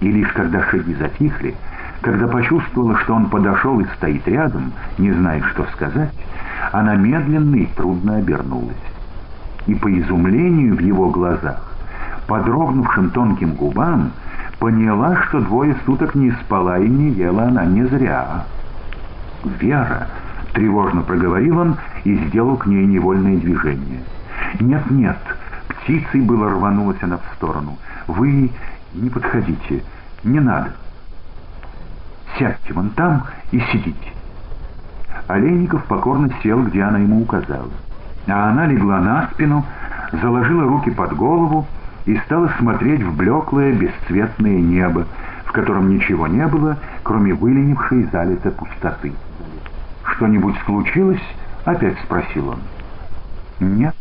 И 0.00 0.10
лишь 0.10 0.32
когда 0.32 0.62
шаги 0.64 0.94
затихли, 0.94 1.54
когда 2.00 2.26
почувствовала, 2.26 2.96
что 2.98 3.14
он 3.14 3.26
подошел 3.26 3.78
и 3.80 3.86
стоит 3.96 4.26
рядом, 4.28 4.72
не 4.98 5.12
зная, 5.12 5.42
что 5.42 5.64
сказать, 5.72 6.12
она 6.72 6.96
медленно 6.96 7.56
и 7.56 7.66
трудно 7.66 8.16
обернулась. 8.16 8.76
И 9.66 9.74
по 9.74 9.90
изумлению 10.00 10.76
в 10.76 10.80
его 10.80 11.10
глазах, 11.10 11.62
по 12.26 12.40
дрогнувшим 12.40 13.10
тонким 13.10 13.54
губам, 13.54 14.10
поняла, 14.58 15.22
что 15.22 15.40
двое 15.40 15.76
суток 15.84 16.14
не 16.14 16.30
спала 16.32 16.78
и 16.78 16.88
не 16.88 17.10
ела 17.10 17.44
она 17.44 17.64
не 17.64 17.84
зря. 17.84 18.44
«Вера!»— 19.44 20.08
тревожно 20.54 21.02
проговорил 21.02 21.58
он 21.58 21.76
и 22.04 22.16
сделал 22.26 22.56
к 22.56 22.66
ней 22.66 22.86
невольное 22.86 23.36
движение. 23.36 24.00
«Нет, 24.60 24.90
нет!»— 24.90 25.18
птицей 25.68 26.20
было 26.20 26.50
рванулась 26.50 27.02
она 27.02 27.18
в 27.18 27.34
сторону. 27.36 27.76
«Вы 28.06 28.50
не 28.94 29.10
подходите, 29.10 29.82
не 30.24 30.40
надо. 30.40 30.72
Сядьте 32.38 32.72
вон 32.72 32.90
там 32.90 33.24
и 33.52 33.60
сидите». 33.60 34.12
Олейников 35.28 35.84
покорно 35.84 36.30
сел, 36.42 36.62
где 36.62 36.82
она 36.82 36.98
ему 36.98 37.22
указала. 37.22 37.70
А 38.26 38.50
она 38.50 38.66
легла 38.66 39.00
на 39.00 39.28
спину, 39.32 39.64
заложила 40.12 40.64
руки 40.64 40.90
под 40.90 41.14
голову 41.14 41.66
и 42.06 42.16
стала 42.18 42.48
смотреть 42.58 43.02
в 43.02 43.16
блеклое 43.16 43.72
бесцветное 43.72 44.60
небо, 44.60 45.06
в 45.44 45.52
котором 45.52 45.90
ничего 45.90 46.26
не 46.26 46.46
было, 46.46 46.78
кроме 47.02 47.34
выленившей 47.34 48.04
залитой 48.04 48.52
пустоты. 48.52 49.12
«Что-нибудь 50.04 50.56
случилось?»— 50.64 51.22
опять 51.64 51.98
спросил 52.04 52.50
он. 52.50 52.60
«Нет». 53.60 53.96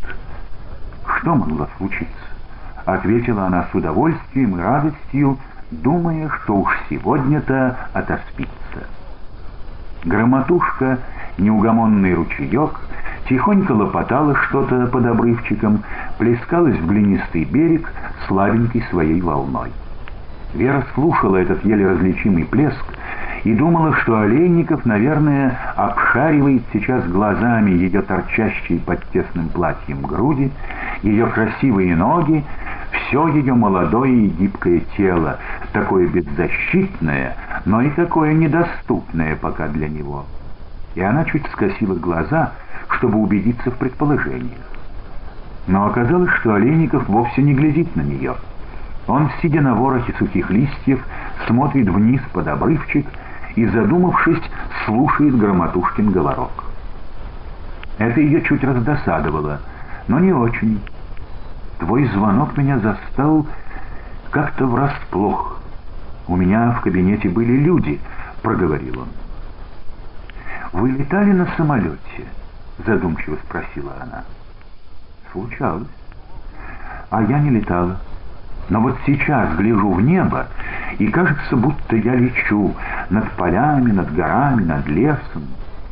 «Что 1.18 1.36
могло 1.36 1.68
случиться?»— 1.78 2.14
ответила 2.86 3.46
она 3.48 3.66
с 3.72 3.76
удовольствием 3.76 4.56
и 4.58 4.62
радостью, 4.62 5.38
думая, 5.72 6.30
что 6.30 6.58
уж 6.58 6.78
сегодня-то 6.90 7.76
отоспится. 7.94 8.52
Громотушка, 10.04 11.00
неугомонный 11.40 12.14
ручеек, 12.14 12.80
тихонько 13.28 13.72
лопотала 13.72 14.36
что-то 14.36 14.88
под 14.88 15.06
обрывчиком, 15.06 15.84
плескалась 16.18 16.78
в 16.78 16.88
глинистый 16.88 17.46
берег 17.46 17.92
слабенькой 18.28 18.84
своей 18.90 19.22
волной. 19.22 19.72
Вера 20.54 20.86
слушала 20.94 21.38
этот 21.38 21.64
еле 21.66 21.88
различимый 21.88 22.46
плеск 22.46 22.86
и 23.44 23.54
думала, 23.54 23.94
что 23.98 24.22
Олейников, 24.22 24.86
наверное, 24.86 25.58
обшаривает 25.76 26.64
сейчас 26.72 27.06
глазами 27.08 27.72
ее 27.72 28.02
торчащие 28.02 28.80
под 28.80 29.04
тесным 29.12 29.50
платьем 29.50 30.02
груди, 30.02 30.52
ее 31.04 31.28
красивые 31.28 31.96
ноги, 31.96 32.44
все 32.92 33.28
ее 33.28 33.54
молодое 33.54 34.14
и 34.14 34.30
гибкое 34.30 34.82
тело, 34.96 35.38
такое 35.74 36.08
беззащитное, 36.08 37.36
но 37.66 37.82
и 37.82 37.90
такое 37.90 38.34
недоступное 38.34 39.36
пока 39.36 39.68
для 39.68 39.90
него. 39.90 40.26
И 40.96 41.02
она 41.02 41.26
чуть 41.26 41.46
скосила 41.52 41.96
глаза, 41.96 42.54
чтобы 42.98 43.20
убедиться 43.20 43.72
в 43.72 43.78
предположениях. 43.78 44.60
Но 45.68 45.88
оказалось, 45.88 46.32
что 46.40 46.56
Олейников 46.56 47.08
вовсе 47.08 47.42
не 47.42 47.54
глядит 47.54 47.96
на 47.96 48.02
нее. 48.02 48.36
Он, 49.08 49.30
сидя 49.42 49.62
на 49.62 49.76
ворохе 49.76 50.14
сухих 50.18 50.50
листьев, 50.50 51.06
смотрит 51.48 51.88
вниз 51.90 52.22
под 52.34 52.48
обрывчик 52.48 53.06
и, 53.56 53.66
задумавшись, 53.66 54.42
слушает 54.86 55.38
громотушкин 55.38 56.12
говорок. 56.12 56.52
Это 57.98 58.20
ее 58.20 58.42
чуть 58.42 58.64
раздосадовало, 58.64 59.60
но 60.08 60.20
не 60.20 60.34
очень. 60.34 60.82
Твой 61.80 62.06
звонок 62.08 62.58
меня 62.58 62.80
застал 62.80 63.46
как-то 64.32 64.66
врасплох. 64.66 65.62
У 66.28 66.36
меня 66.36 66.72
в 66.72 66.82
кабинете 66.82 67.30
были 67.30 67.54
люди, 67.54 68.00
проговорил 68.42 69.02
он. 69.02 69.08
Вы 70.74 70.92
летали 70.92 71.32
на 71.32 71.48
самолете? 71.56 72.26
Задумчиво 72.84 73.38
спросила 73.46 73.94
она. 74.02 74.24
Случалось. 75.32 75.88
А 77.10 77.22
я 77.24 77.40
не 77.40 77.52
летала. 77.52 77.98
Но 78.70 78.82
вот 78.82 78.98
сейчас 79.06 79.56
гляжу 79.56 79.92
в 79.94 80.02
небо, 80.02 80.48
и 80.98 81.08
кажется, 81.08 81.56
будто 81.56 81.96
я 81.96 82.16
лечу 82.16 82.74
над 83.10 83.30
полями, 83.32 83.92
над 83.92 84.14
горами, 84.14 84.64
над 84.64 84.88
лесом, 84.88 85.44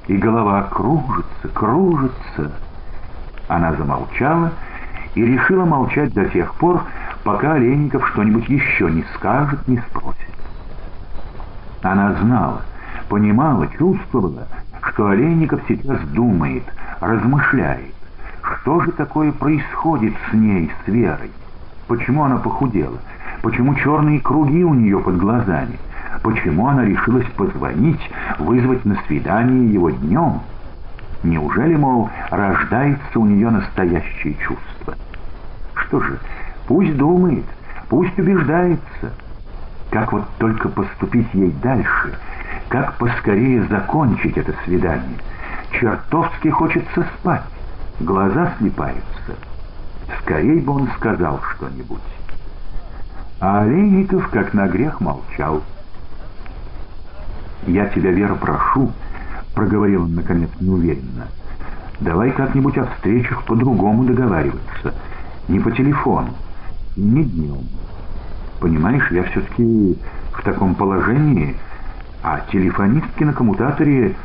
и 0.07 0.17
голова 0.17 0.63
кружится, 0.63 1.47
кружится. 1.53 2.51
Она 3.47 3.73
замолчала 3.73 4.51
и 5.13 5.23
решила 5.23 5.65
молчать 5.65 6.13
до 6.13 6.25
тех 6.25 6.55
пор, 6.55 6.83
пока 7.23 7.53
Олейников 7.53 8.07
что-нибудь 8.09 8.49
еще 8.49 8.89
не 8.89 9.05
скажет, 9.15 9.67
не 9.67 9.77
спросит. 9.77 10.19
Она 11.83 12.13
знала, 12.13 12.61
понимала, 13.07 13.67
чувствовала, 13.67 14.47
что 14.89 15.07
Олейников 15.07 15.61
сейчас 15.67 15.99
думает, 16.09 16.63
размышляет, 16.99 17.93
что 18.41 18.81
же 18.81 18.91
такое 18.91 19.31
происходит 19.31 20.13
с 20.29 20.33
ней, 20.33 20.71
с 20.83 20.87
Верой, 20.87 21.31
почему 21.87 22.23
она 22.23 22.37
похудела, 22.37 22.97
почему 23.41 23.75
черные 23.75 24.19
круги 24.19 24.63
у 24.63 24.73
нее 24.73 24.99
под 24.99 25.17
глазами, 25.17 25.79
почему 26.21 26.67
она 26.67 26.83
решилась 26.85 27.27
позвонить, 27.37 28.01
вызвать 28.39 28.83
на 28.85 28.95
свидание 29.07 29.73
его 29.73 29.89
днем. 29.89 30.41
Неужели, 31.23 31.75
мол, 31.75 32.09
рождается 32.29 33.19
у 33.19 33.25
нее 33.25 33.49
настоящее 33.49 34.35
чувство? 34.35 34.95
Что 35.75 36.01
же, 36.01 36.19
пусть 36.67 36.95
думает, 36.97 37.45
пусть 37.87 38.17
убеждается. 38.19 39.13
Как 39.89 40.11
вот 40.11 40.25
только 40.39 40.69
поступить 40.69 41.27
ей 41.33 41.53
дальше, 41.61 42.17
как 42.73 42.95
поскорее 42.95 43.63
закончить 43.65 44.35
это 44.35 44.51
свидание. 44.65 45.19
Чертовски 45.73 46.47
хочется 46.47 47.05
спать, 47.19 47.43
глаза 47.99 48.55
слепаются. 48.57 49.35
Скорей 50.19 50.59
бы 50.59 50.73
он 50.73 50.89
сказал 50.97 51.39
что-нибудь. 51.53 52.01
А 53.39 53.61
Олейников, 53.61 54.27
как 54.29 54.55
на 54.55 54.67
грех, 54.67 55.01
молчал. 55.01 55.61
«Я 57.67 57.85
тебя, 57.89 58.09
Вера, 58.09 58.33
прошу»,— 58.33 58.91
проговорил 59.53 60.05
он, 60.05 60.15
наконец, 60.15 60.49
неуверенно,— 60.59 61.27
«давай 61.99 62.31
как-нибудь 62.31 62.79
о 62.79 62.87
встречах 62.87 63.43
по-другому 63.43 64.03
договариваться. 64.03 64.95
Не 65.47 65.59
по 65.59 65.69
телефону, 65.69 66.33
не 66.95 67.23
днем. 67.23 67.67
Понимаешь, 68.59 69.11
я 69.11 69.21
все-таки 69.25 69.95
в 70.31 70.41
таком 70.41 70.73
положении, 70.73 71.55
а 72.23 72.39
телефонистки 72.51 73.23
на 73.23 73.33
коммутаторе 73.33 74.15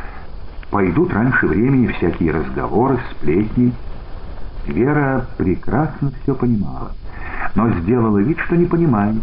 пойдут 0.70 1.12
раньше 1.12 1.46
времени 1.46 1.88
всякие 1.88 2.32
разговоры, 2.32 2.98
сплетни». 3.10 3.72
Вера 4.66 5.26
прекрасно 5.38 6.12
все 6.22 6.34
понимала, 6.34 6.92
но 7.54 7.70
сделала 7.70 8.18
вид, 8.18 8.38
что 8.40 8.54
не 8.54 8.66
понимает, 8.66 9.22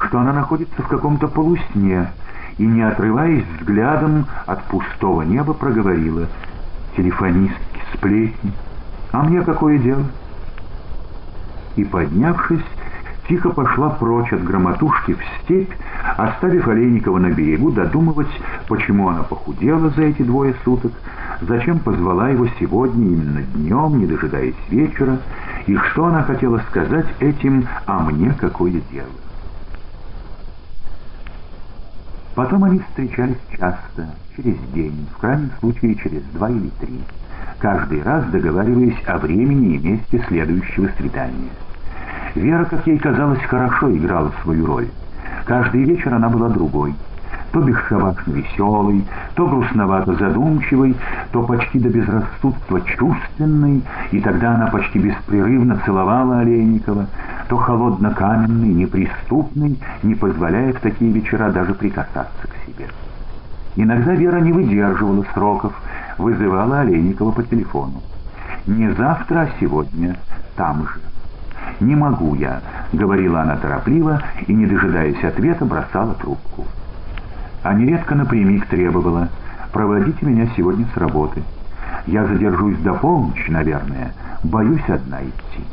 что 0.00 0.20
она 0.20 0.32
находится 0.32 0.82
в 0.82 0.88
каком-то 0.88 1.26
полусне, 1.26 2.08
и, 2.58 2.64
не 2.64 2.82
отрываясь 2.82 3.44
взглядом 3.58 4.26
от 4.46 4.62
пустого 4.64 5.22
неба, 5.22 5.52
проговорила 5.52 6.28
«Телефонистки, 6.96 7.80
сплетни, 7.92 8.52
а 9.10 9.24
мне 9.24 9.42
какое 9.42 9.78
дело?» 9.78 10.04
И, 11.74 11.84
поднявшись, 11.84 12.64
тихо 13.28 13.50
пошла 13.50 13.90
прочь 13.90 14.32
от 14.32 14.44
громотушки 14.44 15.14
в 15.14 15.20
степь, 15.42 15.72
оставив 16.16 16.68
Олейникова 16.68 17.18
на 17.18 17.30
берегу 17.30 17.70
додумывать, 17.70 18.28
почему 18.68 19.08
она 19.08 19.22
похудела 19.22 19.90
за 19.90 20.02
эти 20.02 20.22
двое 20.22 20.54
суток, 20.64 20.92
зачем 21.40 21.78
позвала 21.78 22.28
его 22.28 22.46
сегодня 22.58 23.06
именно 23.06 23.42
днем, 23.42 23.98
не 23.98 24.06
дожидаясь 24.06 24.54
вечера, 24.68 25.18
и 25.66 25.76
что 25.76 26.06
она 26.06 26.22
хотела 26.22 26.58
сказать 26.70 27.06
этим 27.20 27.66
«а 27.86 28.00
мне 28.00 28.34
какое 28.38 28.80
дело?». 28.92 29.08
Потом 32.34 32.64
они 32.64 32.80
встречались 32.80 33.38
часто, 33.56 34.08
через 34.36 34.56
день, 34.74 35.06
в 35.14 35.20
крайнем 35.20 35.50
случае 35.60 35.94
через 35.94 36.22
два 36.34 36.50
или 36.50 36.68
три, 36.80 37.00
каждый 37.60 38.02
раз 38.02 38.24
договариваясь 38.26 39.00
о 39.06 39.18
времени 39.18 39.76
и 39.76 39.78
месте 39.78 40.24
следующего 40.26 40.88
свидания. 40.98 41.50
Вера, 42.34 42.64
как 42.64 42.86
ей 42.86 42.98
казалось, 42.98 43.42
хорошо 43.42 43.90
играла 43.96 44.32
свою 44.42 44.66
роль. 44.66 44.88
Каждый 45.44 45.84
вечер 45.84 46.14
она 46.14 46.28
была 46.28 46.48
другой. 46.48 46.94
То 47.52 47.60
бесшабашно 47.60 48.32
веселой, 48.32 49.04
то 49.36 49.46
грустновато 49.46 50.14
задумчивой, 50.14 50.96
то 51.30 51.44
почти 51.44 51.78
до 51.78 51.88
безрассудства 51.88 52.80
чувственной, 52.80 53.82
и 54.10 54.20
тогда 54.20 54.56
она 54.56 54.66
почти 54.66 54.98
беспрерывно 54.98 55.78
целовала 55.84 56.40
Олейникова, 56.40 57.06
то 57.48 57.56
холодно-каменный, 57.56 58.74
неприступный, 58.74 59.78
не 60.02 60.16
позволяя 60.16 60.72
в 60.72 60.80
такие 60.80 61.12
вечера 61.12 61.52
даже 61.52 61.74
прикасаться 61.74 62.48
к 62.48 62.66
себе. 62.66 62.88
Иногда 63.76 64.14
Вера 64.14 64.40
не 64.40 64.50
выдерживала 64.50 65.24
сроков, 65.32 65.72
вызывала 66.18 66.80
Олейникова 66.80 67.30
по 67.30 67.42
телефону. 67.44 68.02
Не 68.66 68.90
завтра, 68.94 69.42
а 69.42 69.48
сегодня, 69.60 70.16
там 70.56 70.88
же. 70.88 71.13
«Не 71.80 71.96
могу 71.96 72.34
я»,— 72.34 72.60
говорила 72.92 73.42
она 73.42 73.56
торопливо 73.56 74.22
и, 74.46 74.54
не 74.54 74.66
дожидаясь 74.66 75.22
ответа, 75.24 75.64
бросала 75.64 76.14
трубку. 76.14 76.66
А 77.62 77.74
нередко 77.74 78.14
напрямик 78.14 78.66
требовала 78.66 79.28
«Проводите 79.72 80.24
меня 80.24 80.46
сегодня 80.56 80.86
с 80.94 80.96
работы. 80.96 81.42
Я 82.06 82.26
задержусь 82.26 82.78
до 82.78 82.94
полночи, 82.94 83.50
наверное. 83.50 84.12
Боюсь 84.42 84.88
одна 84.88 85.22
идти». 85.22 85.64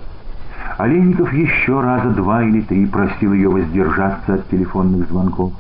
Олейников 0.78 1.32
еще 1.34 1.82
раза 1.82 2.10
два 2.10 2.44
или 2.44 2.62
три 2.62 2.86
просил 2.88 3.34
ее 3.34 3.50
воздержаться 3.50 4.36
от 4.36 4.50
телефонных 4.50 5.08
звонков. 5.08 5.54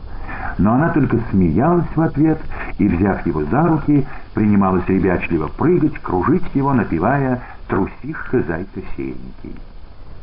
Но 0.57 0.73
она 0.73 0.89
только 0.89 1.19
смеялась 1.29 1.87
в 1.95 2.01
ответ 2.01 2.39
и, 2.77 2.87
взяв 2.87 3.25
его 3.25 3.43
за 3.43 3.67
руки, 3.67 4.07
принималась 4.33 4.87
ребячливо 4.87 5.47
прыгать, 5.47 5.99
кружить 5.99 6.49
его, 6.55 6.73
напевая 6.73 7.41
«Трусишка, 7.67 8.41
зайка, 8.41 8.81
сенький» 8.95 9.55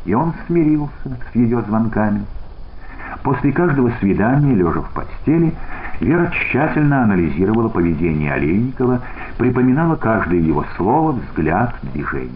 и 0.08 0.14
он 0.14 0.32
смирился 0.46 1.18
с 1.30 1.36
ее 1.36 1.60
звонками. 1.60 2.24
После 3.22 3.52
каждого 3.52 3.90
свидания, 4.00 4.54
лежа 4.54 4.80
в 4.80 4.90
постели, 4.90 5.52
Вера 6.00 6.30
тщательно 6.30 7.02
анализировала 7.02 7.68
поведение 7.68 8.32
Олейникова, 8.32 9.00
припоминала 9.36 9.96
каждое 9.96 10.38
его 10.38 10.64
слово, 10.76 11.12
взгляд, 11.12 11.74
движение. 11.82 12.30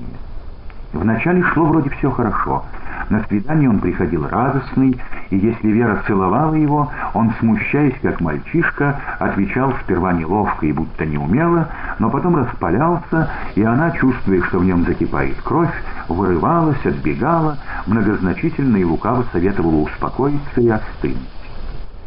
Вначале 0.93 1.43
шло 1.45 1.66
вроде 1.66 1.89
все 1.91 2.11
хорошо. 2.11 2.64
На 3.13 3.23
свидание 3.25 3.69
он 3.69 3.79
приходил 3.79 4.27
радостный, 4.27 4.99
и 5.29 5.37
если 5.37 5.69
Вера 5.69 6.03
целовала 6.07 6.55
его, 6.55 6.91
он, 7.13 7.31
смущаясь 7.39 7.93
как 8.01 8.23
мальчишка, 8.23 8.99
отвечал 9.19 9.75
сперва 9.83 10.15
неловко 10.15 10.65
и 10.65 10.73
будто 10.73 11.05
неумело, 11.05 11.69
но 11.99 12.09
потом 12.09 12.37
распалялся, 12.37 13.29
и 13.55 13.63
она, 13.63 13.91
чувствуя, 13.91 14.41
что 14.45 14.61
в 14.61 14.65
нем 14.65 14.87
закипает 14.87 15.37
кровь, 15.43 15.75
вырывалась, 16.09 16.87
отбегала, 16.87 17.59
многозначительно 17.87 18.79
и 18.79 18.85
лукаво 18.85 19.27
советовала 19.31 19.83
успокоиться 19.83 20.63
и 20.63 20.71
остынуть. 20.71 21.19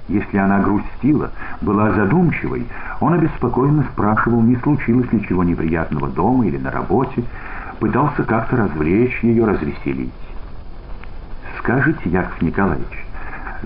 Если 0.07 0.37
она 0.37 0.57
грустила, 0.57 1.29
была 1.61 1.91
задумчивой, 1.91 2.65
он 2.99 3.13
обеспокоенно 3.13 3.85
спрашивал, 3.93 4.41
не 4.41 4.55
случилось 4.55 5.11
ли 5.11 5.23
чего 5.27 5.43
неприятного 5.43 6.07
дома 6.07 6.47
или 6.47 6.57
на 6.57 6.71
работе, 6.71 7.23
пытался 7.79 8.23
как-то 8.23 8.55
развлечь 8.57 9.19
ее, 9.21 9.45
развеселить. 9.45 10.11
«Скажите, 11.65 12.11
Яков 12.11 12.39
Николаевич, 12.43 13.05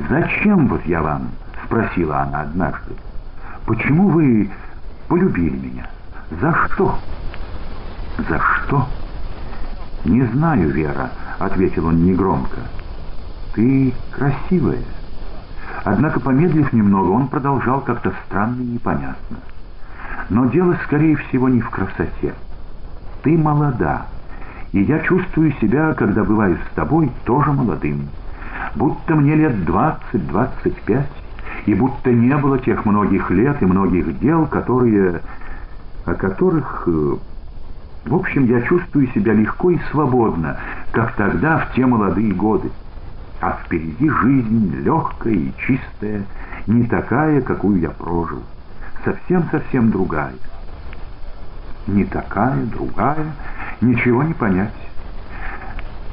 зачем 0.09 0.69
вот 0.69 0.85
я 0.85 1.01
вам?»— 1.01 1.31
спросила 1.65 2.21
она 2.21 2.43
однажды. 2.43 2.95
«Почему 3.65 4.07
вы 4.07 4.49
полюбили 5.09 5.57
меня? 5.57 5.85
За 6.39 6.53
что?» 6.53 6.97
«За 8.29 8.39
что?» 8.39 8.87
«Не 10.05 10.21
знаю, 10.27 10.69
Вера»,— 10.69 11.09
ответил 11.39 11.87
он 11.87 12.05
негромко. 12.05 12.59
«Ты 13.53 13.93
красивая». 14.11 14.83
Однако, 15.83 16.21
помедлив 16.21 16.71
немного, 16.71 17.09
он 17.09 17.27
продолжал 17.27 17.81
как-то 17.81 18.13
странно 18.25 18.61
и 18.61 18.65
непонятно. 18.65 19.37
«Но 20.29 20.45
дело, 20.45 20.77
скорее 20.85 21.17
всего, 21.17 21.49
не 21.49 21.59
в 21.59 21.69
красоте. 21.69 22.33
Ты 23.23 23.37
молода, 23.37 24.05
и 24.71 24.81
я 24.81 24.99
чувствую 24.99 25.53
себя, 25.61 25.93
когда 25.93 26.23
бываю 26.23 26.57
с 26.57 26.75
тобой, 26.75 27.11
тоже 27.25 27.51
молодым. 27.51 28.09
Будто 28.75 29.15
мне 29.15 29.35
лет 29.35 29.65
двадцать-двадцать 29.65 30.79
пять, 30.81 31.09
и 31.65 31.73
будто 31.73 32.11
не 32.11 32.35
было 32.37 32.59
тех 32.59 32.85
многих 32.85 33.31
лет 33.31 33.61
и 33.61 33.65
многих 33.65 34.19
дел, 34.19 34.45
которые... 34.45 35.21
о 36.05 36.13
которых... 36.13 36.83
Э, 36.87 37.15
в 38.05 38.15
общем, 38.15 38.45
я 38.45 38.61
чувствую 38.61 39.07
себя 39.07 39.33
легко 39.33 39.71
и 39.71 39.79
свободно, 39.91 40.57
как 40.91 41.13
тогда, 41.15 41.59
в 41.59 41.73
те 41.73 41.85
молодые 41.85 42.33
годы. 42.33 42.71
А 43.41 43.57
впереди 43.63 44.09
жизнь 44.09 44.75
легкая 44.83 45.33
и 45.33 45.53
чистая, 45.57 46.23
не 46.67 46.83
такая, 46.83 47.41
какую 47.41 47.79
я 47.79 47.89
прожил. 47.89 48.41
Совсем-совсем 49.03 49.91
другая 49.91 50.33
не 51.89 52.05
такая, 52.05 52.65
другая, 52.65 53.33
ничего 53.81 54.23
не 54.23 54.33
понять. 54.33 54.73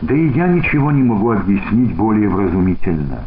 Да 0.02 0.14
и 0.14 0.28
я 0.28 0.46
ничего 0.46 0.90
не 0.90 1.02
могу 1.02 1.32
объяснить 1.32 1.94
более 1.94 2.28
вразумительно. 2.28 3.20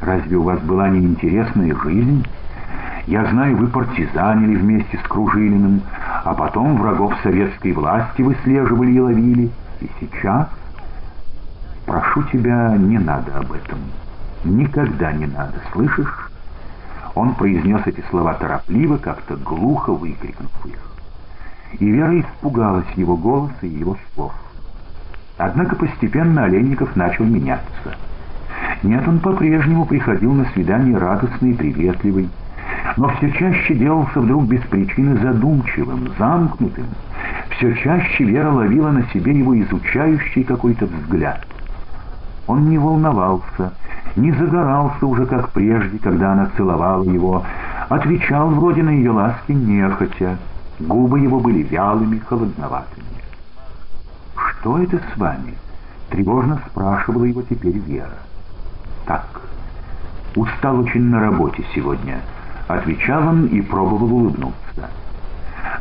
Разве 0.00 0.36
у 0.36 0.42
вас 0.42 0.60
была 0.60 0.88
неинтересная 0.88 1.74
жизнь? 1.74 2.26
Я 3.06 3.26
знаю, 3.26 3.56
вы 3.56 3.66
партизанили 3.66 4.56
вместе 4.56 4.98
с 4.98 5.08
Кружилиным, 5.08 5.82
а 6.24 6.32
потом 6.34 6.76
врагов 6.78 7.14
советской 7.22 7.72
власти 7.72 8.22
выслеживали 8.22 8.92
и 8.92 9.00
ловили. 9.00 9.50
И 9.80 9.90
сейчас? 10.00 10.48
Прошу 11.86 12.22
тебя, 12.24 12.76
не 12.78 12.98
надо 12.98 13.36
об 13.36 13.52
этом. 13.52 13.78
Никогда 14.44 15.12
не 15.12 15.26
надо, 15.26 15.54
слышишь? 15.72 16.30
Он 17.14 17.34
произнес 17.34 17.82
эти 17.86 18.02
слова 18.10 18.34
торопливо, 18.34 18.96
как-то 18.96 19.36
глухо 19.36 19.92
выкрикнув 19.92 20.50
их 20.66 20.93
и 21.78 21.90
Вера 21.90 22.20
испугалась 22.20 22.90
его 22.96 23.16
голоса 23.16 23.54
и 23.62 23.68
его 23.68 23.96
слов. 24.14 24.32
Однако 25.36 25.76
постепенно 25.76 26.44
Олейников 26.44 26.94
начал 26.96 27.24
меняться. 27.24 27.96
Нет, 28.82 29.06
он 29.08 29.18
по-прежнему 29.18 29.86
приходил 29.86 30.32
на 30.32 30.44
свидание 30.46 30.96
радостный 30.96 31.50
и 31.50 31.54
приветливый, 31.54 32.28
но 32.96 33.08
все 33.08 33.30
чаще 33.32 33.74
делался 33.74 34.20
вдруг 34.20 34.44
без 34.44 34.60
причины 34.62 35.16
задумчивым, 35.18 36.08
замкнутым. 36.18 36.86
Все 37.50 37.74
чаще 37.76 38.24
Вера 38.24 38.50
ловила 38.50 38.90
на 38.90 39.04
себе 39.08 39.32
его 39.32 39.58
изучающий 39.60 40.44
какой-то 40.44 40.86
взгляд. 40.86 41.44
Он 42.46 42.68
не 42.68 42.78
волновался, 42.78 43.72
не 44.16 44.30
загорался 44.32 45.06
уже, 45.06 45.26
как 45.26 45.50
прежде, 45.50 45.98
когда 45.98 46.32
она 46.32 46.50
целовала 46.56 47.04
его, 47.04 47.42
отвечал 47.88 48.50
вроде 48.50 48.82
на 48.82 48.90
ее 48.90 49.10
ласки 49.10 49.52
нехотя, 49.52 50.36
Губы 50.80 51.20
его 51.20 51.38
были 51.38 51.62
вялыми, 51.62 52.18
холодноватыми. 52.18 53.06
«Что 54.36 54.78
это 54.78 54.98
с 54.98 55.16
вами?»— 55.16 55.54
тревожно 56.10 56.60
спрашивала 56.68 57.24
его 57.24 57.42
теперь 57.42 57.78
Вера. 57.78 58.18
«Так, 59.06 59.42
устал 60.34 60.80
очень 60.80 61.02
на 61.02 61.20
работе 61.20 61.64
сегодня»,— 61.74 62.20
отвечал 62.68 63.28
он 63.28 63.46
и 63.46 63.60
пробовал 63.60 64.12
улыбнуться. 64.12 64.90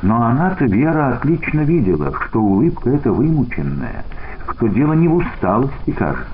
Но 0.03 0.21
она-то, 0.21 0.65
Вера, 0.65 1.13
отлично 1.13 1.61
видела, 1.61 2.13
что 2.27 2.41
улыбка 2.41 2.89
эта 2.89 3.11
вымученная, 3.11 4.03
что 4.51 4.67
дело 4.67 4.93
не 4.93 5.07
в 5.07 5.15
усталости, 5.15 5.91
кажется. 5.91 6.27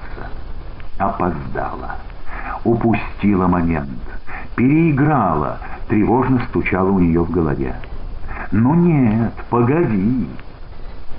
Опоздала, 0.97 1.95
упустила 2.63 3.47
момент, 3.47 3.89
переиграла, 4.55 5.59
тревожно 5.87 6.41
стучала 6.49 6.89
у 6.89 6.99
нее 6.99 7.23
в 7.23 7.29
голове. 7.29 7.75
«Ну 8.51 8.73
нет, 8.73 9.33
погоди!» 9.49 10.27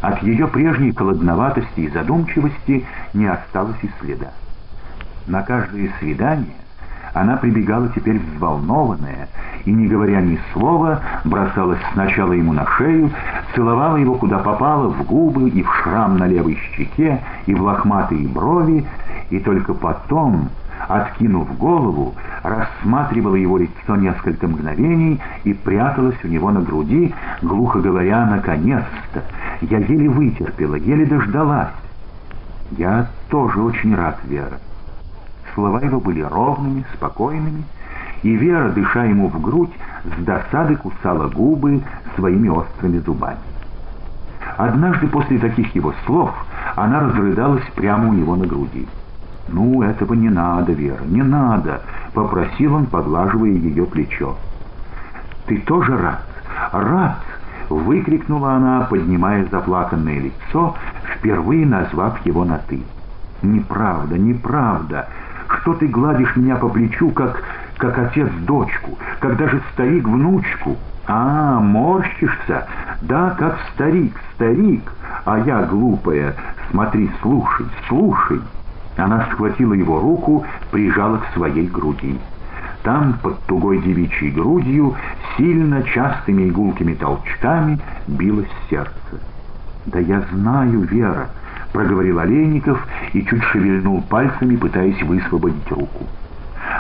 От 0.01 0.23
ее 0.23 0.47
прежней 0.49 0.93
холодноватости 0.93 1.81
и 1.81 1.89
задумчивости 1.89 2.85
не 3.13 3.27
осталось 3.27 3.77
и 3.83 3.91
следа. 4.01 4.31
На 5.27 5.43
каждое 5.43 5.91
свидание 5.99 6.57
она 7.13 7.37
прибегала 7.37 7.89
теперь 7.91 8.19
взволнованная 8.19 9.29
и, 9.65 9.73
не 9.73 9.89
говоря 9.89 10.21
ни 10.21 10.39
слова, 10.53 11.01
бросалась 11.25 11.81
сначала 11.93 12.33
ему 12.33 12.53
на 12.53 12.67
шею, 12.67 13.11
целовала 13.55 13.97
его 13.97 14.15
куда 14.15 14.39
попало, 14.39 14.89
в 14.89 15.05
губы 15.05 15.51
и 15.51 15.63
в 15.63 15.75
шрам 15.77 16.17
на 16.17 16.27
левой 16.27 16.59
щеке, 16.75 17.21
и 17.47 17.55
в 17.55 17.63
лохматые 17.63 18.27
брови, 18.29 18.87
и 19.29 19.39
только 19.39 19.75
потом, 19.75 20.49
откинув 20.89 21.57
голову, 21.59 22.15
рассматривала 22.43 23.35
его 23.35 23.59
лицо 23.59 23.97
несколько 23.97 24.49
мгновений 24.49 25.21
и 25.45 25.53
пряталась 25.53 26.17
у 26.25 26.29
него 26.29 26.51
на 26.51 26.61
груди, 26.61 27.15
глухо 27.43 27.81
говоря 27.81 28.27
«наконец-то». 28.27 29.23
Я 29.63 29.79
еле 29.79 30.09
вытерпела, 30.09 30.77
еле 30.77 31.05
дождалась. 31.07 31.69
«Я 32.73 33.09
тоже 33.29 33.61
очень 33.61 33.95
рад, 33.95 34.19
Вера». 34.25 34.59
Слова 35.55 35.81
его 35.81 36.01
были 36.01 36.21
ровными, 36.23 36.85
спокойными, 36.95 37.65
и 38.23 38.35
Вера, 38.37 38.71
дыша 38.71 39.05
ему 39.05 39.29
в 39.29 39.41
грудь, 39.41 39.73
с 40.05 40.25
досады 40.25 40.77
кусала 40.77 41.29
губы 41.29 41.83
своими 42.15 42.49
острыми 42.49 42.99
зубами. 42.99 43.39
Однажды 44.57 45.09
после 45.09 45.39
таких 45.39 45.75
его 45.75 45.93
слов 46.07 46.33
она 46.77 47.01
разрыдалась 47.01 47.65
прямо 47.75 48.09
у 48.09 48.13
него 48.13 48.37
на 48.37 48.47
груди. 48.47 48.87
«Ну, 49.53 49.83
этого 49.83 50.15
не 50.15 50.29
надо, 50.29 50.73
Вера, 50.73 51.03
не 51.05 51.23
надо»,— 51.23 51.83
попросил 52.15 52.75
он, 52.75 52.87
поглаживая 52.87 53.51
ее 53.51 53.85
плечо. 53.85 54.37
«Ты 55.47 55.59
тоже 55.59 55.97
рад? 55.97 56.25
Рад!»— 56.73 57.19
выкрикнула 57.69 58.53
она, 58.53 58.83
поднимая 58.83 59.45
заплаканное 59.51 60.21
лицо, 60.21 60.77
впервые 61.17 61.67
назвав 61.67 62.25
его 62.25 62.45
на 62.45 62.59
«ты». 62.59 62.81
«Неправда, 63.43 64.19
неправда! 64.19 65.09
Что 65.49 65.75
ты 65.75 65.89
гладишь 65.89 66.37
меня 66.37 66.55
по 66.55 66.69
плечу, 66.69 67.11
как, 67.11 67.43
как 67.77 67.99
отец 67.99 68.31
дочку, 68.47 68.97
как 69.19 69.37
даже 69.37 69.61
старик 69.73 70.07
внучку? 70.07 70.77
А, 71.09 71.59
морщишься? 71.59 72.69
Да, 73.01 73.31
как 73.31 73.59
старик, 73.75 74.13
старик! 74.35 74.93
А 75.25 75.41
я 75.41 75.63
глупая, 75.63 76.37
смотри, 76.71 77.11
слушай, 77.21 77.67
слушай!» 77.89 78.41
Она 79.01 79.27
схватила 79.31 79.73
его 79.73 79.99
руку, 79.99 80.45
прижала 80.71 81.19
к 81.19 81.33
своей 81.33 81.67
груди. 81.67 82.19
Там, 82.83 83.15
под 83.23 83.39
тугой 83.45 83.79
девичьей 83.79 84.31
грудью, 84.31 84.95
сильно, 85.37 85.83
частыми 85.83 86.49
игулкими 86.49 86.95
толчками 86.95 87.79
билось 88.07 88.51
сердце. 88.69 88.93
«Да 89.87 89.99
я 89.99 90.23
знаю, 90.33 90.81
Вера»,— 90.83 91.29
проговорил 91.73 92.19
Олейников 92.19 92.87
и 93.13 93.25
чуть 93.25 93.43
шевельнул 93.45 94.03
пальцами, 94.03 94.57
пытаясь 94.57 95.03
высвободить 95.03 95.71
руку. 95.71 96.07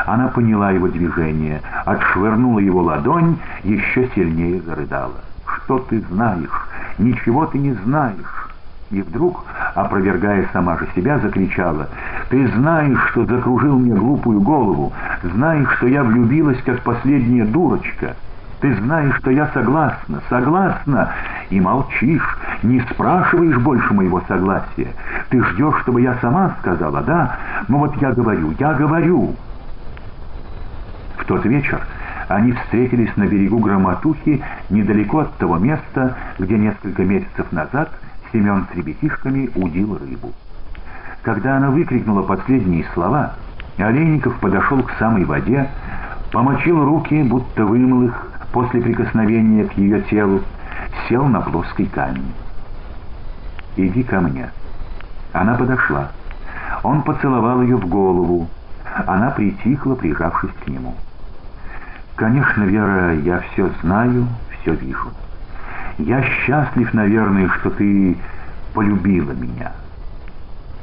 Она 0.06 0.28
поняла 0.28 0.70
его 0.70 0.88
движение, 0.88 1.60
отшвырнула 1.86 2.58
его 2.58 2.82
ладонь, 2.82 3.38
еще 3.64 4.08
сильнее 4.14 4.60
зарыдала. 4.60 5.20
«Что 5.46 5.78
ты 5.78 6.00
знаешь? 6.10 6.66
Ничего 6.98 7.46
ты 7.46 7.58
не 7.58 7.72
знаешь!» 7.72 8.49
И 8.90 9.02
вдруг, 9.02 9.44
опровергая 9.74 10.48
сама 10.52 10.76
же 10.76 10.88
себя, 10.96 11.18
закричала, 11.20 11.88
«Ты 12.28 12.48
знаешь, 12.48 12.98
что 13.10 13.24
закружил 13.24 13.78
мне 13.78 13.94
глупую 13.94 14.40
голову, 14.40 14.92
знаешь, 15.22 15.68
что 15.76 15.86
я 15.86 16.02
влюбилась, 16.02 16.60
как 16.64 16.80
последняя 16.82 17.44
дурочка». 17.44 18.16
Ты 18.60 18.74
знаешь, 18.74 19.16
что 19.16 19.30
я 19.30 19.46
согласна, 19.54 20.20
согласна, 20.28 21.12
и 21.48 21.58
молчишь, 21.60 22.38
не 22.62 22.80
спрашиваешь 22.80 23.56
больше 23.56 23.94
моего 23.94 24.20
согласия. 24.28 24.88
Ты 25.30 25.42
ждешь, 25.42 25.80
чтобы 25.80 26.02
я 26.02 26.16
сама 26.20 26.56
сказала, 26.58 27.00
да? 27.00 27.38
Ну 27.68 27.78
вот 27.78 27.96
я 28.02 28.12
говорю, 28.12 28.52
я 28.58 28.74
говорю. 28.74 29.34
В 31.16 31.24
тот 31.24 31.46
вечер 31.46 31.80
они 32.28 32.52
встретились 32.52 33.16
на 33.16 33.26
берегу 33.26 33.60
Громотухи, 33.60 34.42
недалеко 34.68 35.20
от 35.20 35.34
того 35.36 35.56
места, 35.56 36.16
где 36.38 36.58
несколько 36.58 37.02
месяцев 37.02 37.50
назад 37.52 37.90
Семен 38.32 38.66
с 38.72 38.76
ребятишками 38.76 39.50
удил 39.54 39.98
рыбу. 39.98 40.32
Когда 41.22 41.56
она 41.56 41.70
выкрикнула 41.70 42.22
последние 42.22 42.84
слова, 42.94 43.34
Олейников 43.76 44.38
подошел 44.40 44.82
к 44.82 44.92
самой 44.98 45.24
воде, 45.24 45.68
помочил 46.32 46.84
руки, 46.84 47.22
будто 47.22 47.64
вымыл 47.64 48.04
их, 48.04 48.26
после 48.52 48.80
прикосновения 48.80 49.64
к 49.64 49.72
ее 49.74 50.02
телу, 50.02 50.42
сел 51.08 51.26
на 51.26 51.40
плоский 51.40 51.86
камень. 51.86 52.32
«Иди 53.76 54.02
ко 54.02 54.20
мне». 54.20 54.50
Она 55.32 55.54
подошла. 55.54 56.08
Он 56.82 57.02
поцеловал 57.02 57.62
ее 57.62 57.76
в 57.76 57.86
голову. 57.86 58.48
Она 59.06 59.30
притихла, 59.30 59.94
прижавшись 59.94 60.50
к 60.64 60.68
нему. 60.68 60.94
«Конечно, 62.16 62.64
Вера, 62.64 63.14
я 63.14 63.40
все 63.40 63.70
знаю, 63.80 64.26
все 64.60 64.74
вижу. 64.74 65.10
Я 66.04 66.22
счастлив, 66.22 66.92
наверное, 66.94 67.48
что 67.48 67.70
ты 67.70 68.16
полюбила 68.74 69.32
меня». 69.32 69.72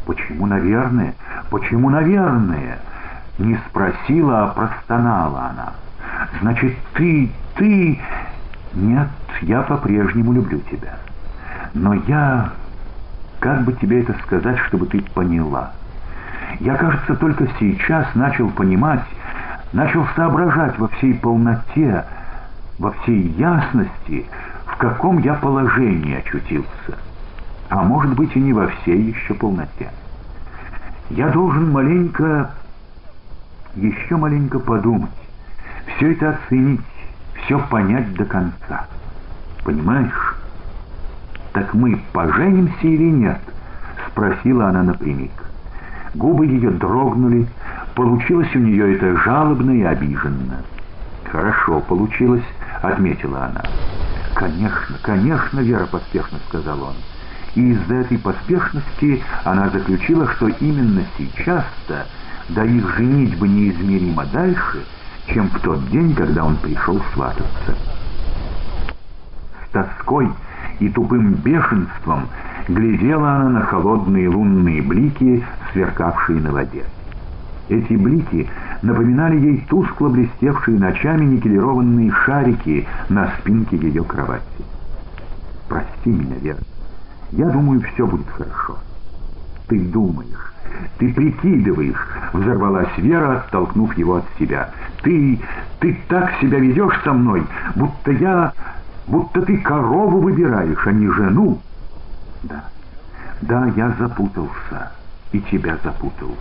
«Почему, 0.05 0.45
наверное? 0.45 1.15
Почему, 1.49 1.89
наверное?» 1.89 2.79
Не 3.39 3.57
спросила, 3.69 4.45
а 4.45 4.47
простонала 4.47 5.51
она. 5.51 5.73
«Значит, 6.41 6.75
ты 6.93 7.29
ты... 7.57 7.99
Нет, 8.73 9.07
я 9.41 9.61
по-прежнему 9.63 10.31
люблю 10.33 10.59
тебя. 10.71 10.97
Но 11.73 11.93
я... 11.93 12.51
Как 13.39 13.63
бы 13.63 13.73
тебе 13.73 14.01
это 14.01 14.15
сказать, 14.23 14.57
чтобы 14.67 14.87
ты 14.87 15.01
поняла? 15.13 15.71
Я, 16.59 16.75
кажется, 16.75 17.15
только 17.15 17.47
сейчас 17.59 18.07
начал 18.15 18.49
понимать, 18.49 19.03
начал 19.73 20.07
соображать 20.15 20.77
во 20.79 20.87
всей 20.87 21.13
полноте, 21.13 22.03
во 22.79 22.91
всей 22.91 23.27
ясности, 23.37 24.25
в 24.77 24.79
каком 24.79 25.17
я 25.23 25.33
положении 25.33 26.19
очутился. 26.19 26.99
А 27.67 27.81
может 27.81 28.13
быть 28.13 28.35
и 28.35 28.39
не 28.39 28.53
во 28.53 28.67
всей 28.67 29.01
еще 29.01 29.33
полноте. 29.33 29.89
Я 31.09 31.29
должен 31.29 31.71
маленько, 31.71 32.51
еще 33.75 34.17
маленько 34.17 34.59
подумать, 34.59 35.09
все 35.95 36.11
это 36.11 36.29
оценить, 36.29 36.81
все 37.43 37.57
понять 37.57 38.13
до 38.13 38.25
конца. 38.25 38.85
Понимаешь? 39.63 40.35
Так 41.53 41.73
мы 41.73 41.99
поженимся 42.13 42.87
или 42.87 43.09
нет? 43.09 43.39
Спросила 44.11 44.69
она 44.69 44.83
напрямик. 44.83 45.31
Губы 46.13 46.45
ее 46.45 46.69
дрогнули, 46.69 47.47
получилось 47.95 48.53
у 48.53 48.59
нее 48.59 48.95
это 48.95 49.17
жалобно 49.17 49.71
и 49.71 49.81
обиженно. 49.81 50.61
«Хорошо 51.31 51.81
получилось»,— 51.81 52.45
отметила 52.83 53.45
она. 53.45 53.63
«Конечно, 54.37 54.97
конечно, 55.01 55.59
Вера 55.59 55.85
поспешно»,— 55.87 56.39
сказал 56.49 56.81
он. 56.81 56.93
И 57.55 57.71
из-за 57.71 57.95
этой 57.95 58.17
поспешности 58.19 59.23
она 59.43 59.69
заключила, 59.69 60.27
что 60.33 60.47
именно 60.47 61.03
сейчас-то 61.17 62.05
до 62.49 62.63
их 62.63 62.95
женитьбы 62.95 63.47
неизмеримо 63.47 64.25
дальше— 64.25 64.83
чем 65.27 65.49
в 65.49 65.59
тот 65.59 65.89
день, 65.89 66.13
когда 66.15 66.45
он 66.45 66.55
пришел 66.57 67.01
свататься. 67.13 67.75
С 69.65 69.69
тоской 69.71 70.29
и 70.79 70.89
тупым 70.89 71.33
бешенством 71.33 72.29
глядела 72.67 73.35
она 73.35 73.49
на 73.49 73.61
холодные 73.65 74.29
лунные 74.29 74.81
блики, 74.81 75.43
сверкавшие 75.71 76.41
на 76.41 76.51
воде. 76.51 76.85
Эти 77.69 77.93
блики 77.93 78.49
напоминали 78.81 79.39
ей 79.39 79.65
тускло 79.69 80.09
блестевшие 80.09 80.79
ночами 80.79 81.25
никелированные 81.25 82.11
шарики 82.11 82.87
на 83.09 83.31
спинке 83.39 83.77
ее 83.77 84.03
кровати. 84.03 84.43
«Прости 85.67 86.09
меня, 86.09 86.35
Вера. 86.41 86.59
Я 87.31 87.49
думаю, 87.49 87.81
все 87.81 88.07
будет 88.07 88.29
хорошо. 88.29 88.77
Ты 89.67 89.79
думаешь, 89.79 90.53
ты 90.97 91.13
прикидываешь!»— 91.13 92.07
взорвалась 92.33 92.97
Вера, 92.97 93.39
оттолкнув 93.39 93.97
его 93.97 94.17
от 94.17 94.25
себя. 94.39 94.69
«Ты... 95.01 95.39
ты 95.79 95.97
так 96.07 96.31
себя 96.39 96.59
ведешь 96.59 96.99
со 97.03 97.13
мной, 97.13 97.43
будто 97.75 98.11
я... 98.11 98.53
будто 99.07 99.41
ты 99.41 99.57
корову 99.57 100.19
выбираешь, 100.19 100.87
а 100.87 100.91
не 100.91 101.09
жену!» 101.09 101.59
«Да, 102.43 102.63
да, 103.41 103.67
я 103.75 103.91
запутался, 103.99 104.91
и 105.31 105.41
тебя 105.41 105.77
запутал». 105.83 106.35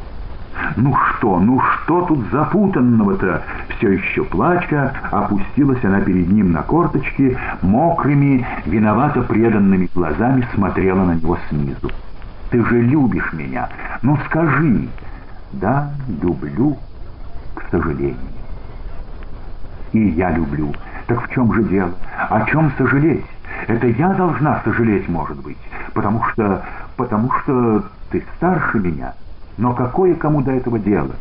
«Ну 0.77 0.95
что, 0.95 1.39
ну 1.39 1.61
что 1.61 2.03
тут 2.03 2.31
запутанного-то?» 2.31 3.43
Все 3.77 3.93
еще 3.93 4.25
плача, 4.25 4.93
опустилась 5.11 5.85
она 5.85 6.01
перед 6.01 6.31
ним 6.31 6.53
на 6.53 6.63
корточки, 6.63 7.37
мокрыми, 7.63 8.47
виновато 8.65 9.23
преданными 9.23 9.89
глазами 9.95 10.47
смотрела 10.55 11.05
на 11.05 11.13
него 11.13 11.39
снизу. 11.51 11.91
Ты 12.51 12.65
же 12.65 12.81
любишь 12.81 13.33
меня. 13.33 13.69
Ну 14.03 14.17
скажи. 14.27 14.89
Да, 15.53 15.91
люблю, 16.23 16.77
к 17.55 17.63
сожалению. 17.71 18.17
И 19.93 20.09
я 20.11 20.31
люблю. 20.31 20.73
Так 21.07 21.29
в 21.29 21.33
чем 21.33 21.53
же 21.53 21.65
дело? 21.65 21.93
О 22.31 22.45
чем 22.47 22.73
сожалеть? 22.79 23.25
Это 23.69 23.87
я 23.87 24.13
должна 24.15 24.61
сожалеть, 24.65 25.09
может 25.09 25.39
быть, 25.43 25.59
потому 25.95 26.23
что... 26.25 26.65
потому 26.97 27.31
что 27.31 27.85
ты 28.11 28.25
старше 28.37 28.79
меня. 28.79 29.15
Но 29.59 29.73
какое 29.73 30.15
кому 30.15 30.43
до 30.43 30.53
этого 30.53 30.79
дело? 30.79 31.13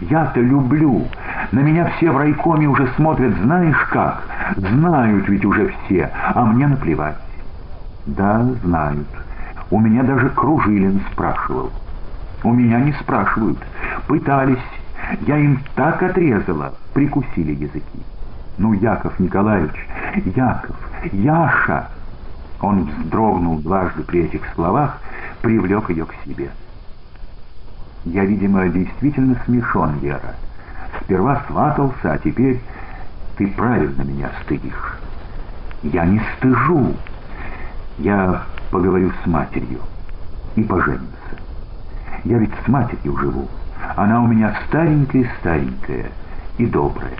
Я-то 0.00 0.40
люблю. 0.40 1.06
На 1.50 1.60
меня 1.60 1.90
все 1.96 2.10
в 2.10 2.16
райкоме 2.16 2.68
уже 2.68 2.86
смотрят, 2.96 3.34
знаешь 3.42 3.88
как? 3.90 4.22
Знают 4.56 5.28
ведь 5.28 5.44
уже 5.44 5.72
все, 5.84 6.10
а 6.34 6.44
мне 6.44 6.68
наплевать. 6.68 7.16
Да, 8.06 8.44
знают. 8.62 9.08
У 9.70 9.80
меня 9.80 10.02
даже 10.02 10.30
Кружилин 10.30 11.00
спрашивал. 11.12 11.70
У 12.44 12.52
меня 12.52 12.80
не 12.80 12.92
спрашивают. 12.92 13.58
Пытались. 14.06 14.58
Я 15.26 15.38
им 15.38 15.60
так 15.74 16.02
отрезала, 16.02 16.74
прикусили 16.94 17.52
языки. 17.52 18.00
Ну, 18.58 18.74
Яков 18.74 19.18
Николаевич, 19.18 19.88
Яков, 20.36 20.76
Яша! 21.12 21.88
Он 22.60 22.84
вздрогнул 22.84 23.58
дважды 23.58 24.02
при 24.02 24.24
этих 24.24 24.42
словах, 24.54 24.98
привлек 25.40 25.88
ее 25.90 26.04
к 26.04 26.14
себе. 26.24 26.50
Я, 28.04 28.24
видимо, 28.24 28.68
действительно 28.68 29.36
смешон, 29.44 29.98
Вера. 29.98 30.34
Сперва 31.02 31.42
сватался, 31.46 32.12
а 32.12 32.18
теперь 32.18 32.60
ты 33.36 33.46
правильно 33.48 34.02
меня 34.02 34.30
стыдишь. 34.42 34.98
Я 35.82 36.06
не 36.06 36.20
стыжу. 36.36 36.94
Я 37.98 38.42
поговорю 38.70 39.12
с 39.22 39.26
матерью 39.26 39.80
и 40.56 40.62
поженимся. 40.62 41.06
Я 42.24 42.38
ведь 42.38 42.52
с 42.64 42.68
матерью 42.68 43.16
живу. 43.16 43.48
Она 43.96 44.22
у 44.22 44.26
меня 44.26 44.54
старенькая-старенькая 44.68 46.06
и 46.58 46.66
добрая. 46.66 47.12